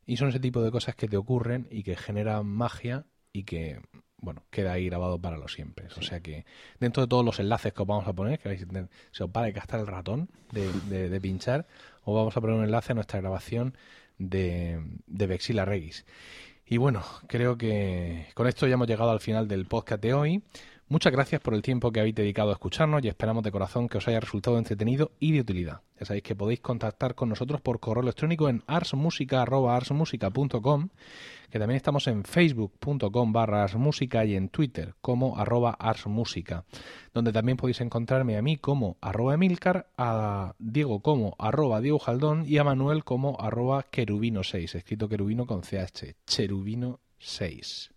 Y 0.06 0.16
son 0.16 0.28
ese 0.28 0.40
tipo 0.40 0.62
de 0.62 0.70
cosas 0.70 0.94
que 0.96 1.08
te 1.08 1.16
ocurren 1.16 1.68
y 1.70 1.82
que 1.82 1.96
generan 1.96 2.46
magia 2.46 3.04
y 3.32 3.44
que, 3.44 3.80
bueno, 4.18 4.42
queda 4.50 4.72
ahí 4.72 4.86
grabado 4.86 5.18
para 5.20 5.36
los 5.38 5.52
siempre. 5.52 5.86
O 5.96 6.02
sea 6.02 6.20
que 6.20 6.44
dentro 6.80 7.02
de 7.02 7.08
todos 7.08 7.24
los 7.24 7.38
enlaces 7.40 7.72
que 7.72 7.82
os 7.82 7.88
vamos 7.88 8.06
a 8.08 8.12
poner, 8.12 8.38
que 8.38 8.48
vais 8.48 8.62
a 8.62 8.66
tener- 8.66 8.88
se 9.12 9.24
os 9.24 9.30
va 9.30 9.44
a 9.44 9.50
gastar 9.50 9.80
el 9.80 9.86
ratón 9.86 10.28
de, 10.50 10.70
de- 10.88 11.08
de 11.08 11.20
pinchar, 11.20 11.66
os 12.04 12.14
vamos 12.14 12.36
a 12.36 12.40
poner 12.40 12.56
un 12.56 12.64
enlace 12.64 12.92
a 12.92 12.94
nuestra 12.94 13.20
grabación 13.20 13.76
de, 14.18 14.82
de 15.06 15.26
Vexila 15.26 15.64
Regis. 15.64 16.04
Y 16.66 16.76
bueno, 16.78 17.02
creo 17.26 17.56
que 17.58 18.26
con 18.34 18.46
esto 18.46 18.66
ya 18.66 18.74
hemos 18.74 18.88
llegado 18.88 19.10
al 19.10 19.20
final 19.20 19.46
del 19.46 19.66
podcast 19.66 20.02
de 20.02 20.14
hoy. 20.14 20.42
Muchas 20.92 21.10
gracias 21.10 21.40
por 21.40 21.54
el 21.54 21.62
tiempo 21.62 21.90
que 21.90 22.00
habéis 22.00 22.14
dedicado 22.14 22.50
a 22.50 22.52
escucharnos 22.52 23.02
y 23.02 23.08
esperamos 23.08 23.42
de 23.42 23.50
corazón 23.50 23.88
que 23.88 23.96
os 23.96 24.06
haya 24.08 24.20
resultado 24.20 24.58
entretenido 24.58 25.12
y 25.18 25.32
de 25.32 25.40
utilidad. 25.40 25.80
Ya 25.98 26.04
sabéis 26.04 26.22
que 26.22 26.36
podéis 26.36 26.60
contactar 26.60 27.14
con 27.14 27.30
nosotros 27.30 27.62
por 27.62 27.80
correo 27.80 28.02
electrónico 28.02 28.50
en 28.50 28.62
arsmusica.arsmusica.com, 28.66 30.88
que 31.48 31.58
también 31.58 31.76
estamos 31.76 32.06
en 32.08 32.24
facebook.com 32.24 33.32
barra 33.32 33.64
arsmusica 33.64 34.26
y 34.26 34.36
en 34.36 34.50
twitter 34.50 34.94
como 35.00 35.38
arroba 35.38 35.70
arsmusica, 35.70 36.66
donde 37.14 37.32
también 37.32 37.56
podéis 37.56 37.80
encontrarme 37.80 38.36
a 38.36 38.42
mí 38.42 38.58
como 38.58 38.98
arroba 39.00 39.32
emilcar, 39.32 39.88
a 39.96 40.56
Diego 40.58 41.00
como 41.00 41.36
arroba 41.38 41.80
Diego 41.80 42.00
Jaldón 42.00 42.44
y 42.46 42.58
a 42.58 42.64
Manuel 42.64 43.02
como 43.02 43.40
arroba 43.40 43.86
querubino6, 43.90 44.74
escrito 44.74 45.08
querubino 45.08 45.46
con 45.46 45.62
ch, 45.62 46.16
cherubino 46.26 47.00
6. 47.18 47.92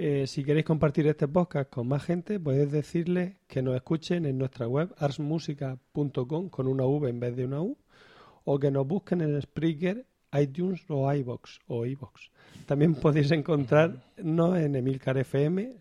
Eh, 0.00 0.28
si 0.28 0.44
queréis 0.44 0.64
compartir 0.64 1.08
este 1.08 1.26
podcast 1.26 1.68
con 1.70 1.88
más 1.88 2.04
gente, 2.04 2.38
podéis 2.38 2.70
decirles 2.70 3.34
que 3.48 3.62
nos 3.62 3.74
escuchen 3.74 4.26
en 4.26 4.38
nuestra 4.38 4.68
web 4.68 4.94
arsmusica.com 4.96 6.50
con 6.50 6.68
una 6.68 6.84
V 6.84 7.10
en 7.10 7.18
vez 7.18 7.34
de 7.34 7.44
una 7.44 7.60
U 7.60 7.76
o 8.44 8.60
que 8.60 8.70
nos 8.70 8.86
busquen 8.86 9.22
en 9.22 9.42
Spreaker, 9.42 10.06
iTunes 10.40 10.84
o 10.88 11.12
iBox 11.12 11.58
o 11.66 11.84
iBox. 11.84 12.30
También 12.66 12.94
podéis 12.94 13.32
encontrarnos 13.32 14.56
en 14.56 14.76
Emilcar 14.76 15.18
FM, 15.18 15.74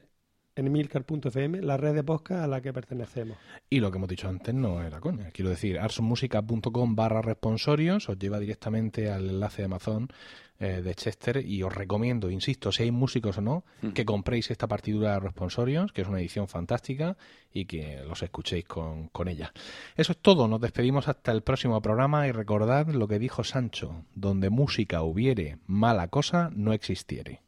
en 0.58 0.68
emilcar.fm, 0.68 1.62
la 1.62 1.78
red 1.78 1.94
de 1.94 2.04
podcast 2.04 2.44
a 2.44 2.48
la 2.48 2.62
que 2.62 2.74
pertenecemos. 2.74 3.38
Y 3.70 3.80
lo 3.80 3.92
que 3.92 3.98
hemos 3.98 4.10
dicho 4.10 4.28
antes 4.28 4.54
no 4.54 4.82
era 4.82 5.00
coña. 5.00 5.30
Quiero 5.32 5.50
decir, 5.50 5.80
arsmusica.com 5.80 6.96
barra 6.96 7.22
responsorios 7.22 8.10
os 8.10 8.18
lleva 8.18 8.40
directamente 8.40 9.10
al 9.12 9.30
enlace 9.30 9.62
de 9.62 9.66
Amazon 9.66 10.10
eh, 10.60 10.82
de 10.82 10.96
Chester 10.96 11.46
y 11.46 11.62
os 11.62 11.74
recomiendo, 11.74 12.32
insisto, 12.32 12.72
si 12.72 12.82
hay 12.82 12.92
músicos 12.92 13.38
o 13.38 13.42
no, 13.42 13.64
que 13.94 14.06
compréis 14.06 14.50
esta 14.50 14.68
partidura 14.68 15.14
de 15.14 15.20
responsorios, 15.20 15.92
que 15.92 16.02
es 16.02 16.08
una 16.08 16.20
edición 16.20 16.48
fantástica 16.48 17.16
y 17.54 17.66
que 17.66 18.02
los 18.08 18.24
escuchéis 18.24 18.66
con, 18.66 19.10
con 19.10 19.28
ella. 19.28 19.54
Eso 19.96 20.14
es 20.14 20.18
todo, 20.18 20.48
nos 20.48 20.60
despedimos 20.60 21.08
hasta 21.08 21.32
el 21.32 21.44
próximo 21.44 21.80
programa 21.84 22.28
y 22.28 22.32
recordad 22.32 22.88
lo 22.88 23.08
que 23.08 23.20
dijo 23.20 23.44
Sancho, 23.44 24.06
donde 24.16 24.50
música 24.50 25.04
hubiere, 25.04 25.60
mala 25.68 26.08
cosa 26.08 26.50
no 26.56 26.74
existiere. 26.74 27.44